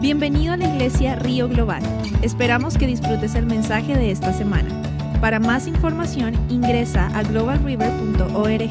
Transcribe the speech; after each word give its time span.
Bienvenido 0.00 0.52
a 0.52 0.56
la 0.56 0.68
iglesia 0.68 1.16
Río 1.16 1.48
Global. 1.48 1.82
Esperamos 2.22 2.78
que 2.78 2.86
disfrutes 2.86 3.34
el 3.34 3.46
mensaje 3.46 3.96
de 3.96 4.12
esta 4.12 4.32
semana. 4.32 4.70
Para 5.20 5.40
más 5.40 5.66
información 5.66 6.34
ingresa 6.48 7.08
a 7.18 7.24
globalriver.org. 7.24 8.70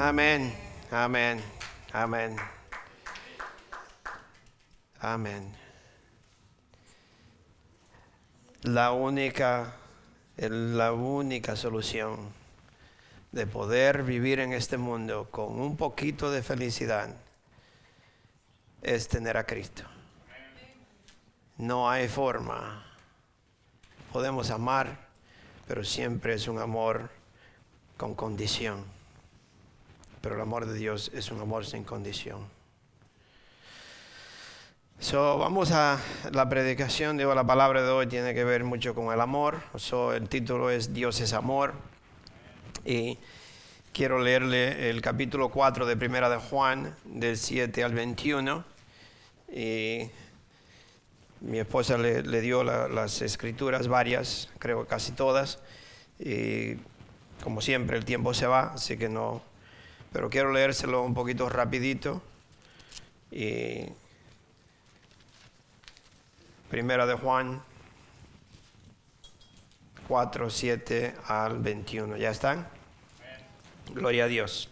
Amén, 0.00 0.54
amén, 0.90 1.40
amén. 1.92 2.36
Amén. 4.98 5.52
La 8.62 8.92
única, 8.92 9.74
la 10.38 10.94
única 10.94 11.54
solución 11.54 12.16
de 13.36 13.46
poder 13.46 14.02
vivir 14.02 14.40
en 14.40 14.54
este 14.54 14.78
mundo 14.78 15.28
con 15.30 15.60
un 15.60 15.76
poquito 15.76 16.30
de 16.30 16.42
felicidad 16.42 17.14
es 18.80 19.08
tener 19.08 19.36
a 19.36 19.44
Cristo. 19.44 19.82
No 21.58 21.90
hay 21.90 22.08
forma. 22.08 22.82
Podemos 24.10 24.50
amar, 24.50 25.08
pero 25.68 25.84
siempre 25.84 26.32
es 26.32 26.48
un 26.48 26.58
amor 26.58 27.10
con 27.98 28.14
condición. 28.14 28.84
Pero 30.22 30.36
el 30.36 30.40
amor 30.40 30.64
de 30.64 30.74
Dios 30.74 31.10
es 31.14 31.30
un 31.30 31.38
amor 31.38 31.66
sin 31.66 31.84
condición. 31.84 32.40
So, 34.98 35.36
vamos 35.36 35.72
a 35.72 36.00
la 36.32 36.48
predicación, 36.48 37.18
digo, 37.18 37.34
la 37.34 37.46
palabra 37.46 37.82
de 37.82 37.90
hoy 37.90 38.06
tiene 38.06 38.32
que 38.32 38.44
ver 38.44 38.64
mucho 38.64 38.94
con 38.94 39.12
el 39.12 39.20
amor. 39.20 39.60
So, 39.74 40.14
el 40.14 40.26
título 40.30 40.70
es 40.70 40.94
Dios 40.94 41.20
es 41.20 41.34
amor. 41.34 41.74
Y 42.86 43.18
quiero 43.92 44.20
leerle 44.20 44.90
el 44.90 45.00
capítulo 45.00 45.48
4 45.48 45.86
de 45.86 45.96
Primera 45.96 46.30
de 46.30 46.36
Juan, 46.36 46.94
del 47.04 47.36
7 47.36 47.82
al 47.82 47.92
21. 47.92 48.64
Y 49.52 50.08
mi 51.40 51.58
esposa 51.58 51.98
le, 51.98 52.22
dio 52.40 52.62
las 52.62 53.22
escrituras 53.22 53.88
varias, 53.88 54.50
creo 54.60 54.86
casi 54.86 55.10
todas. 55.10 55.58
Y 56.20 56.76
como 57.42 57.60
siempre, 57.60 57.96
el 57.96 58.04
tiempo 58.04 58.34
se 58.34 58.46
va, 58.46 58.74
así 58.74 58.96
que 58.96 59.08
no. 59.08 59.42
Pero 60.12 60.30
quiero 60.30 60.52
leérselo 60.52 61.02
un 61.02 61.12
poquito 61.12 61.48
rapidito. 61.48 62.22
Y 63.32 63.86
Primera 66.70 67.04
de 67.04 67.14
Juan 67.14 67.60
4, 70.06 70.50
7 70.50 71.14
al 71.26 71.58
21. 71.58 72.16
¿Ya 72.16 72.30
están? 72.30 72.75
Gloria 73.92 74.24
a 74.24 74.28
Dios. 74.28 74.68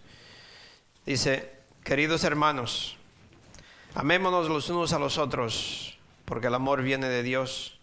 Dice, 1.06 1.50
queridos 1.82 2.24
hermanos, 2.24 2.96
amémonos 3.94 4.48
los 4.48 4.68
unos 4.70 4.92
a 4.92 4.98
los 4.98 5.18
otros, 5.18 5.98
porque 6.24 6.48
el 6.48 6.54
amor 6.54 6.82
viene 6.82 7.08
de 7.08 7.22
Dios, 7.22 7.78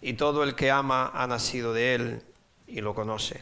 y 0.00 0.12
todo 0.12 0.44
el 0.44 0.54
que 0.54 0.70
ama 0.70 1.10
ha 1.14 1.26
nacido 1.26 1.72
de 1.72 1.94
Él 1.94 2.22
y 2.66 2.80
lo 2.80 2.94
conoce. 2.94 3.40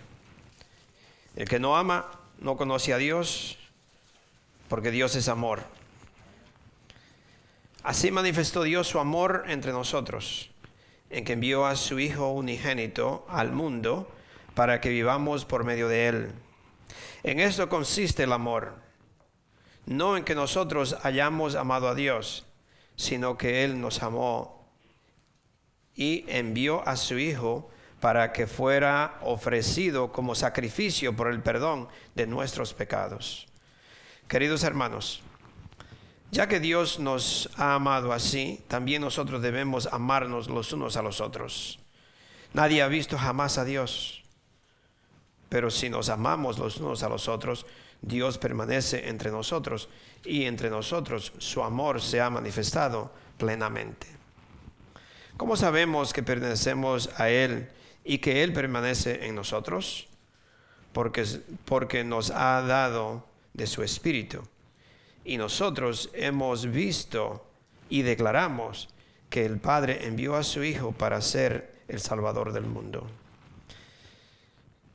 El 1.35 1.49
que 1.49 1.59
no 1.59 1.77
ama 1.77 2.11
no 2.39 2.57
conoce 2.57 2.95
a 2.95 2.99
Dios, 2.99 3.59
porque 4.69 4.91
Dios 4.91 5.15
es 5.17 5.29
amor. 5.29 5.65
Así 7.83 8.11
manifestó 8.11 8.63
Dios 8.63 8.89
su 8.89 8.99
amor 8.99 9.45
entre 9.49 9.73
nosotros, 9.73 10.51
en 11.11 11.25
que 11.25 11.35
envió 11.35 11.67
a 11.67 11.77
su 11.77 12.01
Hijo 12.01 12.33
unigénito 12.33 13.27
al 13.29 13.53
mundo 13.53 14.11
para 14.55 14.81
que 14.81 14.89
vivamos 14.89 15.45
por 15.45 15.65
medio 15.65 15.89
de 15.89 16.09
Él. 16.09 16.33
En 17.23 17.41
esto 17.41 17.69
consiste 17.69 18.25
el 18.25 18.33
amor, 18.33 18.75
no 19.87 20.17
en 20.17 20.25
que 20.25 20.34
nosotros 20.34 20.97
hayamos 21.03 21.55
amado 21.55 21.89
a 21.89 21.95
Dios, 21.95 22.47
sino 22.97 23.37
que 23.37 23.65
Él 23.65 23.81
nos 23.81 24.03
amó 24.03 24.70
y 25.94 26.25
envió 26.28 26.87
a 26.87 26.97
su 26.97 27.19
Hijo 27.19 27.71
para 28.00 28.33
que 28.33 28.47
fuera 28.47 29.19
ofrecido 29.22 30.12
como 30.12 30.34
sacrificio 30.34 31.16
por 31.16 31.28
el 31.28 31.43
perdón 31.43 31.88
de 32.15 32.27
nuestros 32.27 32.75
pecados. 32.75 33.47
Queridos 34.28 34.65
hermanos, 34.65 35.22
ya 36.31 36.49
que 36.49 36.61
Dios 36.61 36.99
nos 36.99 37.49
ha 37.56 37.75
amado 37.75 38.12
así, 38.12 38.62
también 38.69 39.00
nosotros 39.03 39.41
debemos 39.41 39.88
amarnos 39.93 40.49
los 40.49 40.72
unos 40.72 40.97
a 40.97 41.03
los 41.03 41.21
otros. 41.21 41.78
Nadie 42.53 42.82
ha 42.82 42.88
visto 42.88 43.16
jamás 43.16 43.59
a 43.59 43.65
Dios, 43.65 44.25
pero 45.49 45.71
si 45.71 45.89
nos 45.89 46.09
amamos 46.09 46.59
los 46.59 46.79
unos 46.79 47.03
a 47.03 47.09
los 47.09 47.29
otros, 47.29 47.67
Dios 48.03 48.39
permanece 48.39 49.09
entre 49.09 49.31
nosotros 49.31 49.89
y 50.25 50.45
entre 50.45 50.71
nosotros 50.71 51.33
su 51.39 51.62
amor 51.62 52.01
se 52.01 52.21
ha 52.21 52.31
manifestado 52.31 53.11
plenamente. 53.39 54.06
¿Cómo 55.37 55.56
sabemos 55.56 56.12
que 56.12 56.23
pertenecemos 56.23 57.11
a 57.17 57.29
Él 57.29 57.69
y 58.05 58.19
que 58.19 58.43
Él 58.43 58.53
permanece 58.53 59.27
en 59.27 59.35
nosotros? 59.35 60.09
Porque, 60.93 61.25
porque 61.65 62.05
nos 62.05 62.31
ha 62.31 62.62
dado 62.62 63.27
de 63.53 63.67
su 63.67 63.83
Espíritu 63.83 64.43
y 65.25 65.37
nosotros 65.37 66.11
hemos 66.15 66.67
visto 66.67 67.45
y 67.91 68.03
declaramos 68.03 68.89
que 69.29 69.45
el 69.45 69.59
Padre 69.59 70.06
envió 70.06 70.37
a 70.37 70.45
su 70.45 70.62
Hijo 70.62 70.93
para 70.93 71.21
ser 71.21 71.75
el 71.89 72.01
Salvador 72.01 72.53
del 72.53 72.65
mundo. 72.65 73.06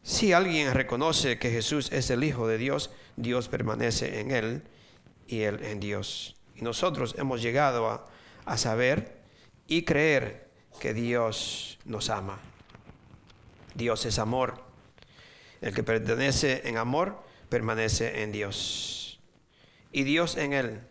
Si 0.03 0.33
alguien 0.33 0.73
reconoce 0.73 1.37
que 1.37 1.51
Jesús 1.51 1.91
es 1.91 2.09
el 2.09 2.23
Hijo 2.23 2.47
de 2.47 2.57
Dios, 2.57 2.91
Dios 3.17 3.47
permanece 3.47 4.19
en 4.19 4.31
él 4.31 4.63
y 5.27 5.41
él 5.41 5.63
en 5.63 5.79
Dios. 5.79 6.35
Y 6.55 6.63
nosotros 6.63 7.15
hemos 7.17 7.41
llegado 7.41 7.87
a, 7.89 8.05
a 8.45 8.57
saber 8.57 9.21
y 9.67 9.83
creer 9.83 10.49
que 10.79 10.93
Dios 10.93 11.77
nos 11.85 12.09
ama. 12.09 12.39
Dios 13.75 14.05
es 14.05 14.19
amor. 14.19 14.63
El 15.61 15.73
que 15.73 15.83
pertenece 15.83 16.61
en 16.65 16.77
amor 16.77 17.23
permanece 17.49 18.23
en 18.23 18.31
Dios 18.31 19.19
y 19.91 20.03
Dios 20.03 20.37
en 20.37 20.53
él. 20.53 20.81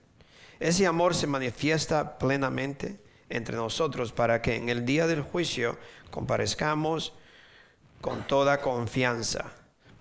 Ese 0.61 0.87
amor 0.87 1.15
se 1.15 1.27
manifiesta 1.27 2.19
plenamente 2.19 3.01
entre 3.29 3.57
nosotros 3.57 4.13
para 4.13 4.43
que 4.43 4.57
en 4.57 4.69
el 4.69 4.85
día 4.85 5.07
del 5.07 5.23
juicio 5.23 5.79
comparezcamos 6.11 7.15
con 8.01 8.27
toda 8.27 8.61
confianza, 8.61 9.53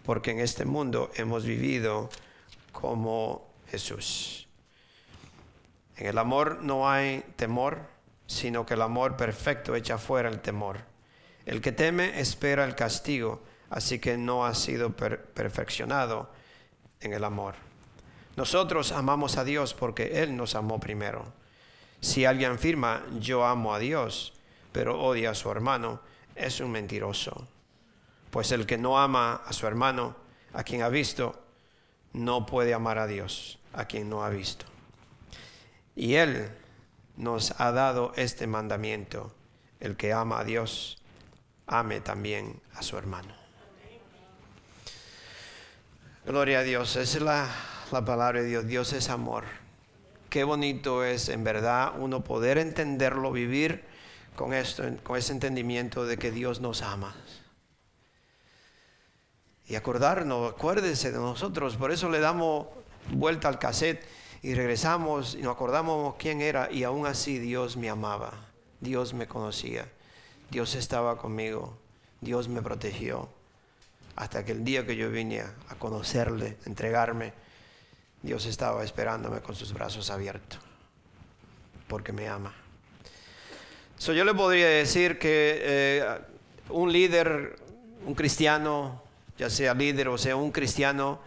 porque 0.05 0.31
en 0.31 0.39
este 0.39 0.65
mundo 0.65 1.11
hemos 1.15 1.45
vivido 1.45 2.09
como 2.71 3.53
Jesús. 3.67 4.47
En 5.97 6.07
el 6.07 6.17
amor 6.17 6.59
no 6.61 6.89
hay 6.89 7.23
temor, 7.35 7.79
sino 8.25 8.65
que 8.65 8.75
el 8.75 8.81
amor 8.81 9.17
perfecto 9.17 9.75
echa 9.75 9.97
fuera 9.97 10.29
el 10.29 10.39
temor. 10.39 10.77
El 11.45 11.61
que 11.61 11.71
teme 11.71 12.19
espera 12.19 12.63
el 12.63 12.75
castigo, 12.75 13.41
así 13.69 13.99
que 13.99 14.17
no 14.17 14.45
ha 14.45 14.55
sido 14.55 14.95
perfeccionado 14.95 16.31
en 17.01 17.13
el 17.13 17.23
amor. 17.23 17.55
Nosotros 18.37 18.93
amamos 18.93 19.35
a 19.37 19.43
Dios 19.43 19.73
porque 19.73 20.21
Él 20.23 20.37
nos 20.37 20.55
amó 20.55 20.79
primero. 20.79 21.33
Si 21.99 22.23
alguien 22.23 22.53
afirma 22.53 23.03
yo 23.19 23.45
amo 23.45 23.73
a 23.73 23.79
Dios, 23.79 24.33
pero 24.71 25.01
odia 25.01 25.31
a 25.31 25.35
su 25.35 25.51
hermano, 25.51 25.99
es 26.35 26.61
un 26.61 26.71
mentiroso. 26.71 27.45
Pues 28.31 28.51
el 28.51 28.65
que 28.65 28.77
no 28.77 28.99
ama 28.99 29.41
a 29.45 29.53
su 29.53 29.67
hermano, 29.67 30.15
a 30.53 30.63
quien 30.63 30.81
ha 30.81 30.89
visto, 30.89 31.41
no 32.13 32.45
puede 32.45 32.73
amar 32.73 32.97
a 32.97 33.07
Dios, 33.07 33.59
a 33.73 33.85
quien 33.85 34.09
no 34.09 34.23
ha 34.23 34.29
visto. 34.29 34.65
Y 35.95 36.15
Él 36.15 36.49
nos 37.17 37.59
ha 37.59 37.71
dado 37.71 38.13
este 38.15 38.47
mandamiento. 38.47 39.33
El 39.79 39.95
que 39.95 40.13
ama 40.13 40.39
a 40.39 40.43
Dios, 40.43 41.01
ame 41.67 42.01
también 42.01 42.61
a 42.75 42.81
su 42.81 42.97
hermano. 42.97 43.33
Gloria 46.25 46.59
a 46.59 46.63
Dios. 46.63 46.95
Es 46.95 47.19
la 47.21 47.49
la 47.91 48.05
palabra 48.05 48.41
de 48.41 48.47
Dios. 48.47 48.67
Dios 48.67 48.93
es 48.93 49.09
amor. 49.09 49.45
Qué 50.29 50.43
bonito 50.43 51.03
es 51.03 51.29
en 51.29 51.43
verdad 51.43 51.93
uno 51.97 52.23
poder 52.23 52.57
entenderlo, 52.57 53.31
vivir 53.31 53.83
con 54.35 54.53
esto, 54.53 54.83
con 55.03 55.17
ese 55.17 55.33
entendimiento 55.33 56.05
de 56.05 56.17
que 56.17 56.31
Dios 56.31 56.61
nos 56.61 56.81
ama. 56.81 57.15
Y 59.69 59.75
acordarnos, 59.75 60.51
acuérdense 60.53 61.11
de 61.11 61.19
nosotros, 61.19 61.77
por 61.77 61.91
eso 61.91 62.09
le 62.09 62.19
damos 62.19 62.65
vuelta 63.11 63.47
al 63.47 63.59
cassette 63.59 64.03
y 64.41 64.55
regresamos 64.55 65.35
y 65.35 65.43
nos 65.43 65.53
acordamos 65.53 66.15
quién 66.17 66.41
era 66.41 66.71
y 66.71 66.83
aún 66.83 67.05
así 67.05 67.37
Dios 67.37 67.77
me 67.77 67.87
amaba, 67.87 68.33
Dios 68.79 69.13
me 69.13 69.27
conocía, 69.27 69.87
Dios 70.49 70.73
estaba 70.73 71.19
conmigo, 71.19 71.77
Dios 72.19 72.47
me 72.47 72.63
protegió. 72.63 73.29
Hasta 74.15 74.43
que 74.43 74.51
el 74.53 74.65
día 74.65 74.85
que 74.85 74.97
yo 74.97 75.09
vine 75.11 75.41
a 75.41 75.75
conocerle, 75.77 76.57
entregarme, 76.65 77.31
Dios 78.23 78.47
estaba 78.47 78.83
esperándome 78.83 79.39
con 79.39 79.55
sus 79.55 79.71
brazos 79.71 80.09
abiertos, 80.09 80.59
porque 81.87 82.11
me 82.11 82.27
ama. 82.27 82.53
So, 83.97 84.13
yo 84.13 84.25
le 84.25 84.33
podría 84.33 84.67
decir 84.67 85.19
que 85.19 85.59
eh, 85.61 86.19
un 86.69 86.91
líder, 86.91 87.57
un 88.05 88.15
cristiano, 88.15 89.03
ya 89.39 89.49
sea 89.49 89.73
líder 89.73 90.09
o 90.09 90.17
sea 90.17 90.35
un 90.35 90.51
cristiano, 90.51 91.19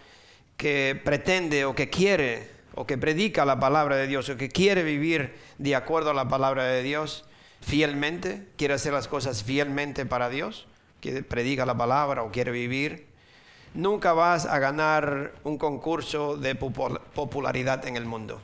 que 0.56 1.00
pretende 1.02 1.64
o 1.64 1.74
que 1.74 1.90
quiere 1.90 2.48
o 2.74 2.86
que 2.86 2.96
predica 2.96 3.44
la 3.44 3.58
palabra 3.58 3.96
de 3.96 4.06
Dios 4.06 4.28
o 4.28 4.36
que 4.36 4.48
quiere 4.48 4.82
vivir 4.82 5.34
de 5.58 5.74
acuerdo 5.74 6.10
a 6.10 6.14
la 6.14 6.28
palabra 6.28 6.64
de 6.64 6.82
Dios 6.82 7.24
fielmente, 7.60 8.46
quiere 8.56 8.74
hacer 8.74 8.92
las 8.92 9.08
cosas 9.08 9.42
fielmente 9.42 10.06
para 10.06 10.28
Dios, 10.28 10.66
que 11.00 11.22
predica 11.22 11.66
la 11.66 11.76
palabra 11.76 12.22
o 12.22 12.30
quiere 12.30 12.52
vivir, 12.52 13.06
nunca 13.74 14.12
vas 14.12 14.46
a 14.46 14.58
ganar 14.58 15.32
un 15.42 15.58
concurso 15.58 16.36
de 16.36 16.54
popularidad 16.54 17.86
en 17.86 17.96
el 17.96 18.04
mundo. 18.04 18.40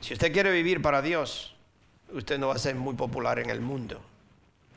Si 0.00 0.14
usted 0.14 0.32
quiere 0.32 0.52
vivir 0.52 0.80
para 0.80 1.02
Dios, 1.02 1.54
usted 2.12 2.38
no 2.38 2.48
va 2.48 2.54
a 2.54 2.58
ser 2.58 2.74
muy 2.74 2.94
popular 2.94 3.38
en 3.38 3.50
el 3.50 3.60
mundo. 3.60 4.00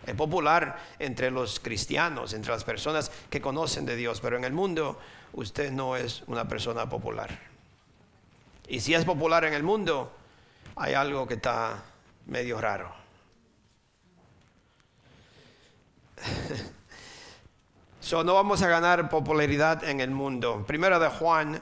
Es 0.06 0.16
popular 0.16 0.78
entre 1.00 1.32
los 1.32 1.60
cristianos, 1.60 2.34
entre 2.34 2.52
las 2.52 2.64
personas 2.64 3.12
que 3.30 3.42
conocen 3.42 3.86
de 3.86 3.96
Dios, 3.96 4.20
pero 4.20 4.38
en 4.38 4.44
el 4.44 4.54
mundo 4.54 5.00
usted 5.34 5.72
no 5.72 5.96
es 5.96 6.24
una 6.28 6.48
persona 6.48 6.90
popular. 6.90 7.40
Y 8.68 8.82
si 8.82 8.94
es 8.94 9.06
popular 9.06 9.46
en 9.46 9.54
el 9.54 9.64
mundo, 9.64 10.12
hay 10.76 10.94
algo 10.94 11.28
que 11.28 11.36
está 11.36 11.84
medio 12.26 12.60
raro. 12.60 12.94
so, 18.02 18.24
no 18.24 18.34
vamos 18.34 18.62
a 18.62 18.68
ganar 18.68 19.10
popularidad 19.10 19.84
en 19.84 20.00
el 20.00 20.12
mundo. 20.12 20.64
Primera 20.66 21.00
de 21.00 21.10
Juan 21.10 21.62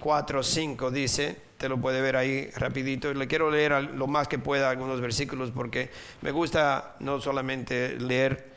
4, 0.00 0.42
5 0.42 0.90
dice, 0.90 1.43
te 1.64 1.70
lo 1.70 1.78
puede 1.78 2.02
ver 2.02 2.14
ahí 2.14 2.50
rapidito, 2.56 3.14
le 3.14 3.26
quiero 3.26 3.50
leer 3.50 3.84
lo 3.94 4.06
más 4.06 4.28
que 4.28 4.38
pueda 4.38 4.68
algunos 4.68 5.00
versículos 5.00 5.50
porque 5.50 5.90
me 6.20 6.30
gusta 6.30 6.94
no 7.00 7.22
solamente 7.22 7.98
leer 7.98 8.52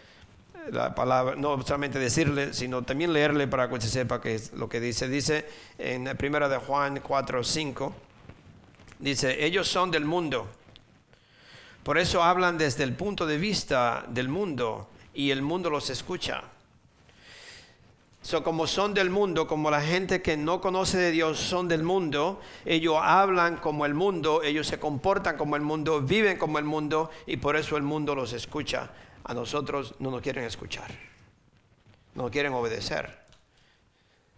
la 0.74 0.94
palabra, 0.94 1.38
no 1.38 1.62
solamente 1.62 2.00
decirle, 2.00 2.54
sino 2.54 2.82
también 2.82 3.14
leerle 3.14 3.48
para 3.48 3.70
que 3.70 3.80
se 3.80 3.88
sepa 3.88 4.20
qué 4.20 4.36
es 4.36 4.52
lo 4.52 4.68
que 4.68 4.82
dice. 4.82 5.08
Dice 5.08 5.46
en 5.78 6.18
primera 6.18 6.50
de 6.50 6.58
Juan 6.58 7.00
4, 7.00 7.46
5, 7.46 7.96
dice, 9.00 9.46
ellos 9.46 9.70
son 9.70 9.90
del 9.90 10.04
mundo. 10.04 10.46
Por 11.84 11.98
eso 11.98 12.22
hablan 12.22 12.58
desde 12.58 12.84
el 12.84 12.92
punto 12.92 13.26
de 13.26 13.38
vista 13.38 14.04
del 14.10 14.28
mundo 14.28 14.90
y 15.14 15.32
el 15.32 15.42
mundo 15.42 15.70
los 15.70 15.90
escucha. 15.90 16.44
So, 18.28 18.44
como 18.44 18.68
son 18.68 18.94
del 18.94 19.10
mundo, 19.10 19.48
como 19.48 19.72
la 19.72 19.80
gente 19.80 20.22
que 20.22 20.36
no 20.36 20.60
conoce 20.60 20.98
de 20.98 21.12
Dios 21.12 21.40
son 21.40 21.70
del 21.70 21.82
mundo, 21.82 22.42
ellos 22.66 22.98
hablan 23.02 23.56
como 23.56 23.86
el 23.86 23.94
mundo, 23.94 24.44
ellos 24.44 24.68
se 24.68 24.82
comportan 24.82 25.38
como 25.38 25.56
el 25.56 25.62
mundo, 25.62 26.02
viven 26.02 26.38
como 26.38 26.60
el 26.60 26.66
mundo 26.66 27.10
y 27.26 27.38
por 27.38 27.56
eso 27.56 27.78
el 27.78 27.84
mundo 27.84 28.16
los 28.16 28.34
escucha. 28.34 28.90
A 29.24 29.34
nosotros 29.34 29.96
no 30.00 30.12
nos 30.12 30.20
quieren 30.20 30.44
escuchar, 30.44 30.92
no 32.16 32.30
quieren 32.30 32.52
obedecer, 32.52 33.18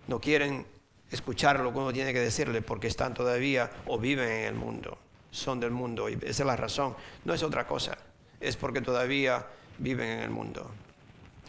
no 0.06 0.22
quieren 0.22 0.68
escuchar 1.10 1.60
lo 1.60 1.74
que 1.74 1.80
uno 1.80 1.92
tiene 1.92 2.14
que 2.14 2.20
decirle 2.20 2.62
porque 2.62 2.86
están 2.86 3.16
todavía 3.16 3.72
o 3.88 3.98
viven 3.98 4.30
en 4.30 4.46
el 4.50 4.54
mundo, 4.54 5.00
son 5.32 5.60
del 5.60 5.72
mundo 5.72 6.10
y 6.10 6.14
esa 6.14 6.44
es 6.44 6.46
la 6.46 6.56
razón, 6.56 6.96
no 7.26 7.34
es 7.34 7.42
otra 7.42 7.66
cosa, 7.66 7.98
es 8.40 8.56
porque 8.56 8.82
todavía 8.82 9.48
viven 9.80 10.10
en 10.10 10.20
el 10.20 10.30
mundo. 10.30 10.70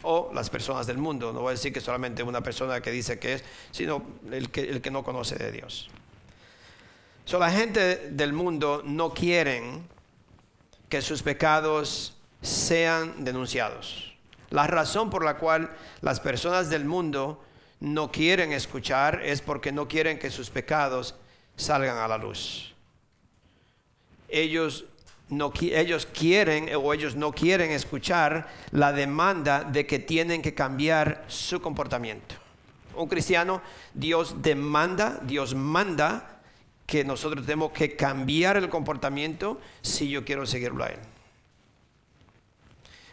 O 0.03 0.31
las 0.33 0.49
personas 0.49 0.87
del 0.87 0.97
mundo, 0.97 1.31
no 1.31 1.41
voy 1.41 1.49
a 1.49 1.51
decir 1.51 1.71
que 1.71 1.81
solamente 1.81 2.23
una 2.23 2.41
persona 2.41 2.81
que 2.81 2.91
dice 2.91 3.19
que 3.19 3.35
es, 3.35 3.43
sino 3.71 4.03
el 4.31 4.49
que, 4.49 4.61
el 4.61 4.81
que 4.81 4.91
no 4.91 5.03
conoce 5.03 5.35
de 5.35 5.51
Dios. 5.51 5.89
So, 7.25 7.39
la 7.39 7.51
gente 7.51 8.09
del 8.09 8.33
mundo 8.33 8.81
no 8.83 9.13
quieren 9.13 9.87
que 10.89 11.01
sus 11.01 11.21
pecados 11.21 12.17
sean 12.41 13.23
denunciados. 13.23 14.13
La 14.49 14.67
razón 14.67 15.09
por 15.09 15.23
la 15.23 15.37
cual 15.37 15.69
las 16.01 16.19
personas 16.19 16.69
del 16.69 16.83
mundo 16.83 17.41
no 17.79 18.11
quieren 18.11 18.51
escuchar 18.51 19.21
es 19.23 19.41
porque 19.41 19.71
no 19.71 19.87
quieren 19.87 20.19
que 20.19 20.29
sus 20.29 20.49
pecados 20.49 21.15
salgan 21.55 21.97
a 21.97 22.07
la 22.07 22.17
luz. 22.17 22.73
Ellos, 24.27 24.85
no, 25.31 25.53
ellos 25.61 26.05
quieren 26.05 26.69
o 26.75 26.93
ellos 26.93 27.15
no 27.15 27.31
quieren 27.31 27.71
escuchar 27.71 28.49
la 28.71 28.91
demanda 28.91 29.63
de 29.63 29.87
que 29.87 29.97
tienen 29.97 30.41
que 30.41 30.53
cambiar 30.53 31.23
su 31.27 31.61
comportamiento. 31.61 32.35
Un 32.95 33.07
cristiano, 33.07 33.61
Dios 33.93 34.41
demanda, 34.41 35.21
Dios 35.23 35.55
manda 35.55 36.41
que 36.85 37.05
nosotros 37.05 37.45
tenemos 37.45 37.71
que 37.71 37.95
cambiar 37.95 38.57
el 38.57 38.67
comportamiento 38.67 39.61
si 39.81 40.09
yo 40.09 40.25
quiero 40.25 40.45
seguirlo 40.45 40.83
a 40.83 40.89
Él. 40.89 40.99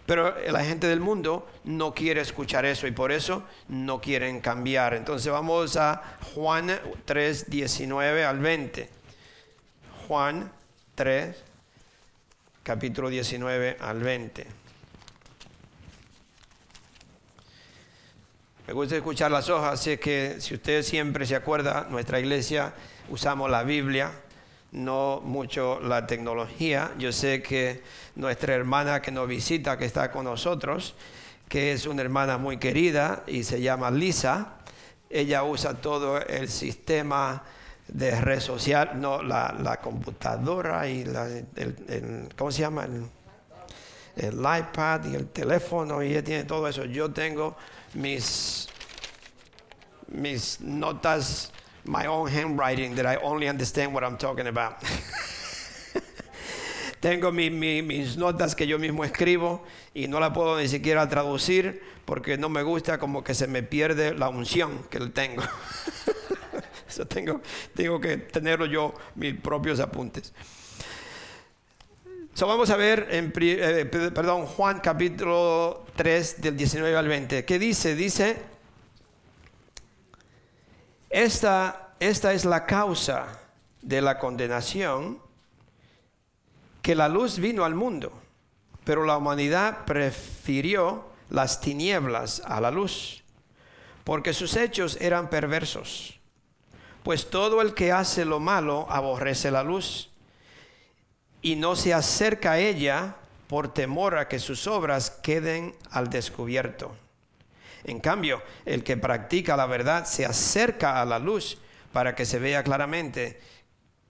Pero 0.05 0.35
la 0.51 0.65
gente 0.65 0.89
del 0.89 0.99
mundo 0.99 1.49
no 1.63 1.95
quiere 1.95 2.23
escuchar 2.23 2.67
eso 2.67 2.89
y 2.89 2.91
por 2.91 3.13
eso 3.13 3.45
no 3.69 4.01
quieren 4.01 4.41
cambiar. 4.41 4.95
Entonces 4.95 5.31
vamos 5.31 5.77
a 5.77 6.19
Juan 6.35 6.81
3, 7.05 7.49
19 7.49 8.25
al 8.25 8.41
20. 8.41 8.91
Juan 10.09 10.51
3, 10.97 11.45
capítulo 12.69 13.09
19 13.09 13.79
al 13.81 13.99
20. 13.99 14.47
Me 18.67 18.73
gusta 18.75 18.95
escuchar 18.95 19.31
las 19.31 19.49
hojas, 19.49 19.81
así 19.81 19.97
que 19.97 20.37
si 20.39 20.53
usted 20.53 20.83
siempre 20.83 21.25
se 21.25 21.35
acuerda, 21.35 21.87
nuestra 21.89 22.21
iglesia 22.21 22.75
usamos 23.09 23.51
la 23.51 23.63
Biblia 23.63 24.11
no 24.73 25.23
mucho 25.25 25.81
la 25.81 26.07
tecnología. 26.07 26.93
Yo 26.99 27.11
sé 27.11 27.41
que 27.41 27.83
nuestra 28.17 28.55
hermana 28.55 29.01
que 29.01 29.13
nos 29.13 29.27
visita, 29.27 29.79
que 29.79 29.87
está 29.87 30.11
con 30.11 30.25
nosotros, 30.25 30.95
que 31.49 31.73
es 31.73 31.87
una 31.87 32.03
hermana 32.03 32.37
muy 32.37 32.59
querida 32.59 33.25
y 33.27 33.45
se 33.45 33.63
llama 33.63 33.91
Lisa, 33.91 34.59
ella 35.09 35.43
usa 35.43 35.73
todo 35.73 36.21
el 36.21 36.51
sistema 36.51 37.45
de 37.89 38.21
red 38.21 38.41
social, 38.41 38.93
no, 39.01 39.23
la, 39.23 39.81
computadora 39.83 40.89
y 40.89 41.03
el, 41.03 42.29
¿cómo 42.37 42.53
se 42.53 42.61
llama? 42.61 42.85
El, 42.85 43.07
el 44.17 44.39
iPad 44.39 45.05
y 45.07 45.15
el 45.15 45.29
teléfono 45.29 46.03
y 46.03 46.11
ella 46.13 46.25
tiene 46.25 46.45
todo 46.45 46.69
eso. 46.69 46.85
Yo 46.85 47.11
tengo 47.11 47.57
mis, 47.95 48.69
mis 50.09 50.61
notas 50.61 51.53
my 51.89 52.07
own 52.07 52.29
handwriting 52.29 52.95
that 52.97 53.07
I 53.07 53.17
only 53.17 53.49
understand 53.49 53.95
what 53.95 54.05
I'm 54.05 54.17
talking 54.19 54.47
about. 54.47 54.77
Tengo 57.01 57.31
mis 57.33 58.17
notas 58.17 58.55
que 58.57 58.67
yo 58.67 58.79
mismo 58.79 59.05
escribo 59.05 59.65
y 59.95 60.09
no 60.09 60.19
la 60.19 60.33
puedo 60.33 60.59
ni 60.59 60.67
siquiera 60.69 61.09
traducir 61.09 61.81
porque 62.05 62.37
no 62.37 62.49
me 62.49 62.63
gusta 62.63 62.99
como 62.99 63.23
que 63.23 63.35
se 63.35 63.47
me 63.47 63.63
pierde 63.63 64.15
la 64.15 64.29
unción 64.29 64.85
que 64.91 64.99
tengo. 65.09 65.43
Tengo 67.07 68.01
que 68.01 68.17
tenerlo 68.17 68.67
yo 68.67 68.95
mis 69.15 69.35
propios 69.35 69.81
apuntes. 69.81 70.33
So 72.35 72.47
vamos 72.47 72.71
a 72.71 72.77
ver 72.77 73.09
en 73.11 73.33
eh, 73.37 73.85
perdón, 73.85 74.47
Juan 74.47 74.79
capítulo 74.79 75.85
3 75.97 76.41
del 76.41 76.57
19 76.57 76.97
al 76.97 77.09
20. 77.09 77.45
¿Qué 77.45 77.59
dice? 77.59 77.97
Dice 77.97 78.37
esta, 81.11 81.95
esta 81.99 82.33
es 82.33 82.45
la 82.45 82.67
causa 82.67 83.41
de 83.83 84.01
la 84.01 84.19
condenación, 84.19 85.19
que 86.83 86.95
la 86.95 87.09
luz 87.09 87.39
vino 87.39 87.65
al 87.65 87.75
mundo, 87.75 88.13
pero 88.85 89.05
la 89.05 89.17
humanidad 89.17 89.85
prefirió 89.85 91.09
las 91.31 91.61
tinieblas 91.61 92.43
a 92.45 92.61
la 92.61 92.71
luz, 92.71 93.25
porque 94.05 94.33
sus 94.33 94.55
hechos 94.57 94.97
eran 95.01 95.29
perversos. 95.29 96.18
Pues 97.09 97.31
todo 97.31 97.63
el 97.63 97.73
que 97.73 97.91
hace 97.91 98.27
lo 98.27 98.39
malo 98.39 98.87
aborrece 98.91 99.51
la 99.51 99.63
luz 99.63 100.11
y 101.41 101.57
no 101.57 101.75
se 101.75 101.95
acerca 101.95 102.53
a 102.53 102.59
ella 102.59 103.17
por 103.47 103.73
temor 103.73 104.19
a 104.19 104.29
que 104.29 104.39
sus 104.39 104.67
obras 104.67 105.11
queden 105.11 105.75
al 105.91 106.11
descubierto. 106.11 106.95
En 107.85 108.01
cambio, 108.01 108.43
el 108.67 108.85
que 108.85 108.99
practica 108.99 109.57
la 109.57 109.65
verdad 109.65 110.05
se 110.05 110.27
acerca 110.27 111.01
a 111.01 111.07
la 111.07 111.19
luz 111.19 111.57
para 111.95 112.15
que 112.15 112.27
se 112.27 112.39
vea 112.39 112.63
claramente 112.63 113.41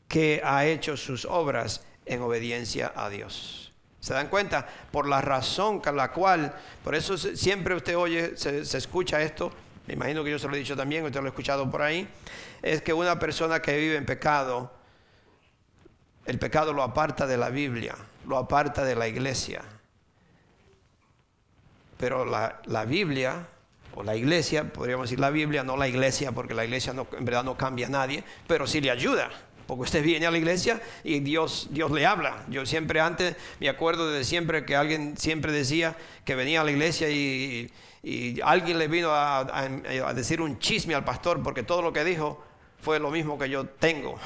que 0.09 0.43
ha 0.45 0.67
hecho 0.67 0.97
sus 0.97 1.25
obras 1.25 1.85
en 2.05 2.21
obediencia 2.21 2.93
a 2.97 3.09
Dios. 3.11 3.73
¿Se 4.01 4.13
dan 4.13 4.27
cuenta? 4.27 4.67
Por 4.91 5.09
la 5.09 5.21
razón 5.21 5.79
con 5.79 5.95
la 5.95 6.11
cual, 6.11 6.53
por 6.83 6.97
eso 6.97 7.17
siempre 7.17 7.77
usted 7.77 7.97
oye, 7.97 8.37
se, 8.37 8.59
escucha 8.77 9.23
esto, 9.23 9.53
me 9.87 9.95
imagino 9.95 10.25
que 10.25 10.33
yo 10.33 10.39
se 10.41 10.49
lo 10.49 10.57
he 10.57 10.59
dicho 10.59 10.77
también, 10.77 11.05
usted 11.05 11.21
lo 11.21 11.27
ha 11.27 11.29
escuchado 11.29 11.71
por 11.71 11.81
ahí, 11.81 12.09
es 12.63 12.83
que 12.83 12.93
una 12.93 13.19
persona 13.19 13.61
que 13.61 13.77
vive 13.77 13.97
en 13.97 14.07
pecado, 14.07 14.73
el 16.27 16.39
pecado 16.39 16.73
lo 16.73 16.83
aparta 16.83 17.27
de 17.27 17.37
la 17.37 17.51
Biblia, 17.51 17.95
lo 18.27 18.37
aparta 18.37 18.85
de 18.85 18.95
la 18.95 19.09
iglesia. 19.09 19.63
Pero 21.97 22.25
la, 22.25 22.61
la 22.67 22.85
Biblia 22.85 23.47
o 23.95 24.03
la 24.03 24.15
iglesia, 24.15 24.73
podríamos 24.73 25.09
decir 25.09 25.19
la 25.19 25.31
Biblia, 25.31 25.65
no 25.65 25.77
la 25.77 25.89
iglesia, 25.89 26.33
porque 26.33 26.55
la 26.55 26.65
iglesia 26.65 26.93
no, 26.93 27.07
en 27.17 27.25
verdad 27.25 27.45
no 27.45 27.57
cambia 27.57 27.87
a 27.87 27.91
nadie, 27.91 28.23
pero 28.47 28.67
sí 28.67 28.81
le 28.81 28.91
ayuda. 28.91 29.31
Porque 29.67 29.83
usted 29.83 30.03
viene 30.03 30.27
a 30.27 30.31
la 30.31 30.39
iglesia 30.39 30.81
y 31.05 31.21
Dios, 31.21 31.69
Dios 31.71 31.91
le 31.91 32.07
habla. 32.07 32.45
Yo 32.49 32.65
siempre 32.65 33.01
antes, 33.01 33.37
me 33.61 33.69
acuerdo 33.69 34.11
de 34.11 34.25
siempre 34.25 34.65
que 34.65 34.75
alguien 34.75 35.19
siempre 35.19 35.53
decía 35.53 35.95
que 36.25 36.35
venía 36.35 36.63
a 36.63 36.65
la 36.65 36.71
iglesia 36.71 37.11
y, 37.11 37.71
y 38.03 38.41
alguien 38.41 38.79
le 38.79 38.89
vino 38.89 39.11
a, 39.11 39.41
a, 39.41 40.15
decir 40.15 40.41
un 40.41 40.59
chisme 40.59 40.95
al 40.95 41.05
pastor 41.05 41.43
porque 41.43 41.63
todo 41.63 41.83
lo 41.83 41.93
que 41.93 42.03
dijo 42.03 42.43
fue 42.81 42.99
lo 42.99 43.11
mismo 43.11 43.39
que 43.39 43.49
yo 43.49 43.67
tengo. 43.67 44.19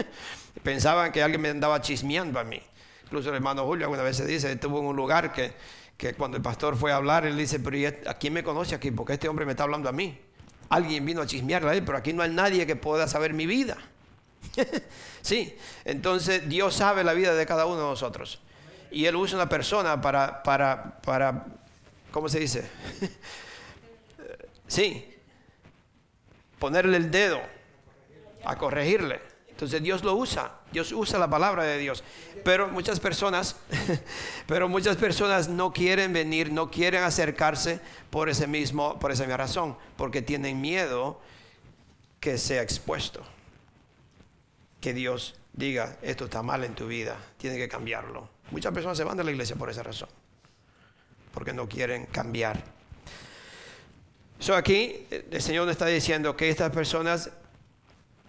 Pensaban 0.62 1.12
que 1.12 1.22
alguien 1.22 1.40
me 1.40 1.50
andaba 1.50 1.80
chismeando 1.80 2.38
a 2.38 2.44
mí. 2.44 2.60
Incluso 3.04 3.28
el 3.30 3.36
hermano 3.36 3.64
Julio 3.66 3.86
alguna 3.86 4.02
vez 4.02 4.16
se 4.16 4.26
dice, 4.26 4.50
estuvo 4.50 4.78
en 4.78 4.86
un 4.86 4.96
lugar 4.96 5.32
que, 5.32 5.52
que 5.96 6.14
cuando 6.14 6.36
el 6.36 6.42
pastor 6.42 6.76
fue 6.76 6.92
a 6.92 6.96
hablar, 6.96 7.26
él 7.26 7.36
dice, 7.36 7.60
pero 7.60 7.76
¿a 8.06 8.14
quién 8.14 8.32
me 8.32 8.42
conoce 8.42 8.74
aquí? 8.74 8.90
Porque 8.90 9.14
este 9.14 9.28
hombre 9.28 9.44
me 9.44 9.52
está 9.52 9.64
hablando 9.64 9.88
a 9.88 9.92
mí. 9.92 10.18
Alguien 10.70 11.04
vino 11.04 11.20
a 11.20 11.26
chismearle 11.26 11.82
pero 11.82 11.98
aquí 11.98 12.12
no 12.12 12.22
hay 12.22 12.30
nadie 12.30 12.66
que 12.66 12.76
pueda 12.76 13.06
saber 13.06 13.34
mi 13.34 13.46
vida. 13.46 13.76
sí, 15.22 15.56
entonces 15.84 16.48
Dios 16.48 16.74
sabe 16.74 17.04
la 17.04 17.12
vida 17.12 17.34
de 17.34 17.44
cada 17.44 17.66
uno 17.66 17.76
de 17.76 17.82
nosotros. 17.82 18.40
Y 18.90 19.06
Él 19.06 19.16
usa 19.16 19.36
una 19.36 19.48
persona 19.48 20.00
para, 20.00 20.42
para, 20.42 21.00
para 21.00 21.46
¿cómo 22.10 22.28
se 22.28 22.40
dice? 22.40 22.64
sí, 24.66 25.14
ponerle 26.58 26.96
el 26.96 27.10
dedo 27.10 27.40
a 28.44 28.56
corregirle. 28.56 29.20
Entonces 29.52 29.82
Dios 29.82 30.02
lo 30.02 30.14
usa, 30.16 30.60
Dios 30.72 30.90
usa 30.92 31.18
la 31.18 31.30
palabra 31.30 31.62
de 31.62 31.78
Dios. 31.78 32.02
Pero 32.42 32.68
muchas 32.68 32.98
personas, 32.98 33.56
pero 34.46 34.68
muchas 34.68 34.96
personas 34.96 35.48
no 35.48 35.72
quieren 35.72 36.12
venir, 36.12 36.50
no 36.50 36.70
quieren 36.70 37.04
acercarse 37.04 37.80
por 38.10 38.28
ese 38.28 38.46
mismo, 38.46 38.98
por 38.98 39.12
esa 39.12 39.22
misma 39.22 39.36
razón, 39.36 39.76
porque 39.96 40.22
tienen 40.22 40.60
miedo 40.60 41.20
que 42.18 42.38
sea 42.38 42.62
expuesto. 42.62 43.22
Que 44.80 44.94
Dios 44.94 45.36
diga, 45.52 45.96
esto 46.02 46.24
está 46.24 46.42
mal 46.42 46.64
en 46.64 46.74
tu 46.74 46.88
vida, 46.88 47.16
tiene 47.36 47.56
que 47.56 47.68
cambiarlo. 47.68 48.28
Muchas 48.50 48.72
personas 48.72 48.96
se 48.98 49.04
van 49.04 49.16
de 49.16 49.24
la 49.24 49.30
iglesia 49.30 49.54
por 49.54 49.70
esa 49.70 49.82
razón, 49.82 50.08
porque 51.32 51.52
no 51.52 51.68
quieren 51.68 52.06
cambiar. 52.06 52.64
So 54.40 54.56
aquí 54.56 55.06
el 55.10 55.40
Señor 55.40 55.66
nos 55.66 55.72
está 55.72 55.86
diciendo 55.86 56.36
que 56.36 56.48
estas 56.48 56.72
personas 56.72 57.30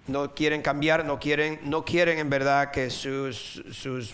no 0.07 0.33
quieren 0.33 0.61
cambiar, 0.61 1.05
no 1.05 1.19
quieren, 1.19 1.59
no 1.63 1.85
quieren 1.85 2.19
en 2.19 2.29
verdad 2.29 2.71
que 2.71 2.89
sus, 2.89 3.63
sus, 3.71 4.13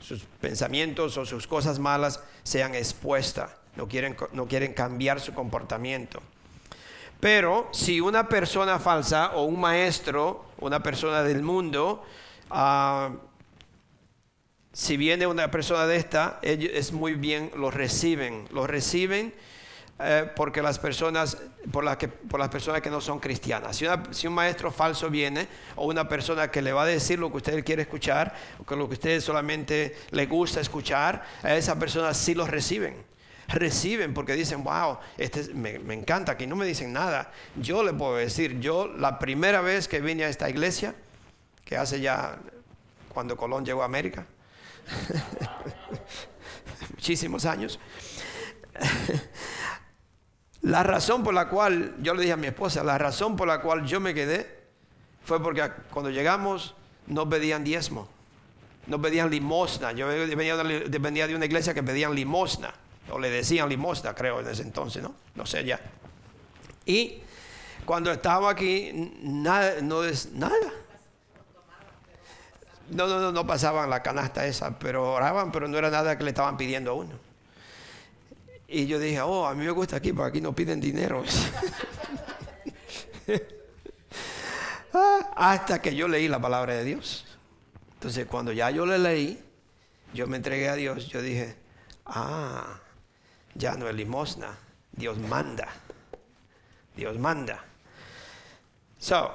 sus 0.00 0.22
pensamientos 0.40 1.16
o 1.16 1.26
sus 1.26 1.46
cosas 1.46 1.78
malas 1.78 2.20
sean 2.42 2.74
expuestas, 2.74 3.50
no 3.76 3.88
quieren, 3.88 4.16
no 4.32 4.46
quieren 4.46 4.72
cambiar 4.72 5.20
su 5.20 5.34
comportamiento. 5.34 6.22
Pero 7.20 7.68
si 7.72 8.00
una 8.00 8.28
persona 8.28 8.78
falsa 8.78 9.32
o 9.34 9.44
un 9.44 9.58
maestro, 9.58 10.44
una 10.58 10.82
persona 10.82 11.22
del 11.22 11.42
mundo, 11.42 12.04
ah, 12.50 13.12
si 14.72 14.96
viene 14.96 15.26
una 15.26 15.50
persona 15.50 15.86
de 15.86 15.96
esta, 15.96 16.38
ellos 16.42 16.70
es 16.74 16.92
muy 16.92 17.14
bien, 17.14 17.50
lo 17.56 17.70
reciben, 17.70 18.48
lo 18.52 18.66
reciben 18.66 19.32
eh, 20.00 20.28
porque 20.34 20.60
las 20.60 20.80
personas, 20.80 21.36
por, 21.70 21.84
las 21.84 21.96
que, 21.96 22.08
por 22.08 22.40
las 22.40 22.48
personas 22.48 22.80
que 22.80 22.90
no 22.90 23.00
son 23.00 23.20
cristianas. 23.20 23.80
Si, 24.10 24.26
un 24.26 24.34
maestro 24.34 24.72
falso 24.72 25.08
viene 25.08 25.46
o 25.76 25.86
una 25.86 26.08
persona 26.08 26.50
que 26.50 26.60
le 26.60 26.72
va 26.72 26.82
a 26.82 26.86
decir 26.86 27.20
lo 27.20 27.30
que 27.30 27.36
usted 27.36 27.64
quiere 27.64 27.82
escuchar, 27.82 28.34
o 28.66 28.74
lo 28.74 28.88
que 28.88 28.94
usted 28.94 29.20
solamente 29.20 29.96
le 30.10 30.26
gusta 30.26 30.60
escuchar, 30.60 31.24
a 31.44 31.54
esa 31.54 31.78
persona 31.78 32.12
sí 32.12 32.34
lo 32.34 32.44
reciben. 32.44 32.96
Reciben 33.46 34.14
porque 34.14 34.34
dicen, 34.34 34.64
wow, 34.64 34.98
este 35.16 35.54
me, 35.54 35.78
me 35.78 35.94
encanta, 35.94 36.32
aquí 36.32 36.46
no 36.46 36.56
me 36.56 36.66
dicen 36.66 36.92
nada. 36.92 37.30
Yo 37.54 37.84
le 37.84 37.92
puedo 37.92 38.16
decir, 38.16 38.58
yo 38.58 38.88
la 38.88 39.20
primera 39.20 39.60
vez 39.60 39.86
que 39.86 40.00
vine 40.00 40.24
a 40.24 40.28
esta 40.28 40.50
iglesia, 40.50 40.96
que 41.64 41.76
hace 41.76 42.00
ya 42.00 42.36
cuando 43.10 43.36
Colón 43.36 43.64
llegó 43.64 43.82
a 43.82 43.84
América, 43.84 44.26
muchísimos 46.90 47.44
años. 47.44 47.78
La 50.64 50.82
razón 50.82 51.22
por 51.22 51.34
la 51.34 51.48
cual, 51.48 51.94
yo 52.00 52.14
le 52.14 52.22
dije 52.22 52.32
a 52.32 52.38
mi 52.38 52.46
esposa, 52.46 52.82
la 52.82 52.96
razón 52.96 53.36
por 53.36 53.46
la 53.46 53.60
cual 53.60 53.84
yo 53.84 54.00
me 54.00 54.14
quedé 54.14 54.64
fue 55.24 55.42
porque 55.42 55.70
cuando 55.90 56.10
llegamos 56.10 56.74
no 57.06 57.28
pedían 57.28 57.64
diezmo, 57.64 58.08
no 58.86 59.00
pedían 59.00 59.30
limosna. 59.30 59.92
Yo 59.92 60.06
venía 60.08 61.26
de 61.26 61.34
una 61.34 61.44
iglesia 61.44 61.74
que 61.74 61.82
pedían 61.82 62.14
limosna, 62.14 62.72
o 63.10 63.18
le 63.18 63.28
decían 63.28 63.68
limosna, 63.68 64.14
creo, 64.14 64.40
en 64.40 64.48
ese 64.48 64.62
entonces, 64.62 65.02
¿no? 65.02 65.14
No 65.34 65.44
sé 65.44 65.64
ya. 65.64 65.78
Y 66.86 67.18
cuando 67.84 68.10
estaba 68.10 68.50
aquí, 68.50 68.90
nada, 69.22 69.82
no 69.82 70.02
es 70.02 70.32
nada. 70.32 70.72
No, 72.88 73.06
no, 73.06 73.20
no, 73.20 73.32
no 73.32 73.46
pasaban 73.46 73.90
la 73.90 74.02
canasta 74.02 74.46
esa, 74.46 74.78
pero 74.78 75.12
oraban, 75.12 75.52
pero 75.52 75.68
no 75.68 75.76
era 75.76 75.90
nada 75.90 76.16
que 76.16 76.24
le 76.24 76.30
estaban 76.30 76.56
pidiendo 76.56 76.92
a 76.92 76.94
uno. 76.94 77.23
Y 78.68 78.86
yo 78.86 78.98
dije, 78.98 79.20
oh, 79.20 79.46
a 79.46 79.54
mí 79.54 79.64
me 79.64 79.70
gusta 79.70 79.96
aquí, 79.96 80.12
porque 80.12 80.30
aquí 80.30 80.40
no 80.40 80.54
piden 80.54 80.80
dinero. 80.80 81.22
Hasta 85.36 85.82
que 85.82 85.94
yo 85.94 86.08
leí 86.08 86.28
la 86.28 86.40
palabra 86.40 86.74
de 86.74 86.84
Dios. 86.84 87.24
Entonces, 87.94 88.26
cuando 88.26 88.52
ya 88.52 88.70
yo 88.70 88.86
le 88.86 88.98
leí, 88.98 89.42
yo 90.12 90.26
me 90.26 90.36
entregué 90.36 90.68
a 90.68 90.74
Dios, 90.74 91.08
yo 91.08 91.20
dije, 91.20 91.56
ah, 92.06 92.80
ya 93.54 93.74
no 93.74 93.88
es 93.88 93.94
limosna, 93.94 94.58
Dios 94.92 95.18
manda. 95.18 95.68
Dios 96.96 97.18
manda. 97.18 97.64
So, 98.98 99.32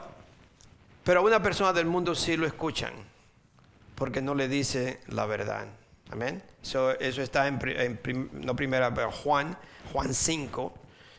pero 1.03 1.23
una 1.23 1.41
persona 1.41 1.73
del 1.73 1.85
mundo 1.85 2.15
sí 2.15 2.37
lo 2.37 2.47
escuchan, 2.47 2.93
porque 3.95 4.21
no 4.21 4.33
le 4.33 4.47
dice 4.47 5.01
la 5.07 5.25
verdad. 5.25 5.67
Amén. 6.11 6.41
eso 6.63 7.21
está 7.21 7.47
en, 7.47 7.59
no 8.33 8.55
primera, 8.55 8.93
pero 8.93 9.11
Juan, 9.11 9.57
Juan 9.91 10.13
5. 10.13 10.73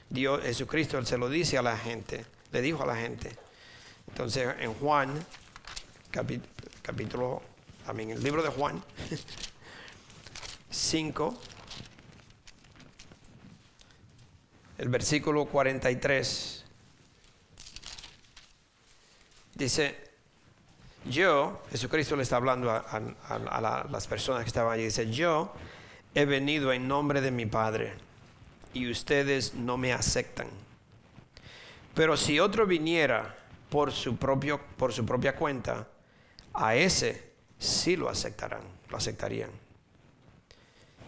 Dios, 0.09 0.43
Jesucristo 0.43 0.99
él 0.99 1.07
se 1.07 1.17
lo 1.17 1.29
dice 1.29 1.57
a 1.57 1.63
la 1.63 1.79
gente, 1.79 2.27
le 2.51 2.61
dijo 2.61 2.83
a 2.83 2.87
la 2.87 2.97
gente. 2.97 3.37
Entonces 4.09 4.49
en 4.59 4.75
Juan, 4.75 5.25
capítulo, 6.83 7.43
también 7.87 8.11
el 8.11 8.23
libro 8.23 8.43
de 8.43 8.49
Juan 8.49 8.83
5, 10.71 11.39
el 14.79 14.89
versículo 14.89 15.45
43, 15.45 16.65
dice, 19.55 20.10
yo, 21.05 21.63
Jesucristo 21.71 22.17
le 22.17 22.23
está 22.23 22.37
hablando 22.37 22.71
a, 22.71 23.87
las 23.91 24.07
personas 24.07 24.43
que 24.43 24.49
estaban 24.49 24.75
allí, 24.75 24.85
dice, 24.85 25.11
yo 25.11 25.53
he 26.15 26.25
venido 26.25 26.73
en 26.73 26.89
nombre 26.89 27.21
de 27.21 27.31
mi 27.31 27.47
Padre 27.47 27.95
y 28.75 28.91
ustedes 28.91 29.55
no 29.55 29.77
me 29.77 29.93
aceptan. 29.93 30.49
Pero 31.95 32.17
si 32.17 32.39
otro 32.39 32.67
viniera 32.67 33.37
por 33.71 33.93
su, 33.93 34.17
propio, 34.17 34.61
por 34.77 34.93
su 34.93 35.07
propia 35.07 35.35
cuenta, 35.37 35.89
a 36.53 36.75
ese 36.75 37.31
sí 37.59 37.97
lo 37.97 38.09
aceptarán, 38.09 38.63
lo 38.89 38.97
aceptarían. 38.97 39.51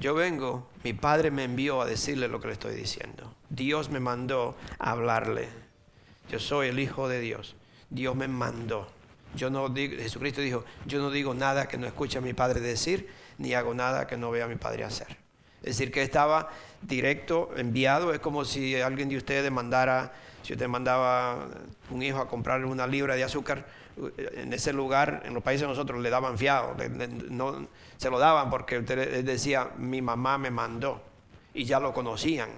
Yo 0.00 0.14
vengo, 0.14 0.68
mi 0.82 0.94
Padre 0.94 1.30
me 1.30 1.44
envió 1.44 1.80
a 1.82 1.86
decirle 1.86 2.28
lo 2.28 2.40
que 2.40 2.48
le 2.48 2.54
estoy 2.54 2.74
diciendo. 2.74 3.34
Dios 3.50 3.90
me 3.90 4.00
mandó 4.00 4.56
a 4.78 4.90
hablarle. 4.90 5.48
Yo 6.30 6.40
soy 6.40 6.68
el 6.68 6.80
Hijo 6.80 7.08
de 7.08 7.20
Dios. 7.20 7.54
Dios 7.90 8.16
me 8.16 8.26
mandó. 8.26 8.88
Yo 9.34 9.50
no 9.50 9.68
digo, 9.68 9.96
Jesucristo 9.96 10.40
dijo, 10.40 10.64
yo 10.86 11.00
no 11.00 11.10
digo 11.10 11.34
nada 11.34 11.66
que 11.66 11.78
no 11.78 11.86
escuche 11.86 12.18
a 12.18 12.20
mi 12.20 12.34
Padre 12.34 12.60
decir, 12.60 13.08
ni 13.38 13.54
hago 13.54 13.74
nada 13.74 14.06
que 14.06 14.16
no 14.16 14.30
vea 14.30 14.44
a 14.44 14.48
mi 14.48 14.56
Padre 14.56 14.84
hacer. 14.84 15.16
Es 15.62 15.76
decir, 15.76 15.92
que 15.92 16.02
estaba 16.02 16.50
directo, 16.82 17.50
enviado. 17.56 18.12
Es 18.12 18.18
como 18.18 18.44
si 18.44 18.80
alguien 18.80 19.08
de 19.08 19.16
ustedes 19.16 19.50
mandara, 19.50 20.12
si 20.42 20.52
usted 20.52 20.68
mandaba 20.68 21.48
un 21.90 22.02
hijo 22.02 22.18
a 22.18 22.28
comprarle 22.28 22.66
una 22.66 22.86
libra 22.86 23.14
de 23.14 23.24
azúcar, 23.24 23.64
en 24.16 24.52
ese 24.52 24.72
lugar, 24.72 25.22
en 25.24 25.34
los 25.34 25.42
países 25.42 25.62
de 25.62 25.68
nosotros 25.68 26.00
le 26.00 26.10
daban 26.10 26.38
fiado, 26.38 26.74
no, 27.28 27.68
se 27.96 28.10
lo 28.10 28.18
daban 28.18 28.50
porque 28.50 28.78
usted 28.78 29.24
decía, 29.24 29.70
mi 29.76 30.00
mamá 30.00 30.38
me 30.38 30.50
mandó, 30.50 31.02
y 31.54 31.64
ya 31.64 31.78
lo 31.78 31.92
conocían. 31.92 32.50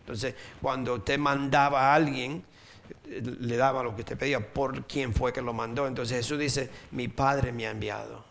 Entonces, 0.00 0.34
cuando 0.62 0.94
usted 0.94 1.18
mandaba 1.18 1.90
a 1.90 1.94
alguien, 1.94 2.44
le 3.08 3.56
daba 3.56 3.82
lo 3.82 3.94
que 3.94 4.02
usted 4.02 4.18
pedía 4.18 4.52
por 4.52 4.86
quién 4.86 5.14
fue 5.14 5.32
que 5.32 5.42
lo 5.42 5.52
mandó. 5.52 5.86
Entonces 5.86 6.18
Jesús 6.18 6.38
dice, 6.38 6.70
mi 6.90 7.08
Padre 7.08 7.52
me 7.52 7.66
ha 7.66 7.70
enviado. 7.70 8.24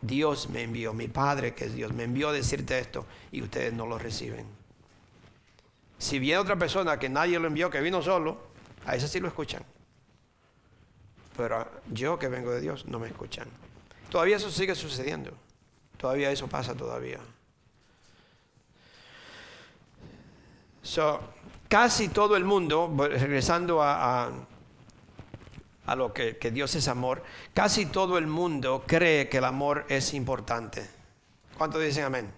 Dios 0.00 0.48
me 0.50 0.62
envió, 0.62 0.92
mi 0.92 1.08
Padre 1.08 1.54
que 1.54 1.66
es 1.66 1.74
Dios, 1.74 1.92
me 1.92 2.04
envió 2.04 2.28
a 2.28 2.32
decirte 2.32 2.78
esto 2.78 3.06
y 3.32 3.42
ustedes 3.42 3.72
no 3.72 3.86
lo 3.86 3.98
reciben. 3.98 4.46
Si 5.98 6.18
viene 6.18 6.38
otra 6.38 6.56
persona 6.56 6.98
que 6.98 7.08
nadie 7.08 7.38
lo 7.38 7.46
envió, 7.46 7.70
que 7.70 7.80
vino 7.80 8.02
solo, 8.02 8.38
a 8.84 8.94
ese 8.94 9.08
sí 9.08 9.18
lo 9.20 9.28
escuchan. 9.28 9.62
Pero 11.36 11.68
yo 11.92 12.18
que 12.18 12.28
vengo 12.28 12.50
de 12.50 12.60
Dios 12.60 12.86
no 12.86 12.98
me 12.98 13.08
escuchan. 13.08 13.48
Todavía 14.10 14.36
eso 14.36 14.50
sigue 14.50 14.74
sucediendo. 14.74 15.32
Todavía 15.96 16.30
eso 16.30 16.46
pasa 16.46 16.74
todavía. 16.74 17.18
So, 20.86 21.18
casi 21.68 22.10
todo 22.10 22.36
el 22.36 22.44
mundo, 22.44 22.94
regresando 22.96 23.82
a, 23.82 24.30
lo 25.96 26.12
que, 26.12 26.38
Dios 26.52 26.76
es 26.76 26.86
amor, 26.86 27.24
casi 27.52 27.86
todo 27.86 28.18
el 28.18 28.28
mundo 28.28 28.84
cree 28.86 29.28
que 29.28 29.38
el 29.38 29.44
amor 29.44 29.84
es 29.88 30.14
importante. 30.14 30.88
¿Cuántos 31.58 31.82
dicen 31.82 32.04
amén? 32.04 32.32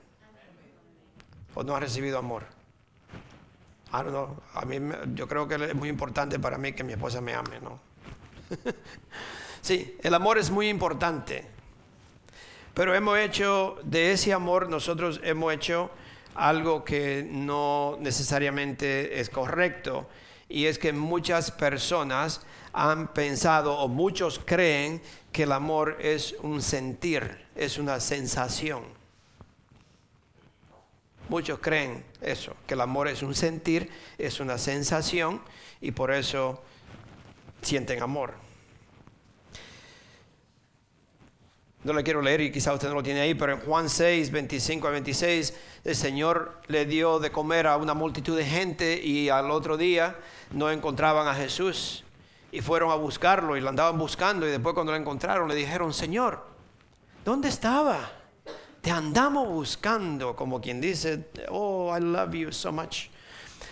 ¿O 1.55 1.63
no 1.63 1.77
ha 1.77 1.81
recibido 1.81 2.19
amor? 2.19 2.47
I 3.93 3.97
don't 3.97 4.09
know. 4.09 4.37
A 4.55 4.65
mí, 4.65 4.79
yo 5.15 5.29
creo 5.29 5.47
que 5.47 5.57
es 5.57 5.75
muy 5.75 5.91
importante 5.91 6.39
para 6.39 6.57
mí 6.57 6.73
que 6.73 6.85
mi 6.85 6.95
esposa 6.95 7.21
me 7.21 7.35
ame, 7.35 7.61
¿no? 7.61 7.79
sí, 9.61 9.99
el 10.03 10.15
amor 10.15 10.39
es 10.39 10.51
muy 10.51 10.71
importante. 10.71 11.47
Pero 12.73 12.95
hemos 12.95 13.19
hecho, 13.19 13.79
de 13.83 14.13
ese 14.13 14.33
amor 14.33 14.71
nosotros 14.71 15.21
hemos 15.23 15.53
hecho 15.53 15.91
algo 16.35 16.85
que 16.85 17.27
no 17.29 17.97
necesariamente 18.01 19.21
es 19.21 19.31
correcto. 19.31 20.09
Y 20.49 20.67
es 20.67 20.79
que 20.79 20.93
muchas 20.93 21.51
personas 21.51 22.41
han 22.73 23.09
pensado 23.09 23.79
o 23.79 23.89
muchos 23.89 24.41
creen 24.45 25.03
que 25.33 25.43
el 25.43 25.53
amor 25.53 25.99
es 26.01 26.35
un 26.43 26.63
sentir, 26.63 27.47
es 27.55 27.79
una 27.79 28.01
sensación. 28.01 28.85
Muchos 31.29 31.59
creen 31.59 32.05
eso, 32.23 32.57
que 32.67 32.75
el 32.75 32.81
amor 32.81 33.09
es 33.09 33.23
un 33.23 33.35
sentir, 33.35 33.91
es 34.17 34.41
una 34.41 34.57
sensación 34.57 35.43
y 35.81 35.91
por 35.91 36.11
eso 36.11 36.63
sienten 37.61 38.03
amor. 38.03 38.48
No 41.89 41.95
le 41.95 42.05
quiero 42.05 42.21
leer 42.21 42.43
y 42.43 42.53
quizá 42.53 42.75
usted 42.75 42.87
no 42.89 42.97
lo 42.97 43.03
tiene 43.03 43.21
ahí, 43.21 43.33
pero 43.33 43.55
en 43.55 43.61
Juan 43.61 43.89
6, 43.89 44.31
25 44.31 44.89
a 44.89 44.91
26, 44.91 45.55
el 45.85 45.97
Señor 45.97 46.61
le 46.67 46.85
dio 46.85 47.19
de 47.19 47.33
comer 47.33 47.67
a 47.67 47.79
una 47.79 47.95
multitud 47.95 48.37
de 48.37 48.45
gente 48.45 49.03
y 49.03 49.31
al 49.31 49.51
otro 49.51 49.79
día 49.79 50.15
no 50.51 50.71
encontraban 50.71 51.27
a 51.29 51.35
Jesús 51.35 52.05
y 52.53 52.61
fueron 52.61 52.91
a 52.91 52.95
buscarlo 52.97 53.57
y 53.57 53.63
lo 53.63 53.71
andaban 53.71 53.97
buscando 53.97 54.47
y 54.47 54.51
después 54.51 54.75
cuando 54.75 54.93
lo 54.93 54.99
encontraron 54.99 55.49
le 55.49 55.55
dijeron, 55.55 55.95
Señor, 55.95 56.45
¿dónde 57.25 57.49
estaba? 57.49 58.13
Te 58.83 58.91
andamos 58.91 59.49
buscando, 59.49 60.37
como 60.37 60.61
quien 60.61 60.83
dice, 60.83 61.31
oh, 61.49 61.97
I 61.97 62.03
love 62.03 62.35
you 62.35 62.53
so 62.53 62.71
much. 62.71 63.07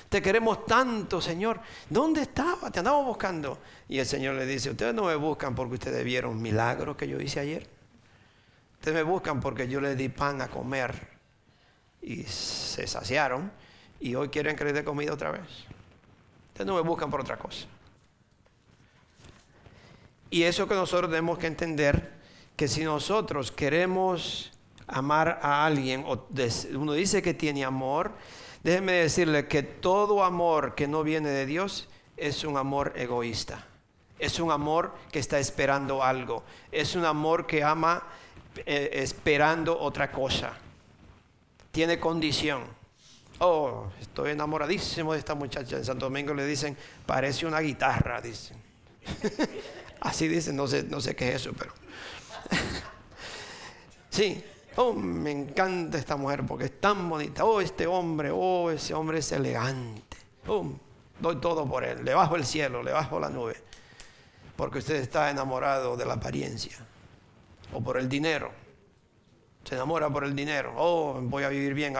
Te 0.09 0.23
queremos 0.23 0.65
tanto, 0.65 1.21
Señor. 1.21 1.61
¿Dónde 1.91 2.23
estaba? 2.23 2.71
Te 2.71 2.79
andamos 2.79 3.05
buscando. 3.05 3.59
Y 3.91 3.99
el 3.99 4.07
Señor 4.07 4.37
le 4.37 4.47
dice, 4.47 4.71
ustedes 4.71 4.95
no 4.95 5.05
me 5.05 5.17
buscan 5.17 5.55
porque 5.55 5.75
ustedes 5.75 6.03
vieron 6.03 6.41
milagros 6.41 6.97
que 6.97 7.07
yo 7.07 7.21
hice 7.21 7.41
ayer. 7.41 7.76
Ustedes 8.79 8.95
me 8.95 9.03
buscan 9.03 9.41
porque 9.41 9.69
yo 9.69 9.81
les 9.81 9.97
di 9.97 10.09
pan 10.09 10.41
a 10.41 10.49
comer 10.49 11.17
y 12.01 12.23
se 12.23 12.87
saciaron 12.87 13.51
y 14.01 14.15
hoy 14.15 14.29
quieren 14.29 14.57
que 14.57 14.65
les 14.65 14.75
dé 14.75 14.85
comida 14.85 15.13
otra 15.13 15.33
vez. 15.33 15.67
Ustedes 16.49 16.67
no 16.67 16.77
me 16.77 16.83
buscan 16.83 17.11
por 17.11 17.21
otra 17.21 17.37
cosa. 17.37 17.67
Y 20.31 20.43
eso 20.43 20.67
que 20.67 20.75
nosotros 20.75 21.11
tenemos 21.11 21.39
que 21.39 21.47
entender, 21.47 22.13
que 22.57 22.69
si 22.69 22.85
nosotros 22.85 23.53
queremos 23.53 24.53
amar 24.87 25.41
a 25.43 25.65
alguien, 25.65 26.05
o 26.07 26.27
uno 26.75 26.93
dice 26.93 27.23
que 27.23 27.35
tiene 27.35 27.65
amor, 27.65 28.13
déjeme 28.63 28.93
decirle 28.93 29.49
que 29.49 29.63
todo 29.63 30.25
amor 30.25 30.75
que 30.75 30.89
no 30.89 31.03
viene 31.03 31.29
de 31.29 31.47
Dios 31.47 31.89
es 32.17 32.45
un 32.45 32.57
amor 32.57 32.93
egoísta. 32.97 33.67
Es 34.19 34.41
un 34.41 34.51
amor 34.51 34.95
que 35.13 35.19
está 35.19 35.39
esperando 35.39 36.03
algo. 36.03 36.43
Es 36.73 36.95
un 36.95 37.05
amor 37.05 37.47
que 37.47 37.63
ama 37.63 38.03
eh, 38.65 38.91
esperando 39.03 39.79
otra 39.79 40.11
cosa. 40.11 40.53
Tiene 41.71 41.99
condición. 41.99 42.65
Oh, 43.39 43.87
estoy 44.01 44.31
enamoradísimo 44.31 45.13
de 45.13 45.19
esta 45.19 45.35
muchacha. 45.35 45.77
En 45.77 45.85
Santo 45.85 46.07
Domingo 46.07 46.33
le 46.33 46.47
dicen, 46.47 46.77
parece 47.05 47.45
una 47.47 47.61
guitarra, 47.61 48.21
dicen. 48.21 48.57
Así 50.01 50.29
dicen, 50.29 50.57
no 50.57 50.67
sé, 50.67 50.85
no 50.85 51.01
sé 51.01 51.15
qué 51.15 51.31
es 51.31 51.43
eso, 51.43 51.53
pero... 51.53 51.73
sí, 54.11 54.43
oh, 54.77 54.93
me 54.93 55.33
encanta 55.33 55.99
esta 55.99 56.17
mujer 56.17 56.45
porque 56.47 56.67
es 56.67 56.81
tan 56.81 57.09
bonita, 57.09 57.45
oh, 57.45 57.61
este 57.61 57.87
hombre, 57.87 58.31
oh, 58.33 58.71
ese 58.71 58.95
hombre 58.95 59.19
es 59.19 59.33
elegante, 59.33 60.17
oh, 60.47 60.71
doy 61.19 61.37
todo 61.37 61.67
por 61.67 61.83
él, 61.83 62.05
le 62.05 62.15
bajo 62.15 62.37
el 62.37 62.47
cielo, 62.47 62.83
le 62.83 62.93
bajo 62.93 63.19
la 63.19 63.31
nube, 63.31 63.57
porque 64.55 64.79
usted 64.79 64.97
está 64.97 65.31
enamorado 65.31 65.97
de 65.97 66.05
la 66.05 66.15
apariencia 66.15 66.86
o 67.73 67.83
por 67.83 67.99
el 67.99 68.09
dinero. 68.09 68.53
Se 69.65 69.75
enamora 69.75 70.09
por 70.11 70.23
el 70.25 70.37
dinero. 70.37 70.75
Oh, 70.77 71.19
voy 71.21 71.43
a 71.43 71.49
vivir 71.49 71.75
bien. 71.75 71.95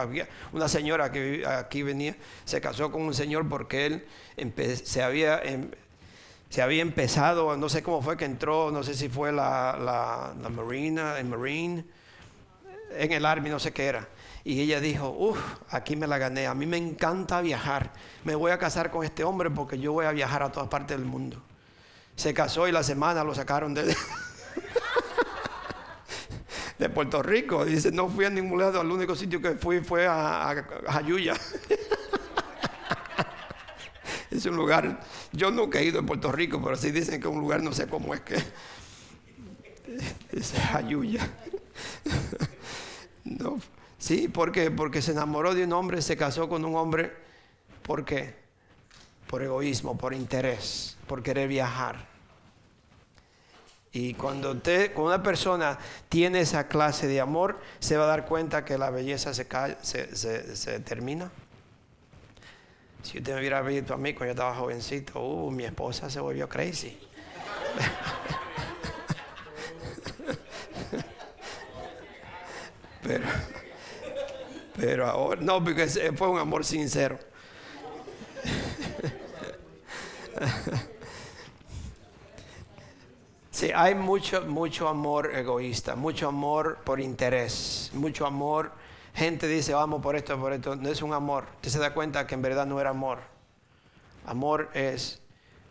Una 0.53 0.69
señora 0.69 1.11
que 1.11 1.45
aquí 1.45 1.83
venía 1.83 2.17
se 2.45 2.61
casó 2.61 2.93
con 2.93 3.03
un 3.03 3.15
señor 3.15 3.49
porque 3.49 3.87
él 3.87 4.07
se 4.85 5.03
había, 5.03 5.41
em, 5.43 5.71
se 6.49 6.63
había 6.63 6.83
empezado, 6.83 7.57
no 7.57 7.69
sé 7.69 7.83
cómo 7.83 8.03
fue 8.03 8.17
que 8.17 8.25
entró, 8.25 8.71
no 8.71 8.85
sé 8.85 8.95
si 8.95 9.09
fue 9.09 9.33
la, 9.33 9.77
la, 9.81 10.35
la 10.41 10.49
Marina, 10.49 11.19
el 11.19 11.27
Marine, 11.27 11.85
en 12.93 13.13
el 13.13 13.27
Army, 13.27 13.51
no 13.51 13.59
sé 13.59 13.73
qué 13.73 13.87
era. 13.87 14.09
Y 14.45 14.61
ella 14.61 14.81
dijo, 14.81 15.09
uff, 15.11 15.41
aquí 15.71 15.97
me 15.97 16.07
la 16.07 16.19
gané, 16.19 16.47
a 16.47 16.55
mí 16.55 16.67
me 16.67 16.77
encanta 16.77 17.41
viajar, 17.41 17.93
me 18.23 18.37
voy 18.37 18.53
a 18.53 18.59
casar 18.59 18.93
con 18.93 19.05
este 19.05 19.25
hombre 19.25 19.51
porque 19.51 19.77
yo 19.77 19.93
voy 19.93 20.07
a 20.07 20.13
viajar 20.13 20.45
a 20.45 20.53
todas 20.53 20.69
partes 20.69 20.97
del 20.97 21.05
mundo. 21.05 21.43
Se 22.15 22.33
casó 22.33 22.69
y 22.69 22.73
la 22.73 22.85
semana 22.85 23.25
lo 23.25 23.35
sacaron 23.35 23.75
de, 23.75 23.95
de 26.79 26.89
Puerto 26.89 27.23
Rico. 27.23 27.65
Dice, 27.65 27.91
no 27.91 28.09
fui 28.09 28.25
a 28.25 28.31
ningún 28.31 28.61
lado, 28.61 28.81
el 28.81 28.91
único 28.91 29.15
sitio 29.15 29.41
que 29.41 29.53
fui 29.53 29.81
fue 29.81 30.07
a, 30.07 30.51
a, 30.51 30.65
Jayuya. 30.93 31.35
es 34.31 34.47
un 34.47 34.57
lugar, 34.57 35.01
yo 35.33 35.51
nunca 35.51 35.79
he 35.79 35.85
ido 35.85 36.01
a 36.01 36.03
Puerto 36.03 36.31
Rico, 36.33 36.61
pero 36.63 36.77
sí 36.77 36.91
dicen 36.91 37.21
que 37.21 37.29
es 37.29 37.35
un 37.35 37.41
lugar, 37.41 37.63
no 37.63 37.73
sé 37.73 37.87
cómo 37.87 38.15
es 38.15 38.21
que... 38.21 38.37
Es 40.33 40.53
Jayuya. 40.53 41.29
No. 43.25 43.59
Sí, 43.99 44.29
¿por 44.29 44.53
qué? 44.53 44.71
Porque 44.71 45.03
se 45.03 45.11
enamoró 45.11 45.53
de 45.53 45.65
un 45.65 45.73
hombre, 45.73 46.01
se 46.01 46.17
casó 46.17 46.49
con 46.49 46.65
un 46.65 46.77
hombre. 46.77 47.13
¿Por 47.83 48.05
qué? 48.05 48.37
Por 49.27 49.43
egoísmo, 49.43 49.99
por 49.99 50.15
interés, 50.15 50.97
por 51.09 51.25
querer 51.25 51.49
viajar. 51.49 52.16
Y 53.99 54.13
cuando, 54.13 54.53
usted, 54.53 54.93
cuando 54.93 55.15
una 55.15 55.23
persona 55.23 55.79
tiene 56.11 56.41
esa 56.41 56.69
clase 56.69 57.07
de 57.07 57.19
amor, 57.19 57.59
se 57.79 57.97
va 57.97 58.05
a 58.05 58.09
dar 58.09 58.27
cuenta 58.27 58.63
que 58.63 58.77
la 58.77 58.91
belleza 58.91 59.33
se, 59.33 59.47
se, 59.81 60.55
se, 60.55 60.81
termina. 60.81 61.31
Si 63.03 63.17
usted 63.17 63.33
me 63.33 63.39
hubiera 63.41 63.63
visto 63.63 63.95
a 63.95 63.97
mí 63.97 64.13
cuando 64.13 64.27
yo 64.27 64.33
estaba 64.33 64.55
jovencito, 64.55 65.19
uh, 65.19 65.51
mi 65.51 65.65
esposa 65.65 66.11
se 66.11 66.21
volvió 66.21 66.47
crazy. 66.47 66.99
Pero, 73.03 73.25
pero 74.77 75.07
ahora, 75.07 75.41
no, 75.41 75.63
porque 75.63 75.87
fue 75.87 76.29
un 76.29 76.41
amor 76.41 76.65
sincero. 76.65 77.21
Sí, 83.57 83.71
hay 83.75 83.95
mucho, 83.95 84.43
mucho 84.43 84.87
amor 84.87 85.35
egoísta, 85.35 85.97
mucho 85.97 86.29
amor 86.29 86.77
por 86.85 87.01
interés, 87.01 87.91
mucho 87.95 88.27
amor. 88.27 88.71
Gente 89.15 89.49
dice, 89.49 89.73
vamos 89.73 90.03
por 90.03 90.15
esto, 90.15 90.39
por 90.39 90.53
esto. 90.53 90.77
No 90.77 90.91
es 90.91 91.01
un 91.01 91.15
amor. 91.15 91.47
Usted 91.55 91.71
se 91.71 91.79
da 91.79 91.95
cuenta 91.95 92.27
que 92.27 92.35
en 92.35 92.43
verdad 92.43 92.67
no 92.67 92.79
era 92.79 92.91
amor. 92.91 93.21
Amor 94.27 94.69
es 94.75 95.23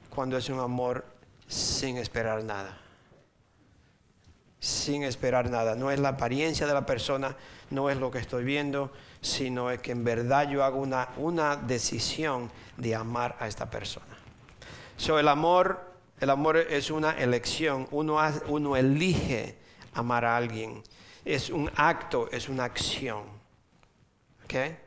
cuando 0.10 0.36
es 0.36 0.50
un 0.50 0.62
amor 0.62 1.06
sin 1.46 1.98
esperar 1.98 2.44
nada 2.44 2.82
sin 4.60 5.04
esperar 5.04 5.52
nada. 5.52 5.76
No 5.76 5.92
es 5.92 6.00
la 6.00 6.10
apariencia 6.10 6.66
de 6.66 6.74
la 6.74 6.88
persona, 6.88 7.36
no 7.70 7.92
es 7.92 7.98
lo 7.98 8.10
que 8.10 8.18
estoy 8.18 8.44
viendo, 8.44 8.92
sino 9.22 9.70
es 9.70 9.80
que 9.80 9.92
en 9.92 10.04
verdad 10.04 10.50
yo 10.50 10.64
hago 10.64 10.80
una, 10.80 11.10
una 11.18 11.56
decisión 11.56 12.50
de 12.78 12.96
amar 12.96 13.36
a 13.40 13.48
esta 13.48 13.70
persona. 13.70 14.18
So, 14.98 15.20
el 15.20 15.28
amor, 15.28 15.95
el 16.20 16.30
amor 16.30 16.58
es 16.58 16.92
una 16.92 17.12
elección, 17.12 17.88
uno, 17.92 18.18
uno 18.48 18.78
elige 18.78 19.56
amar 19.94 20.24
a 20.26 20.38
alguien. 20.38 20.82
Es 21.26 21.50
un 21.50 21.70
acto, 21.76 22.30
es 22.32 22.48
una 22.48 22.64
acción. 22.66 23.24
¿Okay? 24.46 24.78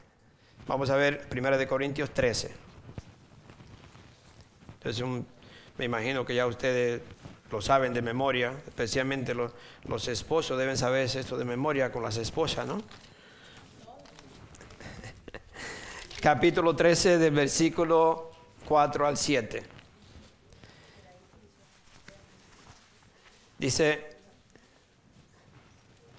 Vamos 0.66 0.88
a 0.90 0.96
ver 0.96 1.28
1 1.30 1.68
Corintios 1.68 2.10
13. 2.10 2.50
Entonces, 4.74 5.04
me 5.76 5.84
imagino 5.84 6.24
que 6.24 6.34
ya 6.34 6.46
ustedes 6.46 7.02
lo 7.50 7.60
saben 7.60 7.92
de 7.92 8.02
memoria, 8.02 8.52
especialmente 8.66 9.34
los, 9.34 9.52
los 9.84 10.08
esposos 10.08 10.58
deben 10.58 10.76
saber 10.76 11.04
esto 11.04 11.36
de 11.36 11.44
memoria 11.44 11.90
con 11.90 12.02
las 12.02 12.16
esposas, 12.16 12.66
¿no? 12.66 12.82
Capítulo 16.20 16.76
13 16.76 17.18
del 17.18 17.34
versículo 17.34 18.30
4 18.66 19.06
al 19.06 19.16
7. 19.16 19.77
Dice, 23.58 24.06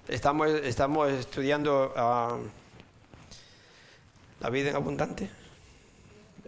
estamos, 0.08 0.50
estamos 0.50 1.10
estudiando 1.10 1.94
ah, 1.96 2.36
la 4.40 4.50
vida 4.50 4.68
en 4.68 4.76
abundante. 4.76 5.30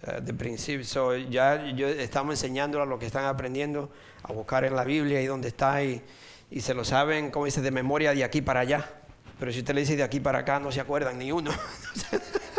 Eh, 0.06 0.20
de 0.20 0.34
principio. 0.34 1.16
ya 1.30 1.64
yo, 1.70 1.88
estamos 1.88 2.34
enseñando 2.34 2.82
a 2.82 2.84
lo 2.84 2.98
que 2.98 3.06
están 3.06 3.24
aprendiendo 3.24 3.90
a 4.22 4.32
buscar 4.32 4.66
en 4.66 4.76
la 4.76 4.84
Biblia 4.84 5.22
y 5.22 5.26
dónde 5.26 5.48
está 5.48 5.82
y, 5.82 6.02
y, 6.50 6.60
se 6.60 6.74
lo 6.74 6.84
saben, 6.84 7.30
como 7.30 7.46
dice, 7.46 7.62
de 7.62 7.70
memoria 7.70 8.12
de 8.12 8.22
aquí 8.22 8.42
para 8.42 8.60
allá. 8.60 8.90
Pero 9.38 9.50
si 9.50 9.60
usted 9.60 9.74
le 9.74 9.80
dice 9.80 9.96
de 9.96 10.02
aquí 10.02 10.20
para 10.20 10.40
acá, 10.40 10.60
no 10.60 10.70
se 10.70 10.80
acuerdan 10.80 11.18
ni 11.18 11.32
uno. 11.32 11.52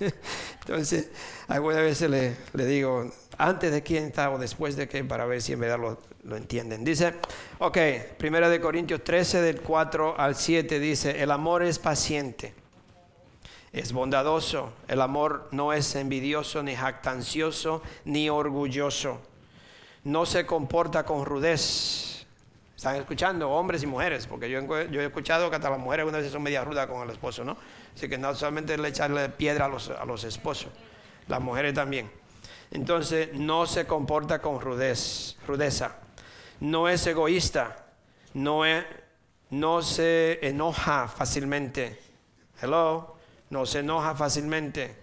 Entonces, 0.60 1.10
algunas 1.48 1.80
veces 1.80 2.10
le, 2.10 2.66
digo, 2.66 3.10
antes 3.36 3.72
de 3.72 3.82
quién 3.82 4.04
está 4.04 4.30
o 4.30 4.38
después 4.38 4.76
de 4.76 4.88
quién, 4.88 5.08
para 5.08 5.26
ver 5.26 5.42
si 5.42 5.52
en 5.52 5.60
verdad 5.60 5.78
lo, 5.78 6.36
entienden. 6.36 6.84
Dice, 6.84 7.14
ok, 7.58 7.78
Primera 8.18 8.48
de 8.48 8.60
Corintios 8.60 9.02
13, 9.02 9.40
del 9.40 9.60
4 9.60 10.18
al 10.18 10.34
7, 10.36 10.78
dice, 10.78 11.22
el 11.22 11.30
amor 11.30 11.62
es 11.62 11.78
paciente, 11.78 12.54
es 13.72 13.92
bondadoso, 13.92 14.72
el 14.88 15.00
amor 15.00 15.48
no 15.50 15.72
es 15.72 15.94
envidioso, 15.94 16.62
ni 16.62 16.74
jactancioso, 16.74 17.82
ni 18.04 18.28
orgulloso, 18.28 19.20
no 20.04 20.26
se 20.26 20.46
comporta 20.46 21.04
con 21.04 21.24
rudez. 21.24 22.26
Están 22.76 22.96
escuchando 22.96 23.50
hombres 23.50 23.82
y 23.82 23.86
mujeres, 23.86 24.26
porque 24.26 24.48
yo, 24.48 24.60
yo 24.86 25.00
he 25.02 25.04
escuchado 25.04 25.50
que 25.50 25.56
hasta 25.56 25.68
las 25.68 25.78
mujeres 25.78 26.06
una 26.06 26.16
vez 26.16 26.32
son 26.32 26.42
media 26.42 26.64
rudas 26.64 26.86
con 26.86 27.02
el 27.02 27.10
esposo, 27.10 27.44
¿no? 27.44 27.58
Así 27.94 28.08
que 28.08 28.18
no 28.18 28.34
solamente 28.34 28.76
le 28.78 28.88
echarle 28.88 29.28
piedra 29.28 29.66
a 29.66 29.68
los, 29.68 29.90
a 29.90 30.04
los 30.04 30.24
esposos, 30.24 30.70
las 31.28 31.40
mujeres 31.40 31.74
también. 31.74 32.10
Entonces, 32.70 33.34
no 33.34 33.66
se 33.66 33.86
comporta 33.86 34.40
con 34.40 34.60
rudez, 34.60 35.36
rudeza 35.46 35.96
no 36.60 36.88
es 36.88 37.06
egoísta, 37.06 37.84
no, 38.34 38.62
no 39.50 39.82
se 39.82 40.46
enoja 40.46 41.08
fácilmente. 41.08 41.98
Hello, 42.60 43.16
no 43.48 43.66
se 43.66 43.80
enoja 43.80 44.14
fácilmente. 44.14 44.96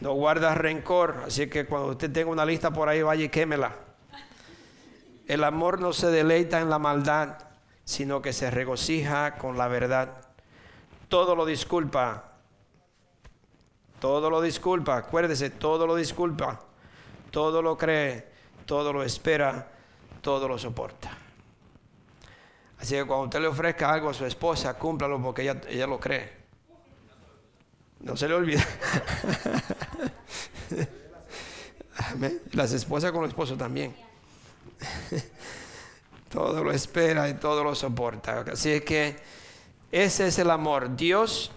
No 0.00 0.12
guarda 0.12 0.54
rencor, 0.54 1.24
así 1.26 1.48
que 1.48 1.66
cuando 1.66 1.88
usted 1.90 2.12
tenga 2.12 2.30
una 2.30 2.44
lista 2.44 2.70
por 2.70 2.88
ahí, 2.88 3.02
vaya 3.02 3.24
y 3.24 3.28
quémela. 3.28 3.74
El 5.26 5.44
amor 5.44 5.80
no 5.80 5.92
se 5.92 6.08
deleita 6.08 6.60
en 6.60 6.70
la 6.70 6.78
maldad, 6.78 7.38
sino 7.84 8.22
que 8.22 8.32
se 8.32 8.50
regocija 8.50 9.36
con 9.36 9.58
la 9.58 9.68
verdad. 9.68 10.27
Todo 11.08 11.34
lo 11.34 11.44
disculpa. 11.44 12.24
Todo 14.00 14.30
lo 14.30 14.40
disculpa. 14.40 14.96
Acuérdese, 14.96 15.50
todo 15.50 15.86
lo 15.86 15.96
disculpa. 15.96 16.60
Todo 17.30 17.62
lo 17.62 17.76
cree. 17.76 18.28
Todo 18.66 18.92
lo 18.92 19.02
espera 19.02 19.78
todo 20.20 20.48
lo 20.48 20.58
soporta. 20.58 21.10
Así 22.78 22.94
que 22.94 23.04
cuando 23.04 23.24
usted 23.24 23.40
le 23.40 23.48
ofrezca 23.48 23.90
algo 23.92 24.10
a 24.10 24.14
su 24.14 24.24
esposa, 24.24 24.74
cúmplalo 24.74 25.20
porque 25.20 25.42
ella, 25.42 25.60
ella 25.68 25.86
lo 25.86 25.98
cree. 25.98 26.36
No 28.00 28.16
se 28.16 28.28
le 28.28 28.34
olvide. 28.34 28.62
Las 32.52 32.72
esposas 32.72 33.10
con 33.10 33.22
los 33.22 33.30
esposos 33.30 33.58
también. 33.58 33.96
todo 36.28 36.62
lo 36.62 36.70
espera 36.70 37.28
y 37.28 37.34
todo 37.34 37.64
lo 37.64 37.74
soporta. 37.74 38.44
Así 38.52 38.80
que 38.82 39.16
ese 39.92 40.26
es 40.26 40.38
el 40.38 40.50
amor. 40.50 40.96
Dios, 40.96 41.50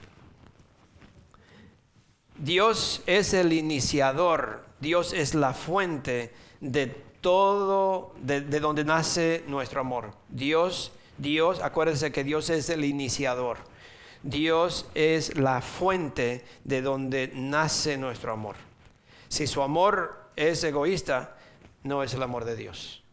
Dios 2.38 3.02
es 3.06 3.34
el 3.34 3.54
iniciador. 3.54 4.64
Dios 4.80 5.14
es 5.14 5.36
la 5.36 5.54
fuente 5.54 6.34
de 6.60 6.88
todo 7.22 8.14
de, 8.22 8.42
donde 8.42 8.84
nace 8.84 9.44
nuestro 9.48 9.82
amor. 9.82 10.12
Dios, 10.30 10.92
Dios, 11.18 11.60
acuérdense 11.62 12.12
que 12.12 12.24
Dios 12.24 12.50
es 12.50 12.70
el 12.70 12.84
iniciador. 12.84 13.58
Dios 14.24 14.88
es 14.94 15.38
la 15.38 15.62
fuente 15.62 16.46
de 16.64 16.82
donde 16.82 17.32
nace 17.34 17.98
nuestro 17.98 18.34
amor. 18.34 18.56
Si 19.30 19.48
su 19.48 19.62
amor 19.62 20.30
es 20.36 20.64
egoísta, 20.64 21.38
no 21.84 22.04
es 22.04 22.14
el 22.14 22.24
amor 22.24 22.46
de 22.46 22.56
Dios. 22.56 23.04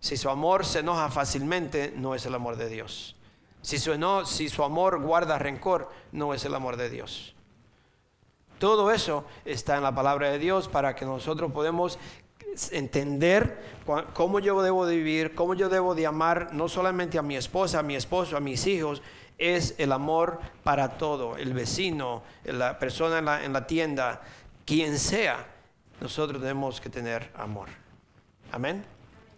Si 0.00 0.16
su 0.16 0.28
amor 0.28 0.66
se 0.66 0.80
enoja 0.80 1.10
fácilmente, 1.10 1.92
no 1.96 2.14
es 2.14 2.26
el 2.26 2.34
amor 2.34 2.56
de 2.56 2.68
Dios. 2.68 3.16
Si 3.62 3.78
su, 3.78 3.92
si 4.26 4.48
su 4.48 4.64
amor 4.64 5.00
guarda 5.00 5.38
rencor, 5.38 5.90
no 6.12 6.34
es 6.34 6.44
el 6.44 6.54
amor 6.54 6.76
de 6.76 6.90
Dios. 6.90 7.34
Todo 8.58 8.92
eso 8.92 9.24
está 9.44 9.76
en 9.76 9.82
la 9.82 9.94
palabra 9.94 10.30
de 10.30 10.38
Dios 10.38 10.68
para 10.68 10.94
que 10.94 11.04
nosotros 11.04 11.50
podamos 11.52 11.98
entender 12.70 13.60
cómo 14.12 14.38
yo 14.38 14.62
debo 14.62 14.86
de 14.86 14.96
vivir, 14.96 15.34
cómo 15.34 15.54
yo 15.54 15.68
debo 15.68 15.94
de 15.94 16.06
amar 16.06 16.52
no 16.52 16.68
solamente 16.68 17.18
a 17.18 17.22
mi 17.22 17.36
esposa, 17.36 17.78
a 17.78 17.82
mi 17.82 17.96
esposo, 17.96 18.36
a 18.36 18.40
mis 18.40 18.66
hijos, 18.66 19.02
es 19.38 19.74
el 19.78 19.92
amor 19.92 20.38
para 20.62 20.90
todo, 20.90 21.36
el 21.36 21.52
vecino, 21.54 22.22
la 22.44 22.78
persona 22.78 23.18
en 23.18 23.24
la, 23.24 23.44
en 23.44 23.52
la 23.52 23.66
tienda, 23.66 24.22
quien 24.64 24.98
sea, 24.98 25.46
nosotros 26.00 26.40
tenemos 26.40 26.80
que 26.80 26.90
tener 26.90 27.30
amor. 27.34 27.68
Amén. 28.52 28.84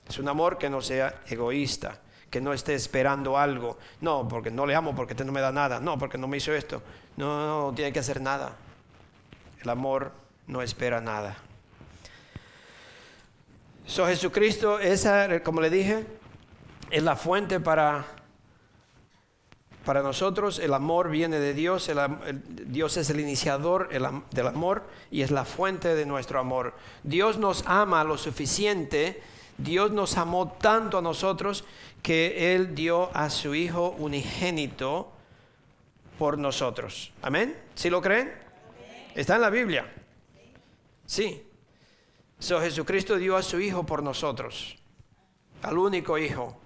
Es 0.08 0.18
un 0.18 0.28
amor 0.28 0.58
que 0.58 0.68
no 0.68 0.82
sea 0.82 1.22
egoísta, 1.28 2.00
que 2.34 2.40
no 2.40 2.52
esté 2.52 2.74
esperando 2.74 3.38
algo. 3.38 3.78
No, 4.00 4.26
porque 4.26 4.50
no 4.50 4.66
le 4.66 4.74
amo, 4.74 4.92
porque 4.92 5.12
usted 5.12 5.24
no 5.24 5.30
me 5.30 5.40
da 5.40 5.52
nada. 5.52 5.78
No, 5.78 5.96
porque 5.96 6.18
no 6.18 6.26
me 6.26 6.38
hizo 6.38 6.52
esto. 6.52 6.82
No, 7.16 7.38
no, 7.38 7.66
no 7.66 7.74
tiene 7.76 7.92
que 7.92 8.00
hacer 8.00 8.20
nada. 8.20 8.56
El 9.62 9.70
amor 9.70 10.10
no 10.48 10.60
espera 10.60 11.00
nada. 11.00 11.36
So, 13.86 14.04
Jesucristo, 14.08 14.80
esa, 14.80 15.44
como 15.44 15.60
le 15.60 15.70
dije, 15.70 16.04
es 16.90 17.04
la 17.04 17.14
fuente 17.14 17.60
para, 17.60 18.04
para 19.84 20.02
nosotros. 20.02 20.58
El 20.58 20.74
amor 20.74 21.10
viene 21.10 21.38
de 21.38 21.54
Dios. 21.54 21.88
Dios 22.66 22.96
es 22.96 23.10
el 23.10 23.20
iniciador 23.20 23.90
del 24.32 24.46
amor 24.48 24.82
y 25.08 25.22
es 25.22 25.30
la 25.30 25.44
fuente 25.44 25.94
de 25.94 26.04
nuestro 26.04 26.40
amor. 26.40 26.74
Dios 27.04 27.38
nos 27.38 27.62
ama 27.68 28.02
lo 28.02 28.18
suficiente. 28.18 29.22
Dios 29.58 29.92
nos 29.92 30.16
amó 30.16 30.48
tanto 30.52 30.98
a 30.98 31.02
nosotros 31.02 31.64
que 32.02 32.54
Él 32.54 32.74
dio 32.74 33.14
a 33.16 33.30
su 33.30 33.54
Hijo 33.54 33.94
unigénito 33.98 35.12
por 36.18 36.38
nosotros. 36.38 37.12
Amén. 37.22 37.56
¿Sí 37.74 37.90
lo 37.90 38.00
creen? 38.00 38.32
Está 39.14 39.36
en 39.36 39.40
la 39.40 39.50
Biblia. 39.50 39.92
Sí. 41.06 41.46
So, 42.38 42.60
Jesucristo 42.60 43.16
dio 43.16 43.36
a 43.36 43.42
su 43.42 43.60
Hijo 43.60 43.84
por 43.86 44.02
nosotros, 44.02 44.76
al 45.62 45.78
único 45.78 46.18
Hijo. 46.18 46.60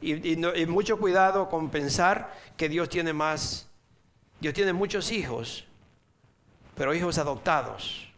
Y, 0.00 0.36
mucho 0.66 0.98
cuidado 0.98 1.48
con 1.48 1.70
pensar 1.70 2.34
que 2.58 2.68
Dios 2.68 2.90
tiene 2.90 3.14
más, 3.14 3.68
Dios 4.38 4.52
tiene 4.52 4.74
muchos 4.74 5.10
hijos, 5.10 5.64
pero 6.76 6.94
hijos 6.94 7.16
adoptados. 7.16 8.12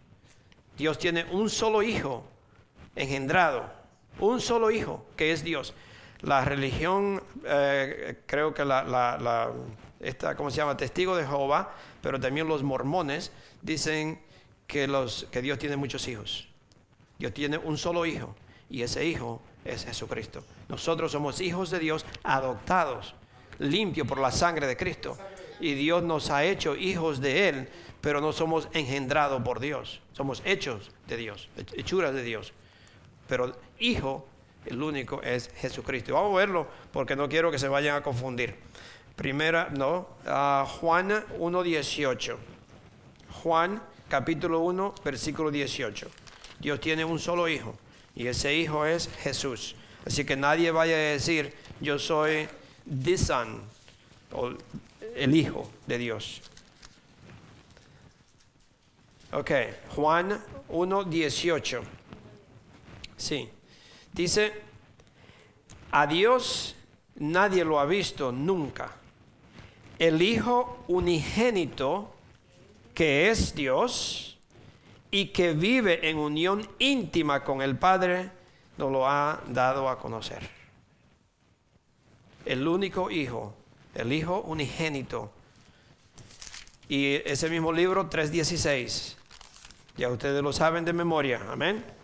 Dios 0.76 0.98
tiene 0.98 1.24
un 1.30 1.48
solo 1.48 1.82
hijo 1.82 2.24
engendrado, 2.96 3.72
un 4.20 4.40
solo 4.40 4.70
hijo 4.70 5.06
que 5.16 5.32
es 5.32 5.44
Dios. 5.44 5.74
La 6.22 6.44
religión, 6.44 7.22
eh, 7.44 8.22
creo 8.26 8.54
que 8.54 8.64
la, 8.64 9.52
esta, 10.00 10.34
¿cómo 10.36 10.50
se 10.50 10.58
llama? 10.58 10.76
Testigo 10.76 11.16
de 11.16 11.26
Jehová, 11.26 11.74
pero 12.00 12.18
también 12.18 12.48
los 12.48 12.62
mormones 12.62 13.32
dicen 13.62 14.20
que, 14.66 14.86
los, 14.86 15.26
que 15.30 15.42
Dios 15.42 15.58
tiene 15.58 15.76
muchos 15.76 16.08
hijos. 16.08 16.48
Dios 17.18 17.32
tiene 17.32 17.58
un 17.58 17.78
solo 17.78 18.06
hijo 18.06 18.34
y 18.68 18.82
ese 18.82 19.04
hijo 19.06 19.42
es 19.64 19.84
Jesucristo. 19.84 20.44
Nosotros 20.68 21.12
somos 21.12 21.40
hijos 21.40 21.70
de 21.70 21.78
Dios 21.78 22.04
adoptados, 22.22 23.14
limpios 23.58 24.06
por 24.06 24.18
la 24.18 24.30
sangre 24.30 24.66
de 24.66 24.76
Cristo. 24.76 25.16
Y 25.60 25.74
Dios 25.74 26.02
nos 26.02 26.30
ha 26.30 26.44
hecho 26.44 26.76
hijos 26.76 27.20
de 27.20 27.48
Él, 27.48 27.68
pero 28.00 28.20
no 28.20 28.32
somos 28.32 28.68
engendrados 28.72 29.42
por 29.42 29.60
Dios. 29.60 30.00
Somos 30.12 30.42
hechos 30.44 30.90
de 31.08 31.16
Dios, 31.16 31.48
hechuras 31.76 32.12
de 32.12 32.22
Dios. 32.22 32.52
Pero 33.28 33.56
hijo, 33.78 34.26
el 34.64 34.82
único 34.82 35.22
es 35.22 35.50
Jesucristo. 35.56 36.14
Vamos 36.14 36.34
a 36.34 36.38
verlo 36.38 36.66
porque 36.92 37.16
no 37.16 37.28
quiero 37.28 37.50
que 37.50 37.58
se 37.58 37.68
vayan 37.68 37.96
a 37.96 38.02
confundir. 38.02 38.56
Primera, 39.16 39.68
no, 39.70 40.08
Juan 40.80 41.10
1.18. 41.38 42.36
Juan 43.42 43.82
capítulo 44.08 44.60
1, 44.60 44.94
versículo 45.04 45.50
18. 45.50 46.08
Dios 46.60 46.80
tiene 46.80 47.04
un 47.04 47.18
solo 47.18 47.48
hijo 47.48 47.74
y 48.14 48.26
ese 48.26 48.54
hijo 48.54 48.86
es 48.86 49.08
Jesús. 49.22 49.74
Así 50.06 50.24
que 50.24 50.36
nadie 50.36 50.70
vaya 50.70 50.94
a 50.94 50.98
decir, 50.98 51.52
yo 51.80 51.98
soy 51.98 52.48
the 53.04 53.18
son, 53.18 53.62
o 54.32 54.52
el 55.14 55.34
hijo 55.34 55.70
de 55.86 55.98
Dios. 55.98 56.42
Ok, 59.32 59.50
Juan 59.94 60.42
1, 60.68 61.04
18. 61.04 61.82
Sí, 63.16 63.48
dice, 64.12 64.52
a 65.90 66.06
Dios 66.06 66.76
nadie 67.16 67.64
lo 67.64 67.80
ha 67.80 67.86
visto 67.86 68.32
nunca. 68.32 68.92
El 69.98 70.20
Hijo 70.20 70.84
unigénito, 70.88 72.14
que 72.94 73.30
es 73.30 73.54
Dios, 73.54 74.38
y 75.10 75.28
que 75.28 75.54
vive 75.54 76.10
en 76.10 76.18
unión 76.18 76.68
íntima 76.78 77.42
con 77.42 77.62
el 77.62 77.76
Padre, 77.76 78.30
nos 78.76 78.92
lo 78.92 79.08
ha 79.08 79.40
dado 79.48 79.88
a 79.88 79.98
conocer. 79.98 80.48
El 82.44 82.68
único 82.68 83.10
Hijo, 83.10 83.54
el 83.94 84.12
Hijo 84.12 84.42
unigénito. 84.42 85.32
Y 86.88 87.14
ese 87.24 87.48
mismo 87.48 87.72
libro, 87.72 88.10
3.16, 88.10 89.14
ya 89.96 90.10
ustedes 90.10 90.42
lo 90.42 90.52
saben 90.52 90.84
de 90.84 90.92
memoria, 90.92 91.40
amén. 91.50 91.95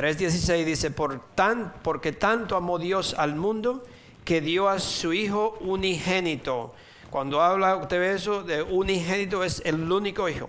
3.16 0.00 0.64
dice, 0.64 0.90
Por 0.90 1.34
tan, 1.34 1.74
porque 1.82 2.12
tanto 2.12 2.56
amó 2.56 2.78
Dios 2.78 3.14
al 3.18 3.36
mundo 3.36 3.84
que 4.24 4.40
dio 4.40 4.68
a 4.68 4.78
su 4.78 5.12
Hijo 5.12 5.58
unigénito. 5.60 6.74
Cuando 7.10 7.42
habla 7.42 7.76
usted 7.76 8.00
de 8.00 8.14
eso, 8.14 8.42
de 8.42 8.62
unigénito 8.62 9.44
es 9.44 9.62
el 9.64 9.90
único 9.90 10.28
Hijo 10.28 10.48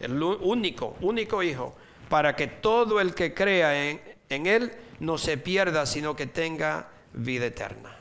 el 0.00 0.22
único, 0.22 0.96
único 1.00 1.42
Hijo, 1.42 1.74
para 2.08 2.36
que 2.36 2.46
todo 2.46 3.00
el 3.00 3.14
que 3.14 3.34
crea 3.34 3.88
en, 3.90 4.00
en 4.28 4.46
Él 4.46 4.72
no 5.00 5.18
se 5.18 5.38
pierda, 5.38 5.86
sino 5.86 6.14
que 6.14 6.26
tenga 6.26 6.88
vida 7.12 7.46
eterna. 7.46 7.96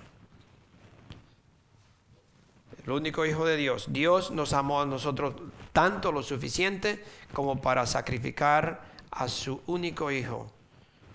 El 2.83 2.91
único 2.91 3.25
Hijo 3.25 3.45
de 3.45 3.57
Dios. 3.57 3.87
Dios 3.89 4.31
nos 4.31 4.53
amó 4.53 4.81
a 4.81 4.85
nosotros 4.85 5.33
tanto 5.73 6.11
lo 6.11 6.21
suficiente 6.21 7.03
como 7.33 7.61
para 7.61 7.85
sacrificar 7.85 8.93
a 9.11 9.27
su 9.27 9.61
único 9.65 10.11
Hijo 10.11 10.51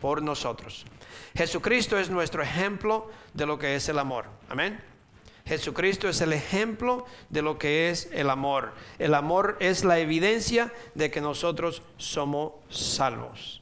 por 0.00 0.22
nosotros. 0.22 0.84
Jesucristo 1.34 1.98
es 1.98 2.10
nuestro 2.10 2.42
ejemplo 2.42 3.10
de 3.34 3.46
lo 3.46 3.58
que 3.58 3.76
es 3.76 3.88
el 3.88 3.98
amor. 3.98 4.26
Amén. 4.48 4.80
Jesucristo 5.46 6.08
es 6.08 6.20
el 6.20 6.32
ejemplo 6.32 7.06
de 7.28 7.42
lo 7.42 7.58
que 7.58 7.90
es 7.90 8.08
el 8.12 8.30
amor. 8.30 8.72
El 8.98 9.14
amor 9.14 9.56
es 9.60 9.84
la 9.84 9.98
evidencia 9.98 10.72
de 10.94 11.10
que 11.10 11.20
nosotros 11.20 11.82
somos 11.96 12.52
salvos. 12.68 13.59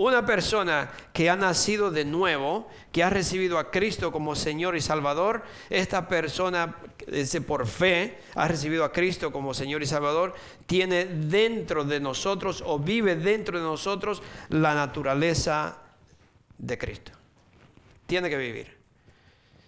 Una 0.00 0.24
persona 0.24 0.90
que 1.12 1.28
ha 1.28 1.36
nacido 1.36 1.90
de 1.90 2.06
nuevo, 2.06 2.66
que 2.90 3.04
ha 3.04 3.10
recibido 3.10 3.58
a 3.58 3.70
Cristo 3.70 4.10
como 4.10 4.34
Señor 4.34 4.74
y 4.74 4.80
Salvador, 4.80 5.42
esta 5.68 6.08
persona 6.08 6.74
por 7.46 7.66
fe 7.66 8.18
ha 8.34 8.48
recibido 8.48 8.82
a 8.82 8.92
Cristo 8.92 9.30
como 9.30 9.52
Señor 9.52 9.82
y 9.82 9.86
Salvador, 9.86 10.32
tiene 10.64 11.04
dentro 11.04 11.84
de 11.84 12.00
nosotros 12.00 12.64
o 12.64 12.78
vive 12.78 13.14
dentro 13.14 13.58
de 13.58 13.64
nosotros 13.64 14.22
la 14.48 14.74
naturaleza 14.74 15.76
de 16.56 16.78
Cristo. 16.78 17.12
Tiene 18.06 18.30
que 18.30 18.38
vivir. 18.38 18.78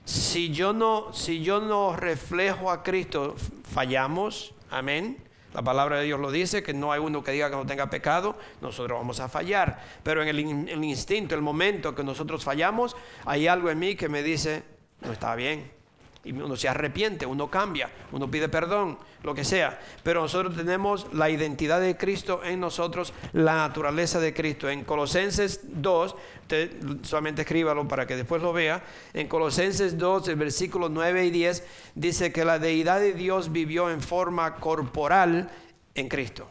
Si 0.06 0.50
yo 0.50 0.72
no, 0.72 1.12
si 1.12 1.42
yo 1.42 1.60
no 1.60 1.94
reflejo 1.94 2.70
a 2.70 2.82
Cristo, 2.82 3.36
fallamos. 3.70 4.54
Amén. 4.70 5.18
La 5.54 5.62
palabra 5.62 5.98
de 5.98 6.04
Dios 6.04 6.18
lo 6.18 6.30
dice, 6.30 6.62
que 6.62 6.72
no 6.72 6.92
hay 6.92 7.00
uno 7.00 7.22
que 7.22 7.32
diga 7.32 7.50
que 7.50 7.56
no 7.56 7.66
tenga 7.66 7.90
pecado, 7.90 8.36
nosotros 8.60 8.98
vamos 8.98 9.20
a 9.20 9.28
fallar. 9.28 9.82
Pero 10.02 10.22
en 10.22 10.28
el, 10.28 10.84
instinto, 10.84 11.34
el 11.34 11.42
momento 11.42 11.94
que 11.94 12.02
nosotros 12.02 12.44
fallamos, 12.44 12.96
hay 13.26 13.46
algo 13.46 13.70
en 13.70 13.78
mí 13.78 13.94
que 13.94 14.08
me 14.08 14.22
dice, 14.22 14.62
no 15.00 15.12
está 15.12 15.34
bien 15.34 15.81
y 16.24 16.32
uno 16.32 16.56
se 16.56 16.68
arrepiente, 16.68 17.26
uno 17.26 17.50
cambia, 17.50 17.90
uno 18.12 18.30
pide 18.30 18.48
perdón, 18.48 18.96
lo 19.24 19.34
que 19.34 19.44
sea. 19.44 19.80
Pero 20.04 20.20
nosotros 20.20 20.54
tenemos 20.56 21.12
la 21.12 21.30
identidad 21.30 21.80
de 21.80 21.96
Cristo 21.96 22.42
en 22.44 22.60
nosotros, 22.60 23.12
la 23.32 23.56
naturaleza 23.56 24.20
de 24.20 24.32
Cristo. 24.32 24.70
En 24.70 24.84
Colosenses 24.84 25.60
2, 25.64 26.14
usted 26.42 26.70
solamente 27.02 27.42
escríbalo 27.42 27.88
para 27.88 28.06
que 28.06 28.16
después 28.16 28.40
lo 28.40 28.52
vea. 28.52 28.84
En 29.14 29.26
Colosenses 29.26 29.98
2, 29.98 30.28
el 30.28 30.36
versículo 30.36 30.88
9 30.88 31.26
y 31.26 31.30
10, 31.30 31.64
dice 31.96 32.32
que 32.32 32.44
la 32.44 32.60
deidad 32.60 33.00
de 33.00 33.14
Dios 33.14 33.50
vivió 33.50 33.90
en 33.90 34.00
forma 34.00 34.56
corporal 34.56 35.50
en 35.96 36.08
Cristo. 36.08 36.48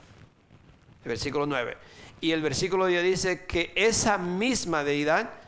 El 1.06 1.10
versículo 1.10 1.46
9. 1.46 1.78
Y 2.20 2.34
el 2.34 2.42
versículo 2.42 2.86
10 2.88 3.04
dice 3.04 3.46
que 3.46 3.72
esa 3.76 4.18
misma 4.18 4.84
deidad 4.84 5.41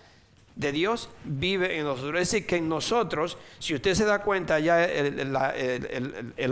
de 0.55 0.71
Dios 0.71 1.09
vive 1.23 1.77
en 1.77 1.85
nosotros. 1.85 2.21
Es 2.21 2.31
decir, 2.31 2.47
que 2.47 2.57
en 2.57 2.69
nosotros, 2.69 3.37
si 3.59 3.73
usted 3.73 3.93
se 3.95 4.05
da 4.05 4.19
cuenta 4.19 4.59
ya 4.59 4.83
el, 4.83 5.35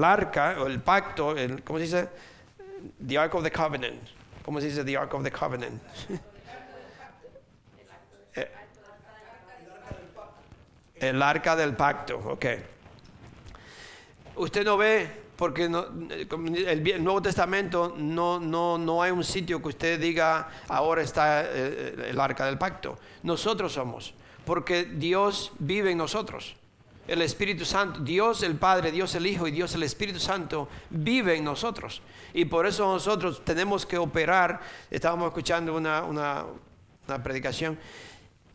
arca 0.03 0.57
o 0.59 0.67
el 0.67 0.79
pacto, 0.81 1.35
¿cómo 1.63 1.79
se 1.79 1.85
dice? 1.85 2.09
The 3.05 3.17
Ark 3.17 3.35
of 3.35 3.43
the 3.43 3.51
Covenant. 3.51 4.01
¿Cómo 4.43 4.59
se 4.59 4.67
dice 4.67 4.83
The 4.83 4.97
Ark 4.97 5.13
of 5.13 5.23
the 5.23 5.31
Covenant? 5.31 5.81
el 11.01 11.21
arca 11.21 11.55
del 11.55 11.75
pacto, 11.75 12.17
ok. 12.17 12.45
Usted 14.35 14.63
no 14.63 14.77
ve 14.77 15.09
porque 15.41 15.67
no, 15.67 15.87
el, 16.11 17.03
Nuevo 17.03 17.19
Testamento 17.19 17.95
no, 17.97 18.39
no, 18.39 18.77
no 18.77 19.01
hay 19.01 19.09
un 19.09 19.23
sitio 19.23 19.59
que 19.59 19.69
usted 19.69 19.99
diga, 19.99 20.47
ahora 20.67 21.01
está 21.01 21.49
el, 21.49 21.99
el 21.99 22.19
arca 22.19 22.45
del 22.45 22.59
pacto. 22.59 22.99
Nosotros 23.23 23.73
somos, 23.73 24.13
porque 24.45 24.83
Dios 24.83 25.51
vive 25.57 25.89
en 25.89 25.97
nosotros. 25.97 26.55
El 27.07 27.23
Espíritu 27.23 27.65
Santo, 27.65 28.01
Dios 28.01 28.43
el 28.43 28.53
Padre, 28.53 28.91
Dios 28.91 29.15
el 29.15 29.25
Hijo 29.25 29.47
y 29.47 29.51
Dios 29.51 29.73
el 29.73 29.81
Espíritu 29.81 30.19
Santo 30.19 30.69
vive 30.91 31.35
en 31.35 31.43
nosotros. 31.43 32.03
Y 32.35 32.45
por 32.45 32.67
eso 32.67 32.85
nosotros 32.85 33.43
tenemos 33.43 33.87
que 33.87 33.97
operar. 33.97 34.61
Estábamos 34.91 35.29
escuchando 35.29 35.75
una, 35.75 36.03
una, 36.03 36.45
una 37.07 37.23
predicación. 37.23 37.79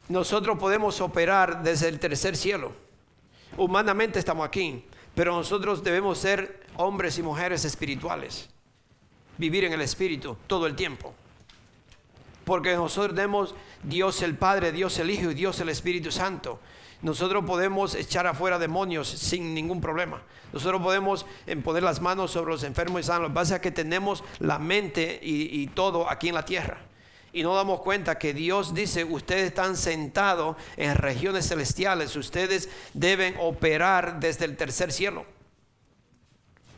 Nosotros 0.08 0.56
podemos 0.56 1.00
operar 1.00 1.64
desde 1.64 1.88
el 1.88 1.98
tercer 1.98 2.36
cielo. 2.36 2.70
Humanamente 3.56 4.20
estamos 4.20 4.46
aquí, 4.46 4.84
pero 5.16 5.34
nosotros 5.34 5.82
debemos 5.82 6.18
ser 6.18 6.60
hombres 6.76 7.18
y 7.18 7.22
mujeres 7.22 7.64
espirituales. 7.64 8.50
Vivir 9.38 9.64
en 9.64 9.72
el 9.72 9.80
Espíritu 9.80 10.36
todo 10.46 10.66
el 10.66 10.76
tiempo. 10.76 11.14
Porque 12.44 12.74
nosotros 12.74 13.16
tenemos 13.16 13.54
Dios 13.82 14.20
el 14.20 14.36
Padre, 14.36 14.72
Dios 14.72 14.98
el 14.98 15.10
Hijo 15.10 15.30
y 15.30 15.34
Dios 15.34 15.58
el 15.60 15.70
Espíritu 15.70 16.12
Santo. 16.12 16.60
Nosotros 17.00 17.46
podemos 17.46 17.94
echar 17.94 18.26
afuera 18.26 18.58
demonios 18.58 19.08
sin 19.08 19.54
ningún 19.54 19.80
problema. 19.80 20.20
Nosotros 20.52 20.82
podemos 20.82 21.24
poner 21.64 21.82
las 21.82 22.02
manos 22.02 22.32
sobre 22.32 22.50
los 22.50 22.62
enfermos 22.62 23.00
y 23.00 23.04
sanos. 23.04 23.22
Lo 23.22 23.28
que 23.28 23.34
pasa 23.34 23.54
es 23.56 23.62
que 23.62 23.70
tenemos 23.70 24.22
la 24.38 24.58
mente 24.58 25.18
y, 25.22 25.62
y 25.62 25.66
todo 25.68 26.10
aquí 26.10 26.28
en 26.28 26.34
la 26.34 26.44
tierra 26.44 26.78
y 27.36 27.42
no 27.42 27.54
damos 27.54 27.82
cuenta 27.82 28.18
que 28.18 28.32
Dios 28.32 28.72
dice, 28.72 29.04
ustedes 29.04 29.48
están 29.48 29.76
sentados 29.76 30.56
en 30.78 30.94
regiones 30.94 31.46
celestiales, 31.46 32.16
ustedes 32.16 32.70
deben 32.94 33.36
operar 33.38 34.18
desde 34.20 34.46
el 34.46 34.56
tercer 34.56 34.90
cielo 34.90 35.26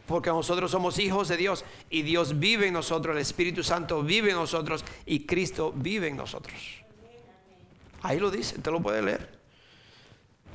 porque 0.09 0.31
nosotros 0.31 0.71
somos 0.71 0.99
hijos 0.99 1.29
de 1.29 1.37
Dios 1.37 1.65
y 1.91 2.03
Dios 2.03 2.41
vive 2.41 2.67
en 2.67 2.73
nosotros, 2.73 3.15
el 3.15 3.21
Espíritu 3.21 3.63
Santo 3.63 4.03
vive 4.03 4.31
en 4.31 4.37
nosotros 4.37 4.85
y 5.07 5.27
Cristo 5.27 5.73
vive 5.77 6.09
en 6.09 6.17
nosotros. 6.17 6.57
Ahí 8.03 8.19
lo 8.19 8.31
dice, 8.31 8.59
te 8.59 8.71
lo 8.71 8.81
puede 8.81 9.03
leer. 9.03 9.29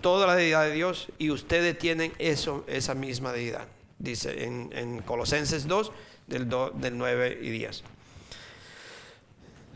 Toda 0.01 0.27
la 0.27 0.35
deidad 0.35 0.65
de 0.65 0.73
Dios 0.73 1.07
y 1.17 1.29
ustedes 1.29 1.77
tienen 1.77 2.11
eso, 2.17 2.65
esa 2.67 2.93
misma 2.93 3.31
deidad. 3.31 3.67
Dice 3.99 4.43
en, 4.43 5.01
Colosenses 5.03 5.67
2, 5.67 5.91
del, 6.27 6.49
del 6.49 6.97
9 6.97 7.39
y 7.41 7.49
10. 7.51 7.83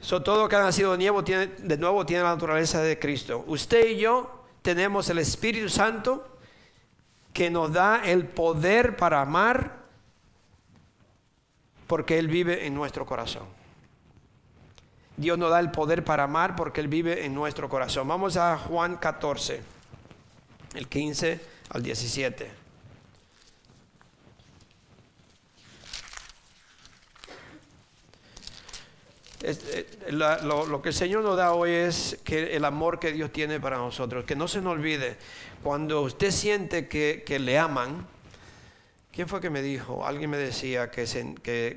So, 0.01 0.21
todo 0.21 0.47
que 0.47 0.55
ha 0.55 0.61
nacido 0.61 0.91
de 0.91 0.97
nuevo, 0.99 1.23
tiene, 1.23 1.47
de 1.47 1.77
nuevo 1.77 2.05
tiene 2.05 2.23
la 2.23 2.29
naturaleza 2.29 2.81
de 2.81 2.99
Cristo. 2.99 3.43
Usted 3.47 3.89
y 3.89 3.97
yo 3.97 4.45
tenemos 4.61 5.09
el 5.09 5.17
Espíritu 5.17 5.69
Santo 5.69 6.27
que 7.33 7.49
nos 7.49 7.71
da 7.71 8.01
el 8.05 8.25
poder 8.25 8.95
para 8.95 9.21
amar 9.21 9.77
porque 11.87 12.19
Él 12.19 12.27
vive 12.27 12.65
en 12.67 12.75
nuestro 12.75 13.05
corazón. 13.05 13.43
Dios 15.15 15.37
nos 15.37 15.49
da 15.49 15.59
el 15.59 15.71
poder 15.71 16.03
para 16.03 16.23
amar 16.23 16.55
porque 16.55 16.81
Él 16.81 16.87
vive 16.87 17.25
en 17.25 17.33
nuestro 17.33 17.69
corazón. 17.69 18.07
Vamos 18.07 18.37
a 18.37 18.57
Juan 18.57 18.97
14, 18.97 19.61
el 20.75 20.87
15 20.87 21.41
al 21.69 21.81
17. 21.81 22.66
Eh, 29.43 29.85
lo, 30.09 30.81
que 30.81 30.89
el 30.89 30.95
Señor 30.95 31.23
nos 31.23 31.37
da 31.37 31.53
hoy 31.53 31.69
es 31.71 32.17
que 32.23 32.55
el 32.55 32.65
amor 32.65 32.99
que 32.99 33.11
Dios 33.11 33.31
tiene 33.31 33.59
para 33.59 33.77
nosotros, 33.77 34.25
que 34.25 34.35
no 34.35 34.47
se 34.47 34.61
nos 34.61 34.73
olvide, 34.73 35.15
cuando 35.61 36.01
usted 36.01 36.31
siente 36.31 36.87
que, 36.87 37.39
le 37.39 37.59
aman, 37.59 38.07
¿quién 39.11 39.27
fue 39.27 39.39
que 39.39 39.51
me 39.51 39.61
dijo? 39.61 40.05
Alguien 40.07 40.31
me 40.31 40.37
decía 40.37 40.89
que, 40.89 41.05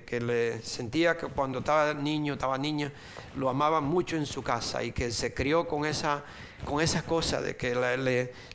que, 0.07 0.21
le 0.21 0.63
sentía 0.63 1.19
que 1.19 1.27
cuando 1.27 1.59
estaba 1.59 1.93
niño, 1.93 2.35
estaba 2.35 2.57
niña, 2.57 2.93
lo 3.37 3.51
amaban 3.51 3.85
mucho 3.85 4.17
en 4.17 4.25
su 4.25 4.43
casa 4.43 4.83
y 4.83 4.93
que 4.93 5.11
se 5.11 5.35
crió 5.35 5.69
con 5.69 5.85
esa, 5.85 6.25
con 6.65 6.81
esa 6.81 7.03
cosa 7.03 7.41
de 7.41 7.57
que 7.57 7.75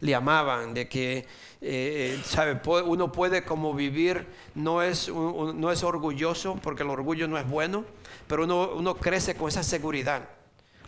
le, 0.01 0.15
amaban, 0.15 0.73
de 0.73 0.87
que, 0.87 1.17
eh, 1.17 1.25
eh, 1.61 2.21
¿sabe? 2.23 2.59
Uno 2.85 3.11
puede 3.11 3.43
como 3.43 3.73
vivir, 3.73 4.27
no 4.53 4.81
es, 4.81 5.09
no 5.09 5.71
es 5.71 5.83
orgulloso, 5.83 6.59
porque 6.61 6.83
el 6.83 6.89
orgullo 6.89 7.27
no 7.27 7.37
es 7.37 7.47
bueno 7.47 7.85
pero 8.27 8.43
uno, 8.43 8.95
crece 8.95 9.35
con 9.35 9.49
esa 9.49 9.63
seguridad, 9.63 10.27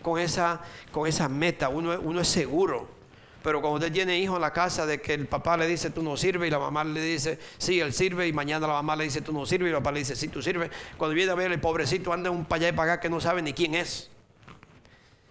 con 0.02 0.20
esa, 0.20 0.62
con 0.92 1.08
esa 1.08 1.30
meta, 1.30 1.70
uno, 1.70 2.00
uno 2.02 2.22
es 2.22 2.28
seguro. 2.28 2.96
Pero 3.44 3.62
cuando 3.62 3.78
usted 3.78 3.94
tiene 3.94 4.18
hijos 4.20 4.36
en 4.36 4.42
la 4.42 4.52
casa 4.52 4.86
de 4.86 5.00
que 5.00 5.14
el 5.14 5.28
papá 5.28 5.56
le 5.56 5.68
dice 5.68 5.92
tú 5.92 6.02
no 6.02 6.18
sirves 6.18 6.48
y 6.48 6.52
la 6.52 6.60
mamá 6.60 6.84
le 6.84 7.00
dice 7.00 7.40
sí, 7.58 7.80
él 7.80 7.94
sirve 7.94 8.28
y 8.28 8.34
mañana 8.34 8.68
la 8.68 8.74
mamá 8.74 8.96
le 8.96 9.06
dice 9.06 9.22
tú 9.22 9.32
no 9.32 9.46
sirves 9.46 9.68
y 9.68 9.70
el 9.70 9.78
papá 9.78 9.92
le 9.92 10.00
dice 10.00 10.16
sí, 10.16 10.28
tú 10.28 10.42
sirves. 10.42 10.72
Cuando 10.98 11.14
viene 11.14 11.32
a 11.32 11.36
ver 11.36 11.52
el 11.52 11.60
pobrecito 11.60 12.12
anda 12.12 12.32
un 12.32 12.44
para 12.46 12.62
allá 12.62 12.70
y 12.70 12.72
para 12.74 13.00
que 13.00 13.10
no 13.10 13.22
sabe 13.22 13.42
ni 13.42 13.54
quién 13.54 13.76
es. 13.76 14.10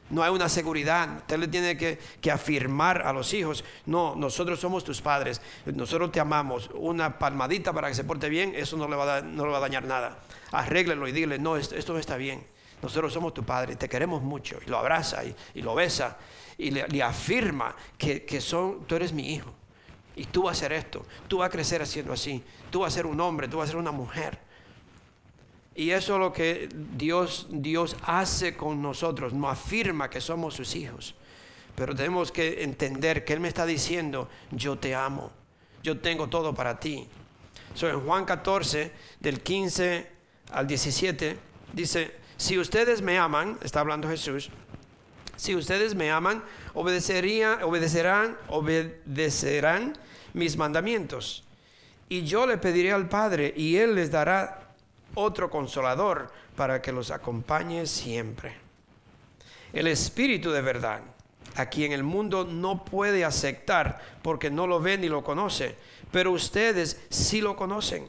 No 0.09 0.23
hay 0.23 0.31
una 0.31 0.49
seguridad. 0.49 1.17
Usted 1.19 1.39
le 1.39 1.49
tiene 1.49 1.77
que, 1.77 1.99
que, 2.21 2.31
afirmar 2.31 3.03
a 3.03 3.13
los 3.13 3.35
hijos, 3.35 3.65
no, 3.87 4.15
nosotros 4.15 4.61
somos 4.61 4.85
tus 4.85 5.01
padres, 5.03 5.41
nosotros 5.65 6.13
te 6.13 6.21
amamos. 6.21 6.71
Una 6.75 7.19
palmadita 7.19 7.73
para 7.73 7.89
que 7.89 7.95
se 7.95 8.05
porte 8.05 8.29
bien, 8.29 8.55
eso 8.55 8.77
no 8.77 8.87
le 8.87 8.97
va 8.97 9.17
a, 9.17 9.21
no 9.21 9.45
le 9.45 9.53
va 9.53 9.59
a 9.59 9.63
dañar 9.63 9.85
nada 9.85 10.19
arréglelo 10.53 11.07
y 11.09 11.13
dile, 11.13 11.39
no, 11.39 11.57
esto, 11.57 11.93
no 11.93 11.99
está 11.99 12.17
bien. 12.17 12.45
Nosotros 12.83 13.13
somos 13.13 13.35
tu 13.35 13.45
padre, 13.45 13.77
te 13.77 13.89
queremos 13.89 14.23
mucho. 14.23 14.59
Y 14.65 14.71
lo 14.71 14.79
abraza 14.79 15.23
y, 15.25 15.63
lo 15.63 15.75
besa 15.75 16.19
y 16.59 16.71
le, 16.71 17.03
afirma 17.03 17.75
que, 17.99 18.41
son, 18.41 18.85
tú 18.87 18.97
eres 18.97 19.13
mi 19.13 19.33
hijo. 19.35 19.53
Y 20.15 20.25
tú 20.27 20.45
vas 20.45 20.57
a 20.57 20.59
hacer 20.59 20.73
esto, 20.73 21.05
tú 21.29 21.39
vas 21.39 21.49
a 21.49 21.51
crecer 21.51 21.83
haciendo 21.83 22.13
así, 22.13 22.43
tú 22.71 22.81
vas 22.81 22.93
a 22.95 22.97
ser 22.97 23.07
un 23.07 23.21
hombre, 23.21 23.49
tú 23.49 23.59
vas 23.59 23.69
a 23.69 23.73
ser 23.73 23.77
una 23.77 23.93
mujer. 23.93 24.39
Y 25.77 25.91
eso 25.91 26.15
es 26.15 26.21
lo 26.21 26.33
que 26.33 26.71
Dios, 26.97 27.49
Dios 27.51 27.97
hace 28.03 28.57
con 28.57 28.81
nosotros, 28.81 29.35
nos 29.35 29.53
afirma 29.53 30.09
que 30.09 30.23
somos 30.23 30.55
sus 30.55 30.75
hijos. 30.75 31.15
Pero 31.75 31.95
tenemos 31.95 32.33
que 32.33 32.63
entender 32.63 33.27
que 33.27 33.35
Él 33.35 33.41
me 33.41 33.49
está 33.49 33.67
diciendo, 33.67 34.31
yo 34.51 34.79
te 34.79 34.95
amo, 34.95 35.31
yo 35.83 35.99
tengo 35.99 36.29
todo 36.29 36.55
para 36.55 36.81
ti. 36.81 37.07
So, 37.75 37.91
en 37.91 38.01
Juan 38.01 38.25
14, 38.25 38.91
del 39.21 39.43
15 39.43 40.11
al 40.53 40.67
17, 40.67 41.37
dice, 41.75 42.17
si 42.39 42.59
ustedes 42.59 43.03
me 43.03 43.19
aman, 43.19 43.59
está 43.63 43.81
hablando 43.81 44.09
Jesús, 44.09 44.49
si 45.37 45.55
ustedes 45.55 45.95
me 45.95 46.11
aman, 46.11 46.43
obedecerían, 46.73 47.63
obedecerán, 47.63 48.39
obedecerán 48.49 49.93
mis 50.33 50.57
mandamientos. 50.57 51.45
Y 52.09 52.23
yo 52.23 52.47
le 52.47 52.57
pediré 52.57 52.93
al 52.93 53.11
Padre 53.11 53.53
y 53.55 53.77
Él 53.77 53.95
les 53.95 54.11
dará 54.11 54.66
otro 55.17 55.51
consolador 55.51 56.31
para 56.55 56.81
que 56.81 56.93
los 56.93 57.11
acompañe 57.11 57.87
siempre. 57.87 58.55
El 59.73 59.89
Espíritu 59.89 60.53
de 60.53 60.63
verdad, 60.63 61.01
a 61.57 61.67
quien 61.67 61.93
el 61.93 62.03
mundo 62.03 62.45
no 62.45 62.85
puede 62.85 63.25
aceptar 63.25 64.01
porque 64.23 64.51
no 64.51 64.67
lo 64.67 64.81
ve 64.81 64.97
ni 64.99 65.09
lo 65.09 65.25
conoce, 65.25 65.75
pero 66.13 66.33
ustedes 66.33 67.01
sí 67.11 67.41
lo 67.41 67.57
conocen, 67.57 68.09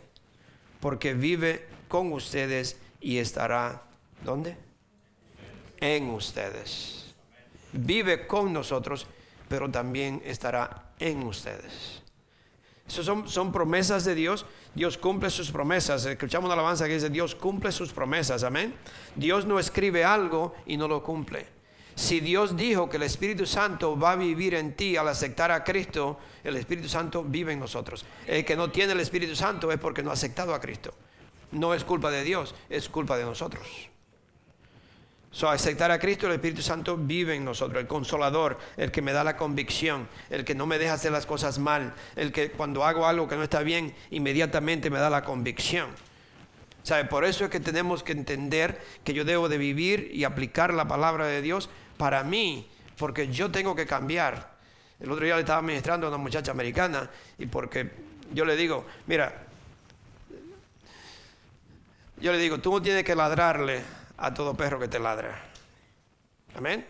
porque 0.79 1.13
vive 1.13 1.65
con 1.87 2.11
ustedes 2.13 2.77
y 3.01 3.17
estará, 3.17 3.83
¿dónde? 4.23 4.57
En 5.79 6.09
ustedes. 6.09 7.13
Vive 7.73 8.27
con 8.27 8.53
nosotros, 8.53 9.07
pero 9.47 9.69
también 9.69 10.21
estará 10.25 10.91
en 10.99 11.23
ustedes. 11.23 12.01
Esas 12.87 13.05
son, 13.05 13.51
promesas 13.51 14.05
de 14.05 14.15
Dios. 14.15 14.45
Dios 14.73 14.97
cumple 14.97 15.29
sus 15.29 15.51
promesas. 15.51 16.05
Escuchamos 16.05 16.45
una 16.45 16.53
alabanza 16.53 16.87
que 16.87 16.93
dice, 16.93 17.09
Dios 17.09 17.35
cumple 17.35 17.71
sus 17.71 17.91
promesas. 17.91 18.43
Amén. 18.43 18.73
Dios 19.15 19.45
no 19.45 19.59
escribe 19.59 20.05
algo 20.05 20.55
y 20.65 20.77
no 20.77 20.87
lo 20.87 21.03
cumple. 21.03 21.45
Si 21.95 22.19
Dios 22.19 22.55
dijo 22.55 22.89
que 22.89 22.97
el 22.97 23.03
Espíritu 23.03 23.45
Santo 23.45 23.97
va 23.97 24.11
a 24.11 24.15
vivir 24.15 24.53
en 24.53 24.75
ti 24.75 24.95
al 24.95 25.07
aceptar 25.07 25.51
a 25.51 25.63
Cristo, 25.63 26.19
el 26.43 26.55
Espíritu 26.55 26.87
Santo 26.87 27.23
vive 27.23 27.53
en 27.53 27.59
nosotros. 27.59 28.05
El 28.27 28.45
que 28.45 28.55
no 28.55 28.69
tiene 28.69 28.93
el 28.93 28.99
Espíritu 28.99 29.35
Santo 29.35 29.71
es 29.71 29.79
porque 29.79 30.03
no 30.03 30.11
ha 30.11 30.13
aceptado 30.13 30.53
a 30.53 30.61
Cristo. 30.61 30.93
No 31.51 31.73
es 31.73 31.83
culpa 31.83 32.11
de 32.11 32.23
Dios, 32.23 32.53
es 32.69 32.87
culpa 32.87 33.17
de 33.17 33.23
nosotros. 33.23 33.89
So, 35.31 35.49
aceptar 35.49 35.91
a 35.91 35.99
Cristo, 35.99 36.27
el 36.27 36.33
Espíritu 36.33 36.61
Santo 36.61 36.97
vive 36.97 37.35
en 37.35 37.45
nosotros, 37.45 37.81
el 37.81 37.87
consolador, 37.87 38.57
el 38.77 38.91
que 38.91 39.01
me 39.01 39.11
da 39.11 39.23
la 39.23 39.37
convicción, 39.37 40.07
el 40.29 40.45
que 40.45 40.55
no 40.55 40.65
me 40.65 40.79
deja 40.79 40.93
hacer 40.93 41.11
las 41.11 41.25
cosas 41.25 41.59
mal, 41.59 41.93
el 42.15 42.31
que 42.31 42.49
cuando 42.51 42.85
hago 42.85 43.05
algo 43.05 43.27
que 43.27 43.35
no 43.35 43.43
está 43.43 43.61
bien, 43.61 43.93
inmediatamente 44.09 44.89
me 44.89 44.99
da 44.99 45.09
la 45.09 45.23
convicción. 45.23 45.89
¿Sabe? 46.81 47.05
Por 47.05 47.25
eso 47.25 47.43
es 47.43 47.51
que 47.51 47.59
tenemos 47.59 48.01
que 48.01 48.13
entender 48.13 48.81
que 49.03 49.13
yo 49.13 49.25
debo 49.25 49.49
de 49.49 49.57
vivir 49.57 50.09
y 50.13 50.23
aplicar 50.23 50.73
la 50.73 50.87
palabra 50.87 51.27
de 51.27 51.41
Dios 51.41 51.69
para 51.97 52.23
mí, 52.23 52.67
porque 52.97 53.27
yo 53.27 53.51
tengo 53.51 53.75
que 53.75 53.85
cambiar. 53.85 54.55
El 54.99 55.11
otro 55.11 55.25
día 55.25 55.35
le 55.35 55.41
estaba 55.41 55.61
ministrando 55.61 56.07
a 56.07 56.09
una 56.09 56.17
muchacha 56.17 56.51
americana 56.51 57.09
y 57.37 57.45
porque 57.45 57.91
yo 58.33 58.45
le 58.45 58.55
digo, 58.55 58.85
mira, 59.05 59.43
yo 62.19 62.31
le 62.31 62.37
digo, 62.39 62.59
tú 62.59 62.71
no 62.71 62.81
tienes 62.81 63.03
que 63.03 63.13
ladrarle 63.13 63.96
a 64.17 64.33
todo 64.33 64.55
perro 64.55 64.79
que 64.79 64.87
te 64.87 64.99
ladra. 64.99 65.43
Amén. 66.55 66.85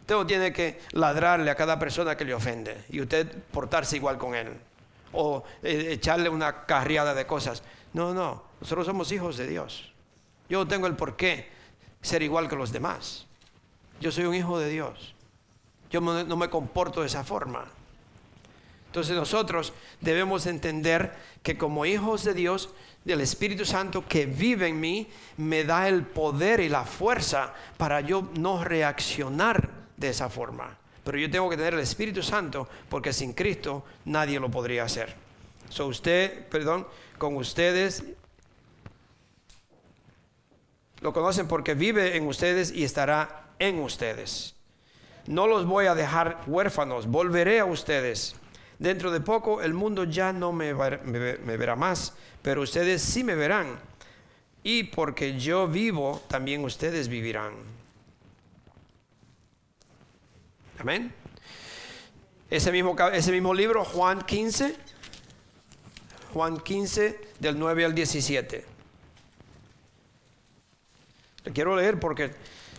Usted 0.00 0.14
no 0.14 0.26
tiene 0.26 0.52
que 0.52 0.80
ladrarle 0.92 1.50
a 1.50 1.54
cada 1.54 1.78
persona 1.78 2.16
que 2.16 2.24
le 2.24 2.34
ofende 2.34 2.84
y 2.90 3.00
usted 3.00 3.30
portarse 3.52 3.96
igual 3.96 4.18
con 4.18 4.34
él 4.34 4.48
o 5.12 5.44
eh, 5.62 5.88
echarle 5.92 6.28
una 6.28 6.66
carriada 6.66 7.14
de 7.14 7.26
cosas. 7.26 7.62
No, 7.92 8.12
no, 8.12 8.42
nosotros 8.60 8.86
somos 8.86 9.12
hijos 9.12 9.36
de 9.36 9.46
Dios. 9.46 9.92
Yo 10.48 10.58
no 10.58 10.68
tengo 10.68 10.86
el 10.86 10.96
por 10.96 11.16
qué 11.16 11.48
ser 12.00 12.22
igual 12.22 12.48
que 12.48 12.56
los 12.56 12.72
demás. 12.72 13.26
Yo 14.00 14.10
soy 14.10 14.24
un 14.24 14.34
hijo 14.34 14.58
de 14.58 14.68
Dios. 14.68 15.14
Yo 15.90 16.00
no 16.00 16.36
me 16.36 16.50
comporto 16.50 17.02
de 17.02 17.06
esa 17.06 17.22
forma. 17.22 17.66
Entonces 18.86 19.16
nosotros 19.16 19.72
debemos 20.00 20.46
entender 20.46 21.14
que 21.42 21.56
como 21.56 21.86
hijos 21.86 22.24
de 22.24 22.34
Dios 22.34 22.70
del 23.04 23.20
Espíritu 23.20 23.64
Santo 23.64 24.06
que 24.06 24.26
vive 24.26 24.68
en 24.68 24.80
mí 24.80 25.08
me 25.36 25.64
da 25.64 25.88
el 25.88 26.02
poder 26.02 26.60
y 26.60 26.68
la 26.68 26.84
fuerza 26.84 27.52
para 27.76 28.00
yo 28.00 28.30
no 28.38 28.62
reaccionar 28.62 29.68
de 29.96 30.08
esa 30.10 30.28
forma. 30.28 30.76
Pero 31.04 31.18
yo 31.18 31.30
tengo 31.30 31.50
que 31.50 31.56
tener 31.56 31.74
el 31.74 31.80
Espíritu 31.80 32.22
Santo 32.22 32.68
porque 32.88 33.12
sin 33.12 33.32
Cristo 33.32 33.84
nadie 34.04 34.38
lo 34.38 34.50
podría 34.50 34.84
hacer. 34.84 35.14
So 35.68 35.86
usted, 35.86 36.46
perdón, 36.48 36.86
con 37.18 37.36
ustedes 37.36 38.04
lo 41.00 41.12
conocen 41.12 41.48
porque 41.48 41.74
vive 41.74 42.16
en 42.16 42.26
ustedes 42.28 42.70
y 42.70 42.84
estará 42.84 43.46
en 43.58 43.80
ustedes. 43.80 44.54
No 45.26 45.46
los 45.46 45.66
voy 45.66 45.86
a 45.86 45.94
dejar 45.94 46.40
huérfanos, 46.46 47.08
volveré 47.08 47.58
a 47.58 47.64
ustedes. 47.64 48.36
Dentro 48.82 49.12
de 49.12 49.20
poco 49.20 49.62
el 49.62 49.74
mundo 49.74 50.02
ya 50.02 50.32
no 50.32 50.50
me, 50.50 50.72
verá 50.72 51.76
más, 51.76 52.14
pero 52.42 52.62
ustedes 52.62 53.00
sí 53.00 53.22
me 53.22 53.36
verán. 53.36 53.78
Y 54.64 54.82
porque 54.82 55.38
yo 55.38 55.68
vivo, 55.68 56.20
también 56.26 56.64
ustedes 56.64 57.06
vivirán. 57.06 57.52
Amén. 60.80 61.14
Ese 62.50 62.72
mismo, 62.72 62.96
ese 63.12 63.30
mismo 63.30 63.54
libro, 63.54 63.84
Juan 63.84 64.20
15, 64.22 64.74
Juan 66.32 66.58
15, 66.58 67.20
del 67.38 67.56
9 67.56 67.84
al 67.84 67.94
17. 67.94 68.64
Le 71.44 71.52
quiero 71.52 71.76
leer 71.76 72.00
porque 72.00 72.32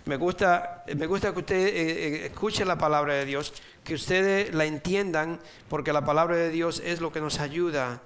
me 0.03 0.17
gusta, 0.17 0.83
me 0.97 1.07
gusta 1.07 1.31
que 1.31 1.39
usted 1.39 1.55
eh, 1.55 1.71
eh, 1.71 2.25
escuche 2.25 2.65
la 2.65 2.77
palabra 2.77 3.13
de 3.13 3.23
Dios, 3.23 3.53
que 3.83 3.95
ustedes 3.95 4.53
la 4.53 4.65
entiendan, 4.65 5.39
porque 5.69 5.93
la 5.93 6.05
palabra 6.05 6.35
de 6.35 6.49
Dios 6.49 6.81
es 6.83 7.01
lo 7.01 7.11
que 7.11 7.21
nos 7.21 7.39
ayuda 7.39 8.01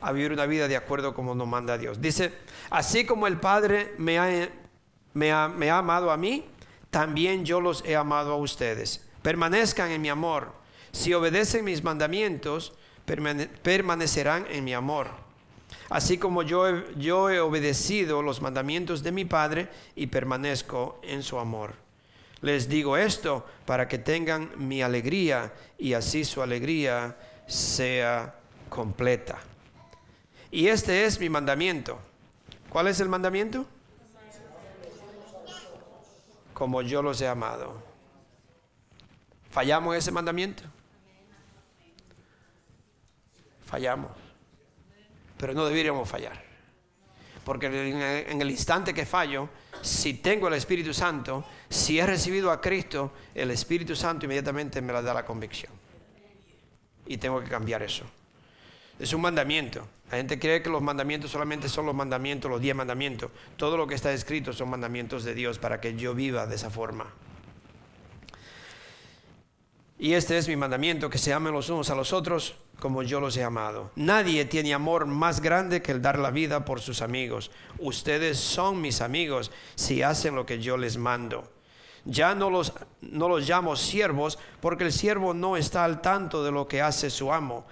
a 0.00 0.12
vivir 0.12 0.32
una 0.32 0.46
vida 0.46 0.68
de 0.68 0.76
acuerdo 0.76 1.14
como 1.14 1.34
nos 1.34 1.48
manda 1.48 1.78
Dios. 1.78 2.00
Dice, 2.00 2.32
así 2.70 3.04
como 3.04 3.26
el 3.26 3.38
Padre 3.38 3.94
me 3.98 4.18
ha, 4.18 4.50
me 5.14 5.30
ha, 5.70 5.78
amado 5.78 6.10
a 6.10 6.16
mí, 6.16 6.46
también 6.90 7.44
yo 7.44 7.60
los 7.60 7.84
he 7.84 7.96
amado 7.96 8.32
a 8.32 8.36
ustedes. 8.36 9.06
Permanezcan 9.22 9.90
en 9.90 10.02
mi 10.02 10.08
amor. 10.08 10.52
Si 10.92 11.12
obedecen 11.14 11.64
mis 11.64 11.82
mandamientos, 11.82 12.74
permanecerán 13.62 14.46
en 14.50 14.64
mi 14.64 14.74
amor. 14.74 15.08
Así 15.88 16.18
como 16.18 16.42
yo 16.42 16.68
he, 16.68 16.84
yo 16.96 17.30
he 17.30 17.40
obedecido 17.40 18.22
los 18.22 18.40
mandamientos 18.40 19.02
de 19.02 19.12
mi 19.12 19.24
Padre 19.24 19.68
y 19.94 20.08
permanezco 20.08 21.00
en 21.02 21.22
su 21.22 21.38
amor. 21.38 21.85
Les 22.46 22.68
digo 22.68 22.96
esto 22.96 23.44
para 23.66 23.88
que 23.88 23.98
tengan 23.98 24.52
mi 24.56 24.80
alegría 24.80 25.52
y 25.76 25.94
así 25.94 26.24
su 26.24 26.40
alegría 26.40 27.16
sea 27.44 28.36
completa. 28.68 29.40
Y 30.52 30.68
este 30.68 31.06
es 31.06 31.18
mi 31.18 31.28
mandamiento. 31.28 31.98
¿Cuál 32.70 32.86
es 32.86 33.00
el 33.00 33.08
mandamiento? 33.08 33.66
Como 36.54 36.82
yo 36.82 37.02
los 37.02 37.20
he 37.20 37.26
amado. 37.26 37.82
¿Fallamos 39.50 39.96
ese 39.96 40.12
mandamiento? 40.12 40.62
Fallamos. 43.64 44.12
Pero 45.36 45.52
no 45.52 45.66
deberíamos 45.66 46.08
fallar. 46.08 46.40
Porque 47.44 47.66
en 48.30 48.40
el 48.40 48.50
instante 48.52 48.94
que 48.94 49.04
fallo, 49.04 49.48
si 49.82 50.14
tengo 50.14 50.46
el 50.46 50.54
Espíritu 50.54 50.94
Santo, 50.94 51.44
si 51.68 51.98
he 51.98 52.06
recibido 52.06 52.50
a 52.50 52.60
Cristo, 52.60 53.12
el 53.34 53.50
Espíritu 53.50 53.96
Santo 53.96 54.26
inmediatamente 54.26 54.80
me 54.80 54.92
da 54.92 55.14
la 55.14 55.24
convicción. 55.24 55.72
Y 57.06 57.18
tengo 57.18 57.40
que 57.40 57.48
cambiar 57.48 57.82
eso. 57.82 58.04
Es 58.98 59.12
un 59.12 59.20
mandamiento. 59.20 59.86
La 60.10 60.18
gente 60.18 60.38
cree 60.38 60.62
que 60.62 60.70
los 60.70 60.82
mandamientos 60.82 61.30
solamente 61.30 61.68
son 61.68 61.86
los 61.86 61.94
mandamientos, 61.94 62.50
los 62.50 62.60
diez 62.60 62.74
mandamientos. 62.74 63.30
Todo 63.56 63.76
lo 63.76 63.86
que 63.86 63.94
está 63.94 64.12
escrito 64.12 64.52
son 64.52 64.70
mandamientos 64.70 65.24
de 65.24 65.34
Dios 65.34 65.58
para 65.58 65.80
que 65.80 65.96
yo 65.96 66.14
viva 66.14 66.46
de 66.46 66.54
esa 66.54 66.70
forma. 66.70 67.12
Y 69.98 70.12
este 70.12 70.36
es 70.36 70.46
mi 70.46 70.56
mandamiento, 70.56 71.08
que 71.08 71.18
se 71.18 71.32
amen 71.32 71.52
los 71.52 71.70
unos 71.70 71.90
a 71.90 71.94
los 71.94 72.12
otros 72.12 72.56
como 72.78 73.02
yo 73.02 73.20
los 73.20 73.36
he 73.36 73.42
amado. 73.42 73.90
Nadie 73.96 74.44
tiene 74.44 74.74
amor 74.74 75.06
más 75.06 75.40
grande 75.40 75.80
que 75.80 75.92
el 75.92 76.02
dar 76.02 76.18
la 76.18 76.30
vida 76.30 76.64
por 76.64 76.80
sus 76.80 77.00
amigos. 77.00 77.50
Ustedes 77.78 78.38
son 78.38 78.80
mis 78.80 79.00
amigos 79.00 79.50
si 79.74 80.02
hacen 80.02 80.34
lo 80.34 80.44
que 80.44 80.60
yo 80.60 80.76
les 80.76 80.98
mando. 80.98 81.50
Ya 82.06 82.34
no 82.34 82.48
los, 82.48 82.72
no 83.02 83.28
los 83.28 83.48
llamo 83.48 83.76
siervos 83.76 84.38
porque 84.60 84.84
el 84.84 84.92
siervo 84.92 85.34
no 85.34 85.56
está 85.56 85.84
al 85.84 86.00
tanto 86.00 86.42
de 86.42 86.52
lo 86.52 86.66
que 86.66 86.80
hace 86.80 87.10
su 87.10 87.32
amo 87.32 87.66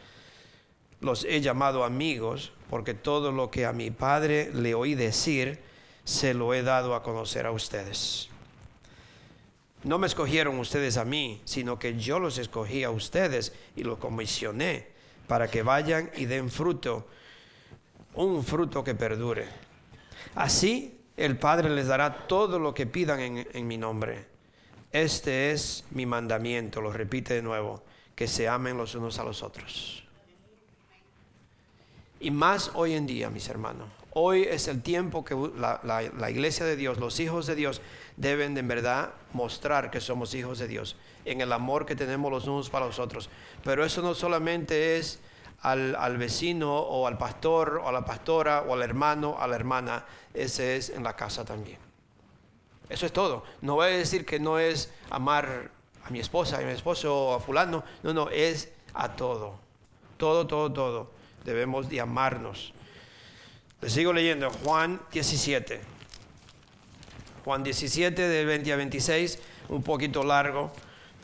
los 1.05 1.25
he 1.25 1.41
llamado 1.41 1.85
amigos, 1.85 2.53
porque 2.71 2.95
todo 2.95 3.31
lo 3.31 3.51
que 3.51 3.67
a 3.67 3.73
mi 3.73 3.91
Padre 3.91 4.51
le 4.53 4.75
oí 4.75 4.95
decir, 4.95 5.61
se 6.05 6.35
lo 6.35 6.55
he 6.55 6.63
dado 6.63 6.95
a 6.95 7.03
conocer 7.03 7.47
a 7.47 7.53
ustedes. 7.53 8.29
No 9.85 9.99
me 9.99 10.07
escogieron 10.07 10.59
ustedes 10.59 10.97
a 10.97 11.05
mí, 11.05 11.43
sino 11.45 11.79
que 11.79 11.99
yo 11.99 12.19
los 12.19 12.39
escogí 12.39 12.85
a 12.85 12.91
ustedes 12.91 13.53
y 13.77 13.85
los 13.85 13.99
comisioné 13.99 14.89
para 15.27 15.49
que 15.49 15.63
vayan 15.63 16.11
y 16.17 16.25
den 16.25 16.51
fruto, 16.51 17.07
un 18.15 18.43
fruto 18.43 18.83
que 18.83 18.95
perdure. 18.95 19.47
Así 20.35 21.04
el 21.17 21.39
Padre 21.39 21.71
les 21.71 21.87
dará 21.87 22.27
todo 22.27 22.59
lo 22.59 22.75
que 22.75 22.87
pidan 22.87 23.21
en, 23.21 23.49
en 23.53 23.67
mi 23.67 23.77
nombre. 23.77 24.27
Este 24.93 25.51
es 25.53 25.85
mi 25.91 26.07
mandamiento, 26.07 26.81
lo 26.81 26.93
repite 26.93 27.35
de 27.35 27.43
nuevo, 27.43 27.83
que 28.15 28.29
se 28.29 28.49
amen 28.49 28.77
los 28.77 28.95
unos 28.95 29.19
a 29.19 29.25
los 29.25 29.43
otros. 29.43 30.05
Y 32.21 32.31
más 32.31 32.71
hoy 32.75 32.95
en 32.95 33.07
día, 33.07 33.29
mis 33.29 33.49
hermanos. 33.49 33.89
Hoy 34.17 34.45
es 34.45 34.69
el 34.69 34.81
tiempo 34.81 35.25
que 35.25 35.37
la, 35.59 35.81
la, 35.83 36.31
iglesia 36.31 36.65
de 36.65 36.77
Dios, 36.77 36.99
los 36.99 37.19
hijos 37.19 37.47
de 37.47 37.57
Dios, 37.57 37.83
deben 38.17 38.55
de 38.55 38.61
en 38.61 38.69
verdad 38.69 39.11
mostrar 39.33 39.91
que 39.91 40.01
somos 40.01 40.33
hijos 40.35 40.61
de 40.61 40.69
Dios, 40.69 40.95
en 41.25 41.41
el 41.41 41.53
amor 41.53 41.85
que 41.85 41.97
tenemos 41.97 42.31
los 42.31 42.47
unos 42.47 42.71
para 42.71 42.87
los 42.87 43.01
otros. 43.01 43.29
Pero 43.65 43.85
eso 43.85 44.03
no 44.03 44.15
solamente 44.15 44.97
es 44.97 45.19
al, 45.65 45.97
al, 45.97 46.17
vecino 46.17 46.73
o 46.73 47.07
al 47.07 47.19
pastor 47.19 47.81
o 47.83 47.89
a 47.89 47.93
la 47.93 48.05
pastora 48.05 48.63
o 48.63 48.75
al 48.75 48.83
hermano, 48.83 49.37
a 49.39 49.49
la 49.49 49.57
hermana, 49.57 50.05
ese 50.33 50.77
es 50.77 50.91
en 50.91 51.03
la 51.03 51.17
casa 51.17 51.45
también. 51.45 51.79
Eso 52.89 53.07
es 53.07 53.13
todo. 53.13 53.45
No 53.63 53.75
voy 53.75 53.87
a 53.87 53.97
decir 53.97 54.25
que 54.25 54.39
no 54.39 54.59
es 54.59 54.93
amar 55.11 55.71
a 56.05 56.11
mi 56.11 56.21
esposa, 56.21 56.59
a 56.59 56.61
mi 56.61 56.71
esposo 56.73 57.29
o 57.29 57.35
a 57.35 57.41
fulano. 57.41 57.83
No, 58.03 58.13
no, 58.13 58.31
es 58.31 58.73
a 58.93 59.17
todo. 59.17 59.55
Todo, 60.17 60.47
todo, 60.47 60.73
todo. 60.73 61.11
Debemos 61.45 61.89
de 61.89 62.01
amarnos. 62.01 62.73
Le 63.81 63.91
sigo 63.91 64.13
leyendo 64.13 64.51
Juan 64.51 65.01
17. 65.13 65.81
Juan 67.45 67.63
17 67.63 68.29
de 68.29 68.45
20 68.45 68.73
a 68.73 68.77
26, 68.77 69.39
un 69.69 69.83
poquito 69.83 70.25
largo, 70.25 70.73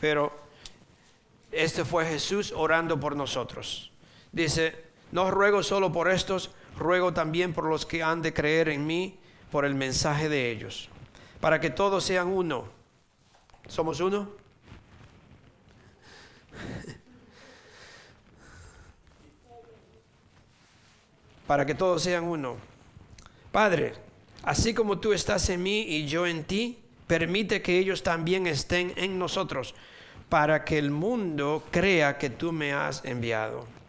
pero 0.01 0.39
este 1.51 1.85
fue 1.85 2.05
Jesús 2.05 2.53
orando 2.55 3.01
por 3.01 3.17
nosotros. 3.17 3.90
Dice, 4.33 4.85
no 5.13 5.31
ruego 5.31 5.63
solo 5.63 5.93
por 5.93 6.11
estos, 6.11 6.51
ruego 6.77 7.13
también 7.13 7.53
por 7.53 7.65
los 7.65 7.87
que 7.87 8.03
han 8.03 8.23
de 8.23 8.33
creer 8.33 8.69
en 8.69 8.87
mí 8.87 9.19
por 9.51 9.65
el 9.65 9.75
mensaje 9.75 10.29
de 10.29 10.51
ellos 10.51 10.91
para 11.41 11.59
que 11.59 11.71
todos 11.71 12.05
sean 12.05 12.29
uno. 12.29 12.67
¿Somos 13.67 13.99
uno? 14.01 14.29
para 21.47 21.65
que 21.67 21.75
todos 21.75 22.03
sean 22.03 22.25
uno. 22.25 22.57
Padre, 23.51 23.95
así 24.43 24.75
como 24.75 24.99
tú 24.99 25.15
estás 25.15 25.49
en 25.49 25.63
mí 25.63 25.81
y 25.81 26.07
yo 26.07 26.27
en 26.27 26.45
ti, 26.45 26.79
permite 27.07 27.63
que 27.63 27.79
ellos 27.79 28.03
también 28.03 28.47
estén 28.47 28.93
en 28.97 29.19
nosotros, 29.19 29.75
para 30.29 30.65
que 30.65 30.79
el 30.79 30.91
mundo 30.91 31.65
crea 31.71 32.19
que 32.19 32.29
tú 32.31 32.53
me 32.53 32.73
has 32.73 33.05
enviado. 33.05 33.80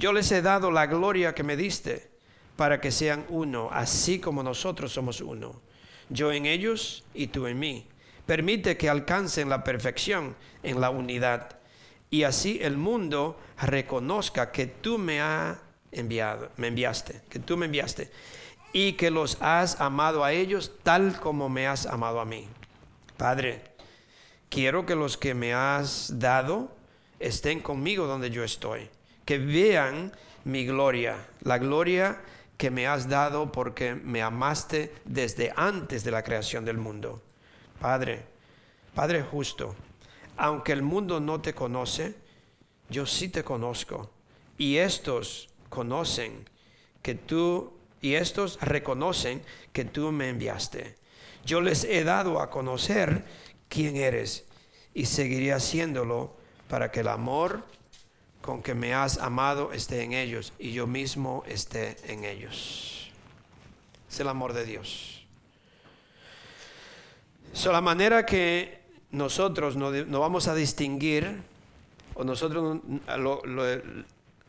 Yo 0.00 0.12
les 0.12 0.32
he 0.32 0.42
dado 0.42 0.72
la 0.72 0.86
gloria 0.86 1.34
que 1.34 1.44
me 1.44 1.56
diste, 1.56 2.10
para 2.56 2.80
que 2.80 2.90
sean 2.90 3.24
uno, 3.28 3.68
así 3.70 4.18
como 4.18 4.42
nosotros 4.42 4.92
somos 4.92 5.20
uno 5.20 5.60
yo 6.10 6.32
en 6.32 6.44
ellos 6.44 7.04
y 7.14 7.28
tú 7.28 7.46
en 7.46 7.58
mí. 7.58 7.86
Permite 8.26 8.76
que 8.76 8.90
alcancen 8.90 9.48
la 9.48 9.64
perfección 9.64 10.36
en 10.62 10.80
la 10.80 10.90
unidad 10.90 11.56
y 12.10 12.24
así 12.24 12.58
el 12.60 12.76
mundo 12.76 13.40
reconozca 13.60 14.50
que 14.50 14.66
tú 14.66 14.98
me 14.98 15.20
has 15.20 15.56
enviado, 15.92 16.50
me 16.56 16.68
enviaste, 16.68 17.22
que 17.28 17.38
tú 17.38 17.56
me 17.56 17.66
enviaste 17.66 18.10
y 18.72 18.92
que 18.92 19.10
los 19.10 19.38
has 19.40 19.80
amado 19.80 20.24
a 20.24 20.32
ellos 20.32 20.72
tal 20.82 21.18
como 21.18 21.48
me 21.48 21.66
has 21.66 21.86
amado 21.86 22.20
a 22.20 22.24
mí. 22.24 22.48
Padre, 23.16 23.62
quiero 24.48 24.86
que 24.86 24.94
los 24.94 25.16
que 25.16 25.34
me 25.34 25.54
has 25.54 26.18
dado 26.18 26.76
estén 27.18 27.60
conmigo 27.60 28.06
donde 28.06 28.30
yo 28.30 28.44
estoy, 28.44 28.88
que 29.24 29.38
vean 29.38 30.12
mi 30.44 30.64
gloria, 30.66 31.28
la 31.42 31.58
gloria 31.58 32.20
que 32.56 32.70
me 32.70 32.86
has 32.86 33.08
dado 33.08 33.52
porque 33.52 33.94
me 33.94 34.22
amaste 34.22 34.92
desde 35.04 35.52
antes 35.56 36.04
de 36.04 36.10
la 36.10 36.22
creación 36.22 36.64
del 36.64 36.76
mundo. 36.76 37.22
Padre, 37.80 38.24
Padre 38.94 39.22
justo, 39.22 39.74
aunque 40.36 40.72
el 40.72 40.82
mundo 40.82 41.20
no 41.20 41.40
te 41.40 41.54
conoce, 41.54 42.14
yo 42.88 43.06
sí 43.06 43.28
te 43.28 43.44
conozco. 43.44 44.10
Y 44.58 44.76
estos 44.76 45.48
conocen 45.68 46.48
que 47.02 47.14
tú, 47.14 47.72
y 48.02 48.14
estos 48.14 48.60
reconocen 48.60 49.42
que 49.72 49.84
tú 49.84 50.12
me 50.12 50.28
enviaste. 50.28 50.96
Yo 51.44 51.60
les 51.60 51.84
he 51.84 52.04
dado 52.04 52.40
a 52.40 52.50
conocer 52.50 53.24
quién 53.68 53.96
eres 53.96 54.44
y 54.92 55.06
seguiré 55.06 55.52
haciéndolo 55.52 56.36
para 56.68 56.90
que 56.90 57.00
el 57.00 57.08
amor 57.08 57.64
con 58.50 58.64
que 58.64 58.74
me 58.74 58.94
has 58.94 59.18
amado 59.18 59.72
esté 59.72 60.02
en 60.02 60.12
ellos 60.12 60.52
y 60.58 60.72
yo 60.72 60.88
mismo 60.88 61.44
esté 61.46 61.96
en 62.12 62.24
ellos. 62.24 63.08
Es 64.10 64.18
el 64.18 64.26
amor 64.26 64.54
de 64.54 64.64
Dios. 64.64 65.24
Es 67.54 67.64
la 67.66 67.80
manera 67.80 68.26
que 68.26 68.80
nosotros 69.12 69.76
no, 69.76 69.92
vamos 70.18 70.48
a 70.48 70.56
distinguir, 70.56 71.42
o 72.14 72.24
nosotros, 72.24 72.80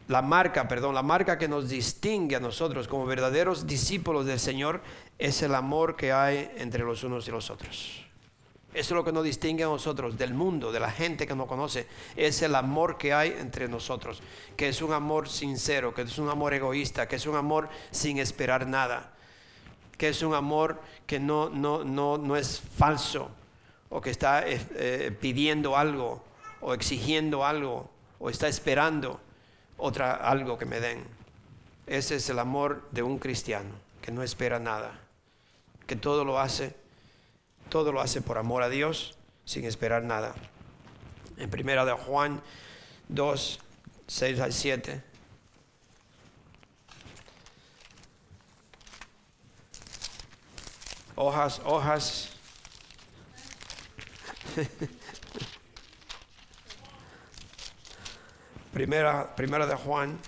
la 0.07 0.21
marca, 0.23 0.67
perdón, 0.67 0.95
la 0.95 1.03
marca 1.03 1.37
que 1.37 1.47
nos 1.47 1.69
distingue 1.69 2.35
a 2.35 2.39
nosotros 2.39 2.87
como 2.87 3.05
verdaderos 3.05 3.67
discípulos 3.67 4.25
del 4.25 4.39
Señor 4.39 4.81
es 5.19 5.43
el 5.43 5.53
amor 5.53 5.95
que 5.95 6.11
hay 6.11 6.51
entre 6.57 6.83
los 6.83 7.03
unos 7.03 7.27
y 7.27 7.31
los 7.31 7.51
otros. 7.51 8.03
Eso 8.73 8.93
es 8.93 8.97
lo 8.97 9.03
que 9.03 9.11
nos 9.11 9.25
distingue 9.25 9.65
a 9.65 9.67
nosotros 9.67 10.17
del 10.17 10.33
mundo, 10.33 10.71
de 10.71 10.79
la 10.79 10.89
gente 10.89 11.27
que 11.27 11.35
nos 11.35 11.47
conoce. 11.47 11.87
Es 12.15 12.41
el 12.41 12.55
amor 12.55 12.97
que 12.97 13.13
hay 13.13 13.35
entre 13.37 13.67
nosotros, 13.67 14.21
que 14.55 14.69
es 14.69 14.81
un 14.81 14.93
amor 14.93 15.27
sincero, 15.27 15.93
que 15.93 16.03
es 16.03 16.17
un 16.17 16.29
amor 16.29 16.53
egoísta, 16.53 17.07
que 17.07 17.17
es 17.17 17.25
un 17.25 17.35
amor 17.35 17.67
sin 17.91 18.17
esperar 18.17 18.65
nada, 18.65 19.11
que 19.97 20.07
es 20.07 20.21
un 20.21 20.33
amor 20.33 20.79
que 21.05 21.19
no, 21.19 21.49
no, 21.49 21.83
no, 21.83 22.17
no 22.17 22.37
es 22.37 22.61
falso 22.77 23.29
o 23.89 23.99
que 23.99 24.09
está 24.09 24.47
eh, 24.47 24.65
eh, 24.75 25.17
pidiendo 25.19 25.75
algo 25.75 26.23
o 26.61 26.73
exigiendo 26.73 27.45
algo 27.45 27.89
o 28.19 28.29
está 28.29 28.47
esperando 28.47 29.19
otra, 29.77 30.13
algo 30.13 30.57
que 30.57 30.65
me 30.65 30.79
den. 30.79 31.03
Ese 31.87 32.15
es 32.15 32.29
el 32.29 32.39
amor 32.39 32.87
de 32.91 33.03
un 33.03 33.19
cristiano 33.19 33.71
que 34.01 34.13
no 34.13 34.23
espera 34.23 34.59
nada, 34.59 34.97
que 35.87 35.97
todo 35.97 36.23
lo 36.23 36.39
hace 36.39 36.80
todo 37.71 37.91
lo 37.93 38.01
hace 38.01 38.21
por 38.21 38.37
amor 38.37 38.61
a 38.63 38.69
Dios, 38.69 39.15
sin 39.45 39.63
esperar 39.63 40.03
nada. 40.03 40.35
En 41.37 41.49
primera 41.49 41.85
de 41.85 41.93
Juan 41.93 42.43
2, 43.07 43.59
6 44.07 44.39
al 44.41 44.51
7. 44.51 45.01
Hojas, 51.15 51.61
hojas. 51.63 52.33
primera, 58.73 59.33
primera 59.33 59.65
de 59.65 59.75
Juan, 59.75 60.19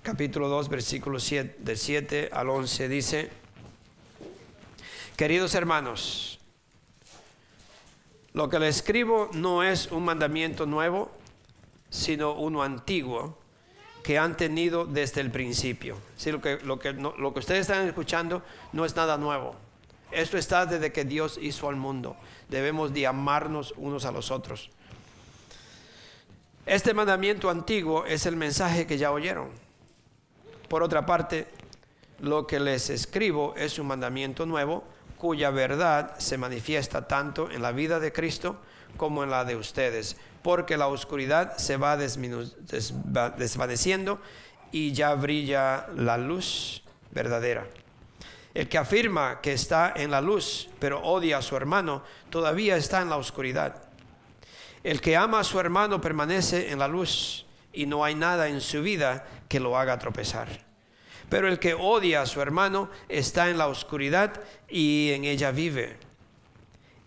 capítulo 0.00 0.48
2, 0.48 0.68
versículo 0.68 1.18
7, 1.18 1.56
de 1.58 1.76
7 1.76 2.30
al 2.32 2.50
11 2.50 2.88
dice, 2.88 3.43
Queridos 5.16 5.54
hermanos, 5.54 6.40
lo 8.32 8.48
que 8.48 8.58
le 8.58 8.66
escribo 8.66 9.30
no 9.32 9.62
es 9.62 9.92
un 9.92 10.04
mandamiento 10.04 10.66
nuevo, 10.66 11.08
sino 11.88 12.32
uno 12.32 12.64
antiguo 12.64 13.38
que 14.02 14.18
han 14.18 14.36
tenido 14.36 14.86
desde 14.86 15.20
el 15.20 15.30
principio. 15.30 15.98
lo, 16.26 16.40
que, 16.40 16.58
lo, 16.64 16.80
que, 16.80 16.92
lo 16.94 17.32
que 17.32 17.38
ustedes 17.38 17.60
están 17.60 17.86
escuchando 17.86 18.42
no 18.72 18.84
es 18.84 18.96
nada 18.96 19.16
nuevo. 19.16 19.54
Esto 20.10 20.36
está 20.36 20.66
desde 20.66 20.90
que 20.90 21.04
Dios 21.04 21.38
hizo 21.40 21.68
al 21.68 21.76
mundo. 21.76 22.16
Debemos 22.48 22.92
de 22.92 23.06
amarnos 23.06 23.72
unos 23.76 24.06
a 24.06 24.10
los 24.10 24.32
otros. 24.32 24.68
Este 26.66 26.92
mandamiento 26.92 27.50
antiguo 27.50 28.04
es 28.04 28.26
el 28.26 28.34
mensaje 28.34 28.84
que 28.84 28.98
ya 28.98 29.12
oyeron. 29.12 29.50
Por 30.68 30.82
otra 30.82 31.06
parte, 31.06 31.46
lo 32.18 32.48
que 32.48 32.58
les 32.58 32.90
escribo 32.90 33.54
es 33.56 33.78
un 33.78 33.86
mandamiento 33.86 34.44
nuevo 34.44 34.92
cuya 35.24 35.50
verdad 35.50 36.18
se 36.18 36.36
manifiesta 36.36 37.08
tanto 37.08 37.50
en 37.50 37.62
la 37.62 37.72
vida 37.72 37.98
de 37.98 38.12
Cristo 38.12 38.60
como 38.98 39.24
en 39.24 39.30
la 39.30 39.46
de 39.46 39.56
ustedes, 39.56 40.18
porque 40.42 40.76
la 40.76 40.88
oscuridad 40.88 41.56
se 41.56 41.78
va 41.78 41.96
desvaneciendo 41.96 44.20
y 44.70 44.92
ya 44.92 45.14
brilla 45.14 45.86
la 45.96 46.18
luz 46.18 46.82
verdadera. 47.10 47.66
El 48.52 48.68
que 48.68 48.76
afirma 48.76 49.40
que 49.40 49.54
está 49.54 49.94
en 49.96 50.10
la 50.10 50.20
luz, 50.20 50.68
pero 50.78 51.00
odia 51.00 51.38
a 51.38 51.42
su 51.42 51.56
hermano, 51.56 52.02
todavía 52.28 52.76
está 52.76 53.00
en 53.00 53.08
la 53.08 53.16
oscuridad. 53.16 53.82
El 54.82 55.00
que 55.00 55.16
ama 55.16 55.40
a 55.40 55.44
su 55.44 55.58
hermano 55.58 56.02
permanece 56.02 56.70
en 56.70 56.78
la 56.78 56.86
luz 56.86 57.46
y 57.72 57.86
no 57.86 58.04
hay 58.04 58.14
nada 58.14 58.48
en 58.48 58.60
su 58.60 58.82
vida 58.82 59.24
que 59.48 59.58
lo 59.58 59.78
haga 59.78 59.98
tropezar. 59.98 60.73
Pero 61.28 61.48
el 61.48 61.58
que 61.58 61.74
odia 61.74 62.22
a 62.22 62.26
su 62.26 62.40
hermano 62.40 62.90
está 63.08 63.50
en 63.50 63.58
la 63.58 63.68
oscuridad 63.68 64.40
y 64.68 65.10
en 65.12 65.24
ella 65.24 65.50
vive. 65.50 65.96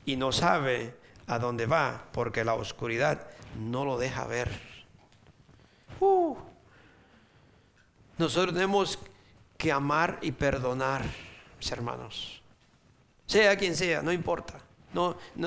Y 0.06 0.16
no 0.16 0.32
sabe 0.32 0.96
a 1.28 1.40
dónde 1.40 1.66
va 1.66 2.06
porque 2.12 2.44
la 2.44 2.54
oscuridad 2.54 3.28
no 3.60 3.86
lo 3.86 3.98
deja 3.98 4.26
ver. 4.26 4.50
Uh. 6.00 6.36
Nosotros 8.18 8.54
tenemos 8.54 9.00
que 9.58 9.72
amar 9.72 10.20
y 10.22 10.32
perdonar. 10.32 11.04
mis 11.58 11.72
hermanos. 11.72 12.42
Sea 13.26 13.56
quien 13.58 13.76
sea, 13.76 14.02
no 14.02 14.12
importa. 14.12 14.60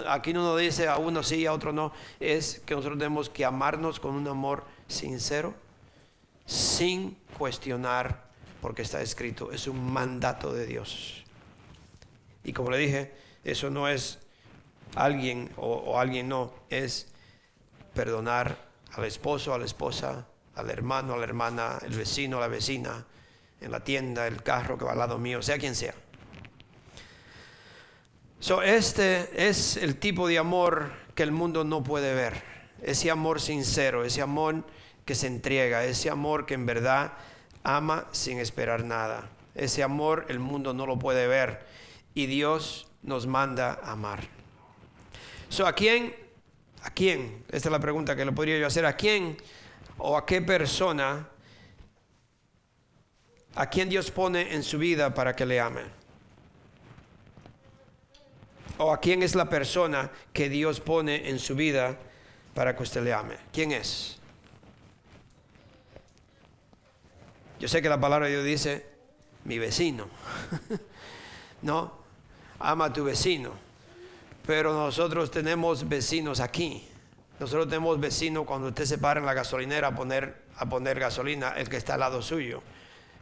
Aquí 0.08 0.32
no 0.32 0.42
nos 0.42 0.60
dice 0.60 0.86
a 0.86 0.98
uno 0.98 1.22
sí, 1.22 1.46
a 1.46 1.52
otro 1.52 1.72
no. 1.72 1.92
Es 2.20 2.60
que 2.64 2.74
nosotros 2.74 2.98
tenemos 2.98 3.28
que 3.28 3.44
amarnos 3.44 3.98
con 3.98 4.14
un 4.14 4.28
amor 4.28 4.64
sincero, 4.86 5.54
sin 6.46 7.16
cuestionar, 7.36 8.29
porque 8.60 8.82
está 8.82 9.00
escrito. 9.00 9.52
Es 9.52 9.66
un 9.66 9.92
mandato 9.92 10.52
de 10.52 10.66
Dios. 10.66 11.24
Y 12.44 12.52
como 12.52 12.70
le 12.70 12.78
dije, 12.78 13.12
eso 13.44 13.70
no 13.70 13.88
es 13.88 14.18
alguien 14.94 15.50
o, 15.56 15.98
alguien 15.98 16.28
no, 16.28 16.52
es 16.68 17.08
perdonar 17.94 18.68
al 18.92 19.04
esposo, 19.04 19.54
a 19.54 19.58
la 19.58 19.64
esposa, 19.64 20.26
al 20.54 20.70
hermano, 20.70 21.14
a 21.14 21.18
la 21.18 21.24
hermana, 21.24 21.78
el 21.82 21.92
vecino, 21.92 22.38
a 22.38 22.40
la 22.40 22.48
vecina, 22.48 23.06
en 23.60 23.70
la 23.70 23.80
tienda, 23.80 24.26
el 24.26 24.42
carro 24.42 24.78
que 24.78 24.84
va 24.84 24.92
al 24.92 24.98
lado 24.98 25.18
mío, 25.18 25.42
sea 25.42 25.58
quien 25.58 25.74
sea. 25.74 25.94
So, 28.40 28.62
este 28.62 29.48
es 29.48 29.76
el 29.76 29.96
tipo 29.96 30.26
de 30.26 30.38
amor 30.38 30.92
que 31.14 31.22
el 31.22 31.30
mundo 31.30 31.62
no 31.62 31.82
puede 31.84 32.14
ver. 32.14 32.42
Ese 32.82 33.10
amor 33.10 33.40
sincero, 33.40 34.04
ese 34.04 34.22
amor 34.22 34.64
que 35.04 35.14
se 35.14 35.26
entrega, 35.26 35.84
ese 35.84 36.08
amor 36.08 36.46
que 36.46 36.54
en 36.54 36.64
verdad 36.64 37.12
ama 37.62 38.06
sin 38.12 38.38
esperar 38.38 38.84
nada. 38.84 39.28
Ese 39.54 39.82
amor 39.82 40.26
el 40.28 40.38
mundo 40.38 40.72
no 40.72 40.86
lo 40.86 40.98
puede 40.98 41.26
ver 41.26 41.66
y 42.14 42.26
Dios 42.26 42.88
nos 43.02 43.26
manda 43.26 43.80
amar. 43.82 44.20
So, 45.48 45.66
¿A 45.66 45.74
quién? 45.74 46.14
¿A 46.82 46.90
quién? 46.90 47.44
Esta 47.50 47.68
es 47.68 47.72
la 47.72 47.80
pregunta 47.80 48.16
que 48.16 48.24
le 48.24 48.32
podría 48.32 48.58
yo 48.58 48.66
hacer. 48.66 48.86
¿A 48.86 48.96
quién 48.96 49.36
o 49.98 50.16
a 50.16 50.24
qué 50.24 50.40
persona? 50.40 51.28
¿A 53.54 53.68
quién 53.68 53.88
Dios 53.88 54.10
pone 54.10 54.54
en 54.54 54.62
su 54.62 54.78
vida 54.78 55.12
para 55.12 55.34
que 55.34 55.44
le 55.44 55.60
ame? 55.60 56.00
o 58.80 58.92
a 58.92 58.98
quién 58.98 59.22
es 59.22 59.34
la 59.34 59.48
persona 59.48 60.10
que 60.32 60.48
Dios 60.48 60.80
pone 60.80 61.28
en 61.28 61.38
su 61.38 61.54
vida 61.54 61.98
para 62.54 62.74
que 62.74 62.82
usted 62.82 63.02
le 63.02 63.12
ame. 63.12 63.36
¿Quién 63.52 63.72
es? 63.72 64.19
Yo 67.60 67.68
sé 67.68 67.80
que 67.80 67.88
la 67.88 68.00
palabra 68.00 68.26
de 68.26 68.32
Dios 68.32 68.44
dice, 68.44 68.86
mi 69.44 69.58
vecino. 69.58 70.08
no, 71.62 71.92
ama 72.58 72.86
a 72.86 72.92
tu 72.92 73.04
vecino. 73.04 73.52
Pero 74.46 74.72
nosotros 74.72 75.30
tenemos 75.30 75.88
vecinos 75.88 76.40
aquí. 76.40 76.88
Nosotros 77.38 77.68
tenemos 77.68 78.00
vecinos 78.00 78.44
cuando 78.46 78.68
usted 78.68 78.84
se 78.84 78.98
para 78.98 79.20
en 79.20 79.26
la 79.26 79.34
gasolinera 79.34 79.88
a 79.88 79.94
poner, 79.94 80.42
a 80.56 80.68
poner 80.68 80.98
gasolina, 80.98 81.50
el 81.50 81.68
que 81.68 81.76
está 81.76 81.94
al 81.94 82.00
lado 82.00 82.20
suyo. 82.20 82.62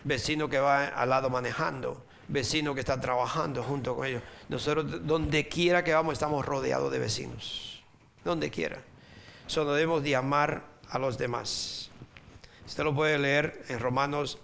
Vecino 0.04 0.48
que 0.48 0.58
va 0.58 0.86
al 0.86 1.10
lado 1.10 1.28
manejando 1.28 2.08
vecino 2.28 2.74
que 2.74 2.80
está 2.80 3.00
trabajando 3.00 3.62
junto 3.62 3.96
con 3.96 4.06
ellos. 4.06 4.22
Nosotros, 4.48 5.06
donde 5.06 5.48
quiera 5.48 5.82
que 5.82 5.92
vamos, 5.92 6.12
estamos 6.12 6.44
rodeados 6.44 6.92
de 6.92 6.98
vecinos. 6.98 7.82
Donde 8.24 8.50
quiera. 8.50 8.78
Solo 9.46 9.72
debemos 9.72 10.02
de 10.02 10.14
amar 10.14 10.62
a 10.90 10.98
los 10.98 11.18
demás. 11.18 11.90
Usted 12.68 12.84
lo 12.84 12.94
puede 12.94 13.18
leer 13.18 13.64
en 13.70 13.80
Romanos 13.80 14.36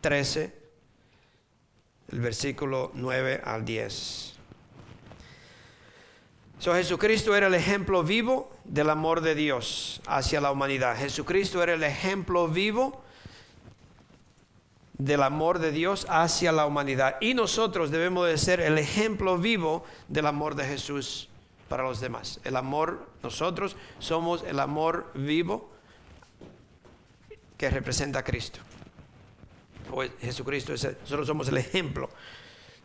13, 0.00 0.54
el 2.12 2.20
versículo 2.20 2.92
9 2.94 3.42
al 3.44 3.64
10. 3.64 4.34
So, 6.60 6.72
Jesucristo 6.72 7.34
era 7.34 7.48
el 7.48 7.54
ejemplo 7.54 8.04
vivo 8.04 8.52
del 8.62 8.90
amor 8.90 9.22
de 9.22 9.34
Dios 9.34 10.00
hacia 10.06 10.40
la 10.40 10.52
humanidad. 10.52 10.96
Jesucristo 10.96 11.64
era 11.64 11.74
el 11.74 11.82
ejemplo 11.82 12.46
vivo 12.46 13.02
del 14.96 15.24
amor 15.24 15.58
de 15.58 15.72
Dios 15.72 16.06
hacia 16.08 16.52
la 16.52 16.66
humanidad. 16.66 17.16
Y 17.20 17.34
nosotros 17.34 17.90
debemos 17.90 18.28
de 18.28 18.38
ser 18.38 18.60
el 18.60 18.78
ejemplo 18.78 19.36
vivo 19.36 19.82
del 20.06 20.26
amor 20.26 20.54
de 20.54 20.64
Jesús 20.64 21.28
para 21.68 21.82
los 21.82 21.98
demás. 21.98 22.38
El 22.44 22.54
amor, 22.54 23.08
nosotros 23.20 23.74
somos 23.98 24.44
el 24.44 24.60
amor 24.60 25.10
vivo 25.14 25.73
que 27.56 27.70
representa 27.70 28.20
a 28.20 28.24
Cristo. 28.24 28.60
O 29.90 30.02
Jesucristo, 30.20 30.72
nosotros 30.72 31.26
somos 31.26 31.48
el 31.48 31.58
ejemplo 31.58 32.10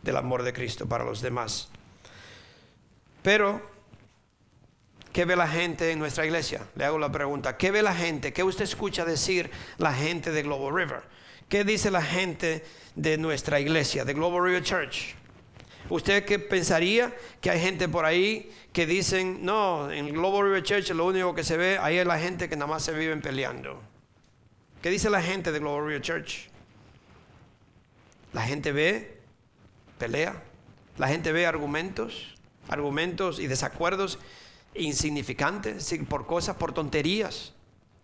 del 0.02 0.16
amor 0.16 0.42
de 0.42 0.52
Cristo 0.52 0.86
para 0.86 1.04
los 1.04 1.20
demás. 1.20 1.68
Pero, 3.22 3.60
¿qué 5.12 5.24
ve 5.24 5.36
la 5.36 5.48
gente 5.48 5.90
en 5.90 5.98
nuestra 5.98 6.24
iglesia? 6.24 6.66
Le 6.76 6.84
hago 6.84 6.98
la 6.98 7.10
pregunta, 7.12 7.56
¿qué 7.56 7.70
ve 7.70 7.82
la 7.82 7.94
gente? 7.94 8.32
¿Qué 8.32 8.42
usted 8.42 8.64
escucha 8.64 9.04
decir 9.04 9.50
la 9.78 9.92
gente 9.92 10.30
de 10.30 10.42
Global 10.42 10.74
River? 10.74 11.02
¿Qué 11.48 11.64
dice 11.64 11.90
la 11.90 12.02
gente 12.02 12.64
de 12.94 13.18
nuestra 13.18 13.60
iglesia, 13.60 14.04
de 14.04 14.14
Global 14.14 14.44
River 14.44 14.62
Church? 14.62 15.16
¿Usted 15.88 16.24
qué 16.24 16.38
pensaría 16.38 17.12
que 17.40 17.50
hay 17.50 17.60
gente 17.60 17.88
por 17.88 18.04
ahí 18.04 18.52
que 18.72 18.86
dicen, 18.86 19.44
no, 19.44 19.90
en 19.90 20.12
Global 20.12 20.44
River 20.44 20.62
Church 20.62 20.90
lo 20.90 21.06
único 21.06 21.34
que 21.34 21.42
se 21.42 21.56
ve, 21.56 21.78
ahí 21.78 21.98
es 21.98 22.06
la 22.06 22.18
gente 22.18 22.48
que 22.48 22.54
nada 22.54 22.68
más 22.68 22.84
se 22.84 22.92
viven 22.92 23.20
peleando? 23.20 23.89
¿Qué 24.82 24.88
dice 24.88 25.10
la 25.10 25.20
gente 25.20 25.52
de 25.52 25.60
River 25.60 26.00
Church? 26.00 26.48
La 28.32 28.42
gente 28.42 28.72
ve 28.72 29.20
pelea, 29.98 30.42
la 30.96 31.08
gente 31.08 31.32
ve 31.32 31.46
argumentos, 31.46 32.34
argumentos 32.66 33.40
y 33.40 33.46
desacuerdos 33.46 34.18
insignificantes 34.74 35.94
por 36.08 36.26
cosas, 36.26 36.56
por 36.56 36.72
tonterías. 36.72 37.52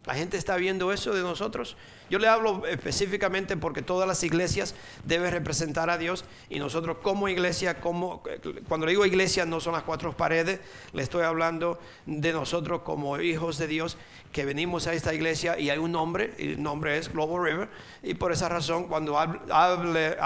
La 0.05 0.15
gente 0.15 0.37
está 0.37 0.57
viendo 0.57 0.93
eso 0.93 1.15
de 1.15 1.23
nosotros. 1.23 1.79
Yo 2.09 2.21
le 2.21 2.29
hablo 2.29 2.65
específicamente 2.67 3.57
porque 3.57 3.83
todas 3.83 4.07
las 4.07 4.23
iglesias 4.23 4.77
deben 5.05 5.33
representar 5.33 5.91
a 5.91 5.99
Dios 5.99 6.25
y 6.49 6.61
nosotros 6.61 6.99
como 7.03 7.29
iglesia, 7.29 7.81
como, 7.81 8.23
cuando 8.69 8.87
digo 8.87 9.05
iglesia 9.05 9.45
no 9.45 9.59
son 9.59 9.73
las 9.73 9.83
cuatro 9.83 10.17
paredes, 10.17 10.61
le 10.93 11.03
estoy 11.03 11.25
hablando 11.25 11.81
de 12.07 12.33
nosotros 12.33 12.83
como 12.83 13.19
hijos 13.19 13.59
de 13.59 13.67
Dios 13.67 13.97
que 14.31 14.45
venimos 14.45 14.87
a 14.87 14.93
esta 14.93 15.15
iglesia 15.15 15.59
y 15.59 15.71
hay 15.71 15.79
un 15.79 15.93
nombre, 15.93 16.33
y 16.39 16.53
el 16.53 16.63
nombre 16.63 16.97
es 16.97 17.13
Global 17.13 17.45
River 17.45 17.69
y 18.05 18.15
por 18.15 18.31
esa 18.31 18.49
razón 18.49 18.87
cuando 18.87 19.19
hable, 19.19 20.17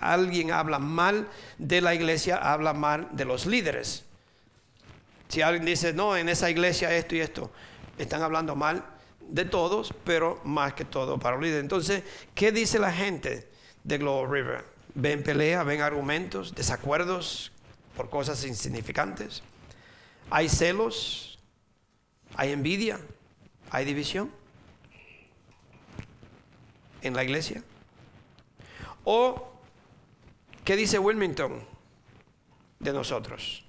alguien 0.00 0.52
habla 0.52 0.78
mal 0.78 1.28
de 1.58 1.82
la 1.82 1.94
iglesia, 1.94 2.36
habla 2.36 2.72
mal 2.72 3.08
de 3.12 3.26
los 3.26 3.44
líderes. 3.44 4.04
Si 5.28 5.42
alguien 5.42 5.66
dice, 5.66 5.92
no, 5.92 6.16
en 6.16 6.30
esa 6.30 6.48
iglesia 6.48 6.94
esto 6.96 7.14
y 7.14 7.20
esto, 7.20 7.50
están 7.98 8.22
hablando 8.22 8.56
mal 8.56 8.84
de 9.30 9.44
todos, 9.44 9.94
pero 10.04 10.40
más 10.44 10.74
que 10.74 10.84
todo 10.84 11.18
para 11.18 11.36
los 11.36 11.44
líderes. 11.44 11.62
Entonces, 11.62 12.02
¿qué 12.34 12.52
dice 12.52 12.78
la 12.78 12.92
gente 12.92 13.48
de 13.84 13.98
Global 13.98 14.30
River? 14.30 14.64
¿Ven 14.94 15.22
pelea, 15.22 15.62
ven 15.62 15.80
argumentos, 15.80 16.54
desacuerdos 16.54 17.52
por 17.96 18.10
cosas 18.10 18.44
insignificantes? 18.44 19.42
¿Hay 20.30 20.48
celos? 20.48 21.38
¿Hay 22.34 22.52
envidia? 22.52 23.00
¿Hay 23.70 23.84
división 23.84 24.30
en 27.02 27.14
la 27.14 27.24
iglesia? 27.24 27.62
¿O 29.04 29.52
qué 30.64 30.76
dice 30.76 30.98
Wilmington 30.98 31.64
de 32.78 32.92
nosotros? 32.92 33.64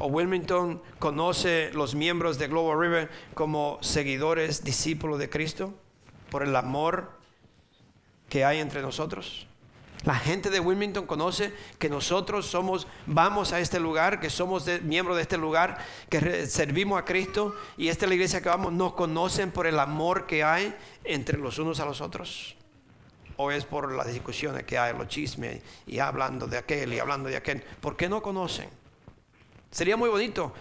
O 0.00 0.06
Wilmington 0.06 0.82
conoce 0.98 1.70
los 1.74 1.94
miembros 1.94 2.38
de 2.38 2.48
Global 2.48 2.80
River 2.80 3.10
como 3.34 3.78
seguidores, 3.82 4.64
discípulos 4.64 5.18
de 5.18 5.28
Cristo, 5.28 5.74
por 6.30 6.42
el 6.42 6.56
amor 6.56 7.10
que 8.30 8.44
hay 8.46 8.60
entre 8.60 8.80
nosotros. 8.80 9.46
La 10.04 10.14
gente 10.14 10.48
de 10.48 10.58
Wilmington 10.58 11.06
conoce 11.06 11.52
que 11.78 11.90
nosotros 11.90 12.46
somos, 12.46 12.86
vamos 13.04 13.52
a 13.52 13.60
este 13.60 13.78
lugar, 13.78 14.20
que 14.20 14.30
somos 14.30 14.66
miembros 14.82 15.16
de 15.16 15.22
este 15.22 15.36
lugar, 15.36 15.76
que 16.08 16.46
servimos 16.46 16.98
a 16.98 17.04
Cristo 17.04 17.54
y 17.76 17.88
esta 17.88 18.06
es 18.06 18.08
la 18.08 18.14
iglesia 18.14 18.40
que 18.40 18.48
vamos, 18.48 18.72
nos 18.72 18.94
conocen 18.94 19.50
por 19.50 19.66
el 19.66 19.78
amor 19.78 20.26
que 20.26 20.42
hay 20.42 20.74
entre 21.04 21.36
los 21.36 21.58
unos 21.58 21.78
a 21.78 21.84
los 21.84 22.00
otros. 22.00 22.56
O 23.36 23.50
es 23.50 23.66
por 23.66 23.92
las 23.92 24.10
discusiones 24.10 24.64
que 24.64 24.78
hay, 24.78 24.96
los 24.96 25.08
chismes 25.08 25.60
y 25.86 25.98
hablando 25.98 26.46
de 26.46 26.56
aquel 26.56 26.94
y 26.94 26.98
hablando 26.98 27.28
de 27.28 27.36
aquel. 27.36 27.62
¿Por 27.82 27.96
qué 27.98 28.08
no 28.08 28.22
conocen? 28.22 28.79
Sería 29.70 29.96
muy 29.96 30.08
bonito. 30.08 30.52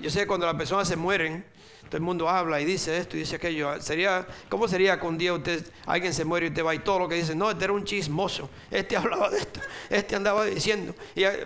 Yo 0.00 0.10
sé 0.10 0.20
que 0.20 0.26
cuando 0.26 0.46
las 0.46 0.56
personas 0.56 0.88
se 0.88 0.96
mueren, 0.96 1.44
todo 1.86 1.96
el 1.96 2.02
mundo 2.02 2.28
habla 2.28 2.60
y 2.60 2.64
dice 2.64 2.98
esto 2.98 3.16
y 3.16 3.20
dice 3.20 3.36
aquello. 3.36 3.80
Sería, 3.80 4.26
¿Cómo 4.48 4.66
sería 4.66 4.98
que 4.98 5.06
un 5.06 5.16
día 5.16 5.32
usted, 5.32 5.64
alguien 5.86 6.12
se 6.12 6.24
muere 6.24 6.46
y 6.46 6.48
usted 6.48 6.64
va 6.64 6.74
y 6.74 6.80
todo 6.80 6.98
lo 7.00 7.08
que 7.08 7.16
dice, 7.16 7.34
no, 7.34 7.50
este 7.50 7.64
era 7.64 7.72
un 7.72 7.84
chismoso, 7.84 8.50
este 8.70 8.96
hablaba 8.96 9.30
de 9.30 9.38
esto, 9.38 9.60
este 9.88 10.16
andaba 10.16 10.44
diciendo. 10.44 10.94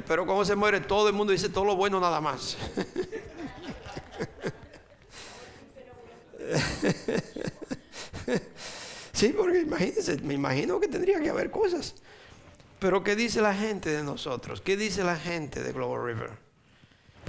pero 0.06 0.24
cuando 0.24 0.44
se 0.44 0.56
muere 0.56 0.80
todo 0.80 1.08
el 1.08 1.14
mundo 1.14 1.32
dice 1.32 1.50
todo 1.50 1.64
lo 1.64 1.76
bueno 1.76 2.00
nada 2.00 2.20
más. 2.20 2.56
sí, 9.12 9.34
porque 9.36 9.60
imagínense, 9.60 10.18
me 10.22 10.34
imagino 10.34 10.80
que 10.80 10.88
tendría 10.88 11.20
que 11.20 11.28
haber 11.28 11.50
cosas. 11.50 11.94
Pero 12.78 13.04
¿qué 13.04 13.14
dice 13.14 13.42
la 13.42 13.54
gente 13.54 13.90
de 13.90 14.02
nosotros? 14.02 14.62
¿Qué 14.62 14.78
dice 14.78 15.04
la 15.04 15.16
gente 15.16 15.62
de 15.62 15.72
Global 15.72 16.02
River? 16.02 16.49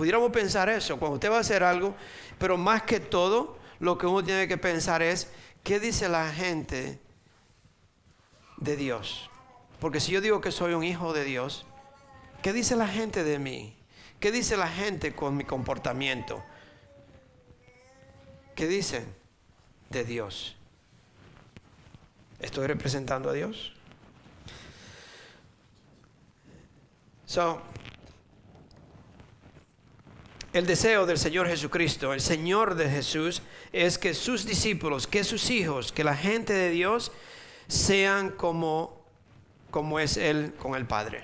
Pudiéramos 0.02 0.32
pensar 0.32 0.68
eso, 0.68 0.97
cuando 0.97 1.18
usted 1.18 1.30
va 1.30 1.38
a 1.38 1.41
hacer 1.41 1.64
algo, 1.64 1.93
pero 2.39 2.58
más 2.58 2.82
que 2.82 2.99
todo, 2.99 3.60
lo 3.78 3.99
que 3.99 4.08
uno 4.08 4.24
tiene 4.24 4.47
que 4.47 4.58
pensar 4.58 5.04
es, 5.04 5.30
¿qué 5.64 5.80
dice 5.80 6.10
la 6.10 6.28
gente 6.32 6.99
de 8.58 8.76
Dios? 8.76 9.30
Porque 9.80 9.99
si 9.99 10.12
yo 10.12 10.20
digo 10.20 10.41
que 10.41 10.52
soy 10.52 10.74
un 10.74 10.84
hijo 10.84 11.14
de 11.14 11.24
Dios, 11.24 11.68
¿Qué 12.41 12.54
dice 12.54 12.76
la 12.76 12.88
gente 12.88 13.24
de 13.24 13.38
mí? 13.38 13.76
¿Qué 14.20 14.32
dice 14.32 14.58
la 14.58 14.68
gente 14.68 15.14
con 15.14 15.38
mi 15.38 15.43
comportamiento? 15.43 16.43
¿Qué 18.56 18.66
dicen 18.66 19.06
de 19.91 20.04
Dios? 20.04 20.56
¿Estoy 22.39 22.66
representando 22.66 23.30
a 23.30 23.34
Dios? 23.34 23.74
El 30.54 30.66
deseo 30.66 31.06
del 31.06 31.18
Señor 31.18 31.47
Jesucristo, 31.47 32.14
el 32.14 32.22
Señor 32.22 32.76
de 32.76 32.89
Jesús, 32.89 33.41
es 33.72 33.97
que 33.97 34.14
sus 34.14 34.45
discípulos, 34.45 35.08
que 35.08 35.24
sus 35.24 35.49
hijos, 35.49 35.91
que 35.91 36.04
la 36.04 36.16
gente 36.16 36.54
de 36.54 36.70
Dios 36.70 37.12
sean 37.68 38.32
como, 38.32 39.02
como 39.70 39.99
es 39.99 40.18
Él 40.18 40.54
con 40.58 40.76
el 40.76 40.86
Padre. 40.86 41.24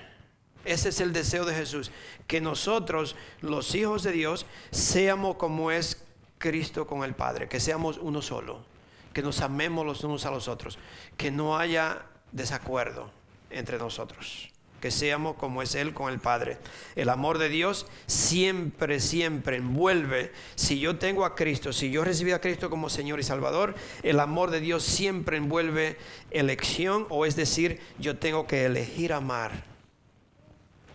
Ese 0.64 0.88
es 0.88 1.00
el 1.00 1.12
deseo 1.12 1.44
de 1.44 1.54
Jesús, 1.54 1.90
que 2.26 2.40
nosotros, 2.40 3.16
los 3.40 3.74
hijos 3.74 4.02
de 4.02 4.12
Dios, 4.12 4.46
seamos 4.70 5.36
como 5.36 5.70
es 5.70 6.02
Cristo 6.38 6.86
con 6.86 7.04
el 7.04 7.14
Padre, 7.14 7.48
que 7.48 7.60
seamos 7.60 7.98
uno 7.98 8.22
solo, 8.22 8.64
que 9.12 9.22
nos 9.22 9.40
amemos 9.40 9.84
los 9.84 10.04
unos 10.04 10.24
a 10.24 10.30
los 10.30 10.48
otros, 10.48 10.78
que 11.16 11.30
no 11.30 11.58
haya 11.58 12.02
desacuerdo 12.32 13.10
entre 13.50 13.78
nosotros 13.78 14.50
que 14.80 14.90
seamos 14.90 15.36
como 15.36 15.62
es 15.62 15.74
Él 15.74 15.92
con 15.92 16.12
el 16.12 16.20
Padre. 16.20 16.58
El 16.94 17.08
amor 17.08 17.38
de 17.38 17.48
Dios 17.48 17.86
siempre, 18.06 19.00
siempre 19.00 19.56
envuelve. 19.56 20.32
Si 20.54 20.78
yo 20.78 20.98
tengo 20.98 21.24
a 21.24 21.34
Cristo, 21.34 21.72
si 21.72 21.90
yo 21.90 22.04
recibí 22.04 22.32
a 22.32 22.40
Cristo 22.40 22.70
como 22.70 22.88
Señor 22.88 23.18
y 23.20 23.24
Salvador, 23.24 23.74
el 24.02 24.20
amor 24.20 24.50
de 24.50 24.60
Dios 24.60 24.84
siempre 24.84 25.36
envuelve 25.36 25.96
elección, 26.30 27.06
o 27.08 27.26
es 27.26 27.36
decir, 27.36 27.80
yo 27.98 28.18
tengo 28.18 28.46
que 28.46 28.64
elegir 28.64 29.12
amar. 29.12 29.64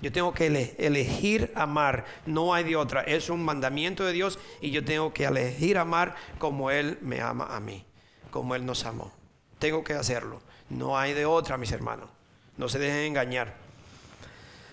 Yo 0.01 0.11
tengo 0.11 0.33
que 0.33 0.47
elegir 0.77 1.51
amar, 1.55 2.05
no 2.25 2.53
hay 2.53 2.65
de 2.65 2.75
otra. 2.75 3.01
Es 3.03 3.29
un 3.29 3.43
mandamiento 3.43 4.03
de 4.05 4.11
Dios 4.11 4.37
y 4.59 4.71
yo 4.71 4.83
tengo 4.83 5.13
que 5.13 5.23
elegir 5.23 5.77
amar 5.77 6.15
como 6.39 6.71
Él 6.71 6.97
me 7.01 7.21
ama 7.21 7.55
a 7.55 7.61
mí, 7.61 7.85
como 8.29 8.53
Él 8.53 8.65
nos 8.65 8.85
amó. 8.85 9.13
Tengo 9.59 9.81
que 9.85 9.93
hacerlo. 9.93 10.41
No 10.69 10.97
hay 10.97 11.13
de 11.13 11.25
otra, 11.25 11.57
mis 11.57 11.71
hermanos. 11.71 12.09
No 12.57 12.67
se 12.67 12.79
dejen 12.79 13.05
engañar 13.05 13.62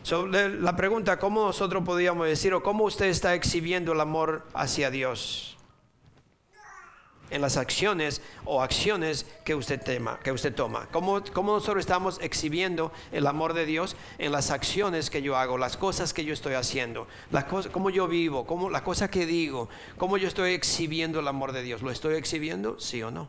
la 0.08 0.76
pregunta, 0.76 1.18
¿cómo 1.18 1.46
nosotros 1.46 1.84
podríamos 1.84 2.26
decir 2.26 2.54
o 2.54 2.62
cómo 2.62 2.84
usted 2.84 3.06
está 3.06 3.34
exhibiendo 3.34 3.92
el 3.92 4.00
amor 4.00 4.46
hacia 4.54 4.90
Dios? 4.90 5.56
En 7.30 7.42
las 7.42 7.56
acciones 7.56 8.22
o 8.44 8.60
acciones 8.60 9.24
que 9.44 9.54
usted, 9.54 9.80
tema, 9.80 10.18
que 10.18 10.32
usted 10.32 10.52
toma. 10.52 10.88
¿Cómo, 10.90 11.22
¿Cómo, 11.32 11.52
nosotros 11.52 11.80
estamos 11.80 12.18
exhibiendo 12.20 12.90
el 13.12 13.24
amor 13.26 13.54
de 13.54 13.66
Dios 13.66 13.94
en 14.18 14.32
las 14.32 14.50
acciones 14.50 15.10
que 15.10 15.22
yo 15.22 15.36
hago, 15.36 15.56
las 15.56 15.76
cosas 15.76 16.12
que 16.12 16.24
yo 16.24 16.34
estoy 16.34 16.54
haciendo, 16.54 17.06
las 17.30 17.44
cosas, 17.44 17.70
cómo 17.70 17.90
yo 17.90 18.08
vivo, 18.08 18.46
cómo, 18.46 18.68
la 18.68 18.82
cosa 18.82 19.08
que 19.08 19.26
digo, 19.26 19.68
cómo 19.96 20.16
yo 20.16 20.26
estoy 20.26 20.54
exhibiendo 20.54 21.20
el 21.20 21.28
amor 21.28 21.52
de 21.52 21.62
Dios? 21.62 21.82
¿Lo 21.82 21.92
estoy 21.92 22.14
exhibiendo? 22.14 22.80
¿Sí 22.80 23.00
o 23.00 23.12
no? 23.12 23.28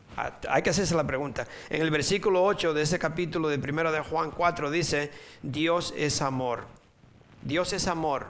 hay 0.17 0.61
que 0.61 0.69
hacerse 0.69 0.95
la 0.95 1.05
pregunta. 1.05 1.47
En 1.69 1.81
el 1.81 1.91
versículo 1.91 2.43
8 2.43 2.73
de 2.73 2.81
ese 2.81 2.99
capítulo 2.99 3.47
de 3.49 3.57
1 3.57 3.91
de 3.91 4.01
Juan 4.01 4.31
4 4.31 4.71
dice, 4.71 5.11
Dios 5.41 5.93
es 5.95 6.21
amor. 6.21 6.65
Dios 7.41 7.73
es 7.73 7.87
amor. 7.87 8.27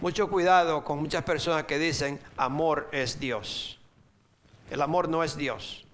Mucho 0.00 0.28
cuidado 0.28 0.84
con 0.84 1.00
muchas 1.00 1.24
personas 1.24 1.64
que 1.64 1.78
dicen, 1.78 2.20
amor 2.36 2.88
es 2.92 3.18
Dios. 3.18 3.78
El 4.70 4.82
amor 4.82 5.08
no 5.08 5.24
es 5.24 5.36
Dios. 5.36 5.86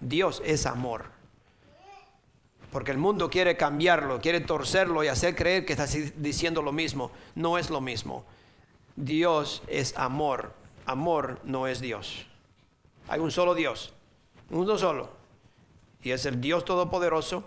Dios 0.00 0.42
es 0.44 0.66
amor. 0.66 1.06
Porque 2.70 2.90
el 2.90 2.98
mundo 2.98 3.30
quiere 3.30 3.56
cambiarlo, 3.56 4.20
quiere 4.20 4.40
torcerlo 4.40 5.02
y 5.04 5.08
hacer 5.08 5.34
creer 5.34 5.64
que 5.64 5.72
está 5.72 5.86
diciendo 6.16 6.60
lo 6.60 6.72
mismo. 6.72 7.10
No 7.34 7.56
es 7.56 7.70
lo 7.70 7.80
mismo. 7.80 8.24
Dios 8.96 9.62
es 9.68 9.96
amor. 9.96 10.52
Amor 10.84 11.40
no 11.44 11.66
es 11.66 11.80
Dios. 11.80 12.26
Hay 13.08 13.20
un 13.20 13.30
solo 13.30 13.54
Dios 13.54 13.95
uno 14.50 14.78
solo. 14.78 15.10
Y 16.02 16.10
es 16.10 16.26
el 16.26 16.40
Dios 16.40 16.64
Todopoderoso, 16.64 17.44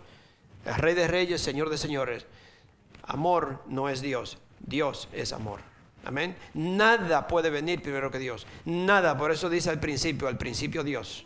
el 0.66 0.76
Rey 0.76 0.96
de 0.96 1.08
Reyes, 1.08 1.42
Señor 1.42 1.70
de 1.70 1.78
Señores. 1.78 2.26
Amor 3.04 3.64
no 3.68 3.90
es 3.90 4.02
Dios, 4.02 4.38
Dios 4.60 5.08
es 5.14 5.34
amor. 5.34 5.62
Amén. 6.06 6.36
Nada 6.54 7.28
puede 7.28 7.50
venir 7.50 7.82
primero 7.82 8.12
que 8.12 8.20
Dios. 8.20 8.48
Nada, 8.66 9.18
por 9.18 9.32
eso 9.32 9.50
dice 9.50 9.70
al 9.70 9.80
principio, 9.80 10.28
al 10.28 10.38
principio 10.38 10.84
Dios. 10.84 11.26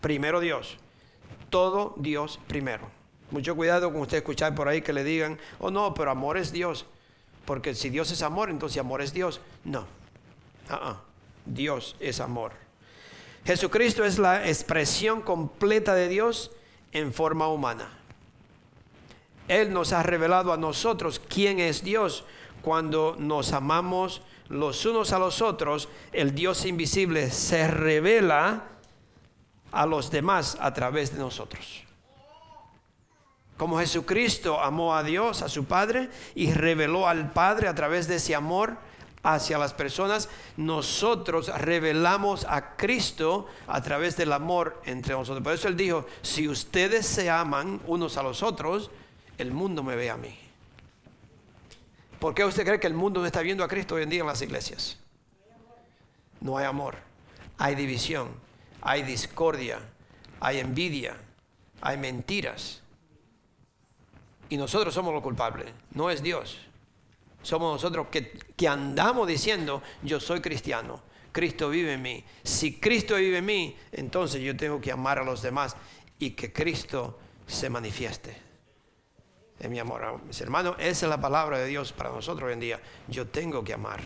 Primero 0.00 0.40
Dios. 0.40 0.78
Todo 1.50 1.94
Dios 1.96 2.40
primero. 2.46 2.88
Mucho 3.30 3.56
cuidado 3.56 3.92
con 3.92 4.02
usted 4.02 4.18
escuchar 4.18 4.54
por 4.54 4.68
ahí 4.68 4.82
que 4.82 4.92
le 4.92 5.04
digan, 5.04 5.38
oh 5.58 5.70
no, 5.70 5.94
pero 5.94 6.10
amor 6.10 6.36
es 6.36 6.52
Dios. 6.52 6.86
Porque 7.44 7.74
si 7.74 7.90
Dios 7.90 8.10
es 8.10 8.22
amor, 8.22 8.50
entonces 8.50 8.78
amor 8.78 9.02
es 9.02 9.12
Dios. 9.12 9.40
No. 9.64 9.86
Ah, 10.68 10.80
ah. 10.82 11.02
Dios 11.44 11.96
es 12.00 12.20
amor. 12.20 12.65
Jesucristo 13.46 14.04
es 14.04 14.18
la 14.18 14.48
expresión 14.48 15.22
completa 15.22 15.94
de 15.94 16.08
Dios 16.08 16.50
en 16.90 17.12
forma 17.12 17.46
humana. 17.46 17.88
Él 19.46 19.72
nos 19.72 19.92
ha 19.92 20.02
revelado 20.02 20.52
a 20.52 20.56
nosotros 20.56 21.20
quién 21.20 21.60
es 21.60 21.84
Dios. 21.84 22.24
Cuando 22.60 23.14
nos 23.16 23.52
amamos 23.52 24.22
los 24.48 24.84
unos 24.84 25.12
a 25.12 25.20
los 25.20 25.42
otros, 25.42 25.88
el 26.12 26.34
Dios 26.34 26.64
invisible 26.64 27.30
se 27.30 27.68
revela 27.68 28.64
a 29.70 29.86
los 29.86 30.10
demás 30.10 30.58
a 30.60 30.74
través 30.74 31.12
de 31.12 31.20
nosotros. 31.20 31.84
Como 33.56 33.78
Jesucristo 33.78 34.60
amó 34.60 34.96
a 34.96 35.04
Dios, 35.04 35.42
a 35.42 35.48
su 35.48 35.66
Padre, 35.66 36.10
y 36.34 36.52
reveló 36.52 37.06
al 37.06 37.32
Padre 37.32 37.68
a 37.68 37.74
través 37.76 38.08
de 38.08 38.16
ese 38.16 38.34
amor, 38.34 38.76
hacia 39.26 39.58
las 39.58 39.74
personas, 39.74 40.28
nosotros 40.56 41.48
revelamos 41.58 42.44
a 42.44 42.76
Cristo 42.76 43.48
a 43.66 43.82
través 43.82 44.16
del 44.16 44.32
amor 44.32 44.80
entre 44.84 45.14
nosotros. 45.14 45.42
Por 45.42 45.52
eso 45.52 45.66
Él 45.66 45.76
dijo, 45.76 46.06
si 46.22 46.48
ustedes 46.48 47.06
se 47.06 47.28
aman 47.28 47.80
unos 47.86 48.16
a 48.16 48.22
los 48.22 48.44
otros, 48.44 48.88
el 49.36 49.50
mundo 49.50 49.82
me 49.82 49.96
ve 49.96 50.10
a 50.10 50.16
mí. 50.16 50.38
¿Por 52.20 52.34
qué 52.34 52.44
usted 52.44 52.64
cree 52.64 52.78
que 52.78 52.86
el 52.86 52.94
mundo 52.94 53.20
no 53.20 53.26
está 53.26 53.42
viendo 53.42 53.64
a 53.64 53.68
Cristo 53.68 53.96
hoy 53.96 54.04
en 54.04 54.10
día 54.10 54.20
en 54.20 54.28
las 54.28 54.40
iglesias? 54.42 54.96
No 56.40 56.56
hay 56.56 56.66
amor, 56.66 56.94
hay 57.58 57.74
división, 57.74 58.28
hay 58.80 59.02
discordia, 59.02 59.80
hay 60.38 60.60
envidia, 60.60 61.16
hay 61.80 61.96
mentiras. 61.96 62.80
Y 64.48 64.56
nosotros 64.56 64.94
somos 64.94 65.12
los 65.12 65.22
culpables, 65.22 65.66
no 65.92 66.10
es 66.10 66.22
Dios 66.22 66.60
somos 67.46 67.72
nosotros 67.74 68.08
que, 68.08 68.68
andamos 68.68 69.28
diciendo, 69.28 69.80
yo 70.02 70.18
soy 70.18 70.40
cristiano, 70.40 71.00
Cristo 71.30 71.68
vive 71.68 71.92
en 71.92 72.02
mí. 72.02 72.24
Si 72.42 72.80
Cristo 72.80 73.14
vive 73.14 73.38
en 73.38 73.44
mí, 73.44 73.76
entonces 73.92 74.42
yo 74.42 74.56
tengo 74.56 74.80
que 74.80 74.90
amar 74.90 75.20
a 75.20 75.24
los 75.24 75.42
demás 75.42 75.76
y 76.18 76.30
que 76.30 76.52
Cristo 76.52 77.20
se 77.46 77.70
manifieste 77.70 78.36
en 79.60 79.70
mi 79.70 79.78
amor. 79.78 80.20
Mis 80.24 80.40
hermanos, 80.40 80.74
esa 80.80 81.06
es 81.06 81.10
la 81.10 81.20
palabra 81.20 81.58
de 81.58 81.66
Dios 81.68 81.92
para 81.92 82.10
nosotros 82.10 82.48
hoy 82.48 82.54
en 82.54 82.60
día. 82.60 82.80
Yo 83.06 83.28
tengo 83.28 83.62
que 83.62 83.74
amar, 83.74 84.00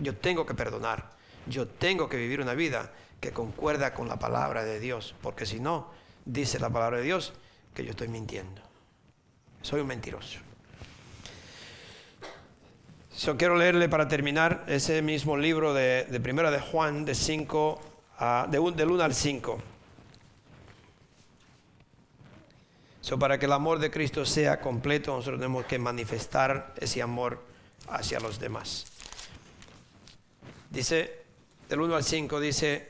yo 0.00 0.16
tengo 0.16 0.44
que 0.44 0.54
perdonar, 0.54 1.10
yo 1.46 1.68
tengo 1.68 2.08
que 2.08 2.16
vivir 2.16 2.40
una 2.40 2.54
vida 2.54 2.92
que 3.20 3.30
concuerda 3.30 3.94
con 3.94 4.08
la 4.08 4.18
palabra 4.18 4.64
de 4.64 4.80
Dios, 4.80 5.14
porque 5.22 5.46
si 5.46 5.60
no, 5.60 5.92
dice 6.24 6.58
la 6.58 6.70
palabra 6.70 6.96
de 6.96 7.04
Dios 7.04 7.34
que 7.72 7.84
yo 7.84 7.90
estoy 7.90 8.08
mintiendo. 8.08 8.62
Soy 9.62 9.80
un 9.80 9.86
mentiroso. 9.86 10.40
Yo 13.18 13.36
quiero 13.36 13.56
leerle 13.56 13.88
para 13.88 14.08
terminar 14.08 14.64
ese 14.66 15.00
mismo 15.00 15.36
libro 15.36 15.72
de, 15.72 16.04
de 16.10 16.18
Primera 16.18 16.50
de 16.50 16.58
Juan, 16.58 17.04
de 17.04 17.14
5 17.14 17.80
a, 18.18 18.48
de 18.50 18.58
del 18.72 18.90
1 18.90 19.04
al 19.04 19.14
5. 19.14 19.62
So, 23.00 23.16
para 23.16 23.38
que 23.38 23.46
el 23.46 23.52
amor 23.52 23.78
de 23.78 23.92
Cristo 23.92 24.26
sea 24.26 24.60
completo, 24.60 25.14
nosotros 25.14 25.38
tenemos 25.38 25.64
que 25.66 25.78
manifestar 25.78 26.74
ese 26.80 27.02
amor 27.02 27.40
hacia 27.88 28.18
los 28.18 28.40
demás. 28.40 28.86
Dice, 30.70 31.22
del 31.68 31.82
1 31.82 31.94
al 31.94 32.02
5, 32.02 32.40
dice, 32.40 32.88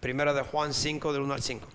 Primera 0.00 0.34
de 0.34 0.42
Juan 0.42 0.74
5, 0.74 1.12
del 1.12 1.22
1 1.22 1.32
al 1.32 1.42
5. 1.42 1.68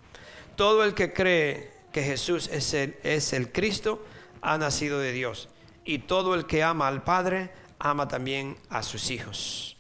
Todo 0.58 0.84
el 0.84 0.94
que 0.94 1.14
cree 1.14 1.72
que 1.94 2.04
Jesús 2.04 2.50
es 2.52 2.74
el, 2.74 2.98
es 3.04 3.32
el 3.32 3.54
Cristo, 3.54 4.06
ha 4.42 4.58
nacido 4.58 5.00
de 5.00 5.14
Dios. 5.14 5.48
Y 5.86 6.00
todo 6.00 6.36
el 6.36 6.46
que 6.46 6.62
ama 6.62 6.90
al 6.90 7.04
Padre, 7.04 7.52
ama 7.80 8.08
también 8.08 8.58
a 8.70 8.84
sus 8.84 9.10
hijos. 9.10 9.78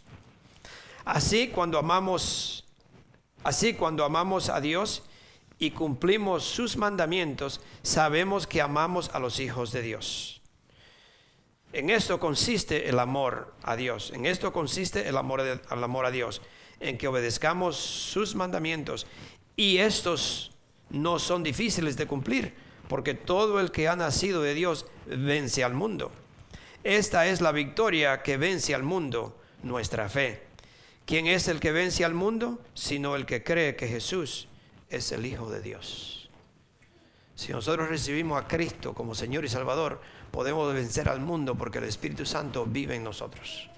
Así 1.06 1.50
cuando 1.50 1.78
amamos, 1.78 2.66
así 3.43 3.74
cuando 3.74 4.06
amamos 4.06 4.50
a 4.50 4.62
Dios 4.62 5.04
y 5.58 5.72
cumplimos 5.72 6.43
sus 6.43 6.78
mandamientos, 6.78 7.62
sabemos 7.84 8.47
que 8.47 8.62
amamos 8.62 9.10
a 9.14 9.20
los 9.20 9.39
hijos 9.39 9.72
de 9.72 9.82
Dios. 9.82 10.41
En 11.72 11.89
esto 11.89 12.20
consiste 12.20 12.89
el 12.89 12.97
amor 12.97 13.54
a 13.62 13.76
Dios. 13.76 14.12
En 14.14 14.26
esto 14.26 14.52
consiste 14.52 15.08
el 15.08 15.18
amor, 15.18 15.41
el 15.41 15.84
amor 15.84 16.06
a 16.06 16.12
Dios. 16.12 16.41
En 16.80 16.97
que 16.97 17.08
obedezcamos 17.08 17.76
sus 17.76 18.34
mandamientos. 18.34 19.06
Y 19.56 19.78
estos 19.78 20.52
no 20.89 21.20
son 21.20 21.43
difíciles 21.43 21.97
de 21.97 22.08
cumplir, 22.08 22.56
porque 22.88 23.14
todo 23.14 23.60
el 23.60 23.72
que 23.72 23.88
ha 23.88 23.95
nacido 23.95 24.41
de 24.41 24.54
Dios 24.54 24.86
vence 25.06 25.64
al 25.64 25.74
mundo. 25.74 26.12
Esta 26.84 27.28
es 27.28 27.42
la 27.42 27.52
victoria 27.52 28.22
que 28.22 28.38
vence 28.38 28.74
al 28.74 28.84
mundo, 28.84 29.38
nuestra 29.64 30.08
fe. 30.08 30.44
¿Quién 31.06 31.28
es 31.28 31.48
el 31.48 31.60
que 31.60 31.72
vence 31.72 32.06
al 32.06 32.14
mundo? 32.14 32.62
Sino 32.74 33.16
el 33.16 33.26
que 33.26 33.44
cree 33.44 33.76
que 33.76 33.88
Jesús 33.88 34.48
es 34.90 35.12
el 35.12 35.26
Hijo 35.26 35.50
de 35.50 35.62
Dios. 35.62 36.30
Si 37.36 37.52
nosotros 37.52 37.90
recibimos 37.90 38.42
a 38.42 38.48
Cristo 38.48 38.94
como 38.94 39.16
Señor 39.16 39.46
y 39.46 39.50
Salvador, 39.50 40.02
podemos 40.30 40.74
vencer 40.74 41.10
al 41.10 41.20
mundo 41.20 41.56
porque 41.56 41.80
el 41.80 41.86
Espíritu 41.86 42.26
Santo 42.26 42.66
vive 42.66 42.96
en 42.96 43.04
nosotros. 43.04 43.70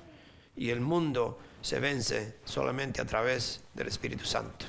Y 0.55 0.69
el 0.69 0.81
mundo 0.81 1.39
se 1.61 1.79
vence 1.79 2.37
solamente 2.43 3.01
a 3.01 3.05
través 3.05 3.61
del 3.73 3.87
Espíritu 3.87 4.25
Santo. 4.25 4.65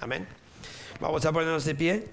Amén. 0.00 0.26
Vamos 1.00 1.24
a 1.24 1.32
ponernos 1.32 1.64
de 1.64 1.74
pie. 1.74 2.08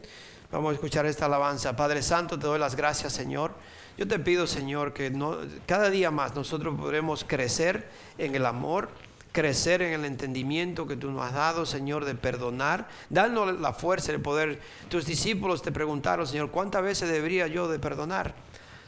Vamos 0.52 0.72
a 0.72 0.74
escuchar 0.74 1.06
esta 1.06 1.26
alabanza. 1.26 1.76
Padre 1.76 2.02
Santo, 2.02 2.38
te 2.38 2.48
doy 2.48 2.60
las 2.60 2.76
gracias, 2.76 3.14
Señor. 3.14 3.54
Yo 4.00 4.08
te 4.08 4.18
pido, 4.18 4.48
Señor, 4.48 4.94
que 4.94 5.10
no, 5.10 5.40
cada 5.66 5.90
día 5.90 6.10
más 6.10 6.34
nosotros 6.34 6.74
podremos 6.80 7.26
crecer 7.26 7.90
en 8.18 8.34
el 8.34 8.46
amor, 8.46 8.88
crecer 9.34 9.82
en 9.82 9.92
el 9.92 10.06
entendimiento 10.06 10.88
que 10.88 10.96
tú 10.96 11.12
nos 11.12 11.26
has 11.26 11.34
dado, 11.34 11.66
Señor, 11.66 12.06
de 12.06 12.16
perdonar, 12.16 12.88
darnos 13.10 13.60
la 13.60 13.74
fuerza, 13.74 14.14
el 14.14 14.22
poder. 14.22 14.62
Tus 14.88 15.06
discípulos 15.06 15.62
te 15.62 15.74
preguntaron, 15.74 16.26
Señor, 16.26 16.50
¿cuántas 16.50 16.82
veces 16.82 17.10
debería 17.12 17.48
yo 17.48 17.68
de 17.68 17.78
perdonar? 17.78 18.36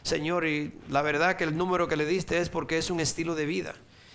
Señor, 0.01 0.47
y 0.47 0.76
la 0.88 1.01
verdad 1.01 1.36
que 1.36 1.43
el 1.43 1.57
número 1.57 1.89
que 1.89 1.97
le 1.97 2.05
diste 2.05 2.38
es 2.38 2.47
porque 2.47 2.78
es 2.78 2.89
un 2.89 3.01
estilo 3.01 3.36
de 3.36 3.45
vida, 3.45 3.74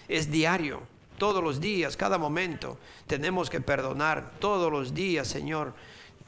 es 0.09 0.31
diario, 0.31 0.81
todos 1.19 1.45
los 1.45 1.61
días, 1.61 1.99
cada 1.99 2.17
momento. 2.17 2.79
Tenemos 3.07 3.51
que 3.51 3.61
perdonar 3.61 4.31
todos 4.39 4.73
los 4.73 4.95
días, 4.95 5.29
Señor. 5.29 5.75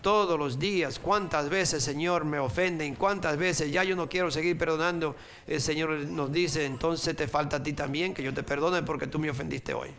Todos 0.00 0.38
los 0.38 0.58
días, 0.58 0.98
cuántas 0.98 1.48
veces, 1.48 1.82
Señor, 1.82 2.24
me 2.24 2.38
ofenden, 2.38 2.94
cuántas 2.94 3.36
veces 3.36 3.72
ya 3.72 3.82
yo 3.82 3.96
no 3.96 4.08
quiero 4.08 4.30
seguir 4.30 4.56
perdonando. 4.56 5.16
El 5.46 5.60
Señor 5.60 5.90
nos 5.90 6.30
dice, 6.30 6.64
entonces 6.64 7.16
te 7.16 7.26
falta 7.26 7.56
a 7.56 7.62
ti 7.62 7.72
también 7.72 8.14
que 8.14 8.22
yo 8.22 8.32
te 8.32 8.42
perdone 8.42 8.82
porque 8.82 9.06
tú 9.06 9.18
me 9.18 9.30
ofendiste 9.30 9.74
hoy. 9.74 9.90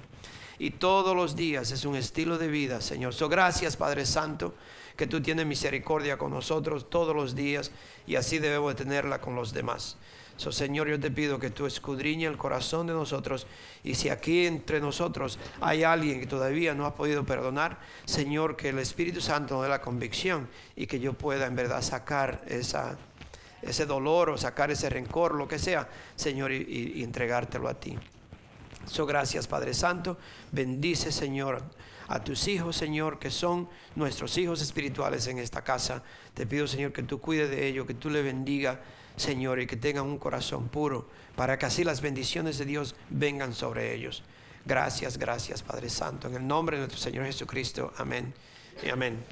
Y 0.57 0.71
todos 0.71 1.15
los 1.15 1.35
días 1.35 1.71
es 1.71 1.85
un 1.85 1.95
estilo 1.95 2.37
de 2.37 2.47
vida, 2.47 2.81
Señor. 2.81 3.13
So, 3.13 3.29
gracias, 3.29 3.77
Padre 3.77 4.05
Santo 4.05 4.53
que 4.99 5.07
tú 5.07 5.21
tienes 5.21 5.45
misericordia 5.45 6.17
con 6.17 6.31
nosotros 6.31 6.89
todos 6.89 7.15
los 7.15 7.33
días 7.33 7.71
y 8.05 8.17
así 8.17 8.37
debemos 8.37 8.75
de 8.75 8.83
tenerla 8.83 9.21
con 9.21 9.33
los 9.33 9.53
demás. 9.53 9.95
So, 10.39 10.53
Señor, 10.53 10.87
yo 10.87 10.97
te 10.97 11.11
pido 11.11 11.37
que 11.37 11.49
tú 11.49 11.65
escudriñe 11.65 12.25
el 12.25 12.37
corazón 12.37 12.87
de 12.87 12.93
nosotros 12.93 13.45
y 13.83 13.95
si 13.95 14.07
aquí 14.07 14.45
entre 14.45 14.79
nosotros 14.79 15.37
hay 15.59 15.83
alguien 15.83 16.21
que 16.21 16.27
todavía 16.27 16.73
no 16.73 16.85
ha 16.85 16.95
podido 16.95 17.25
perdonar, 17.25 17.77
Señor, 18.05 18.55
que 18.55 18.69
el 18.69 18.79
Espíritu 18.79 19.19
Santo 19.19 19.55
nos 19.55 19.63
dé 19.63 19.69
la 19.69 19.81
convicción 19.81 20.47
y 20.77 20.87
que 20.87 21.01
yo 21.01 21.11
pueda 21.11 21.45
en 21.45 21.57
verdad 21.57 21.81
sacar 21.81 22.41
esa, 22.47 22.97
ese 23.61 23.85
dolor 23.85 24.29
o 24.29 24.37
sacar 24.37 24.71
ese 24.71 24.89
rencor, 24.89 25.35
lo 25.35 25.45
que 25.45 25.59
sea, 25.59 25.89
Señor, 26.15 26.53
y, 26.53 27.03
entregártelo 27.03 27.67
a 27.67 27.73
ti. 27.73 27.97
So, 28.85 29.05
gracias, 29.05 29.45
Padre 29.45 29.73
Santo. 29.73 30.17
Bendice, 30.53 31.11
Señor 31.11 31.61
a 32.07 32.23
tus 32.23 32.47
hijos, 32.47 32.75
Señor, 32.75 33.19
que 33.19 33.29
son 33.29 33.69
nuestros 33.95 34.35
hijos 34.37 34.63
espirituales 34.63 35.27
en 35.27 35.37
esta 35.37 35.63
casa. 35.63 36.01
Te 36.33 36.47
pido, 36.47 36.65
Señor, 36.65 36.91
que 36.91 37.03
tú 37.03 37.19
cuides 37.19 37.51
de 37.51 37.67
ellos, 37.67 37.85
que 37.85 37.93
tú 37.93 38.09
le 38.09 38.23
bendiga, 38.23 38.81
Señor, 39.19 39.59
y 39.59 39.67
que 39.67 39.75
tengan 39.75 40.05
un 40.05 40.17
corazón 40.17 40.69
puro, 40.69 41.07
para 41.35 41.59
que 41.59 41.65
así 41.65 41.83
las 41.83 42.01
bendiciones 42.01 42.57
de 42.57 42.65
Dios 42.65 42.95
vengan 43.09 43.53
sobre 43.53 43.93
ellos. 43.93 44.23
Gracias, 44.65 45.17
gracias, 45.17 45.61
Padre 45.61 45.89
Santo. 45.89 46.27
En 46.27 46.35
el 46.35 46.47
nombre 46.47 46.77
de 46.77 46.81
nuestro 46.81 47.01
Señor 47.01 47.25
Jesucristo. 47.25 47.93
Amén 47.97 48.33
y 48.83 48.89
amén. 48.89 49.23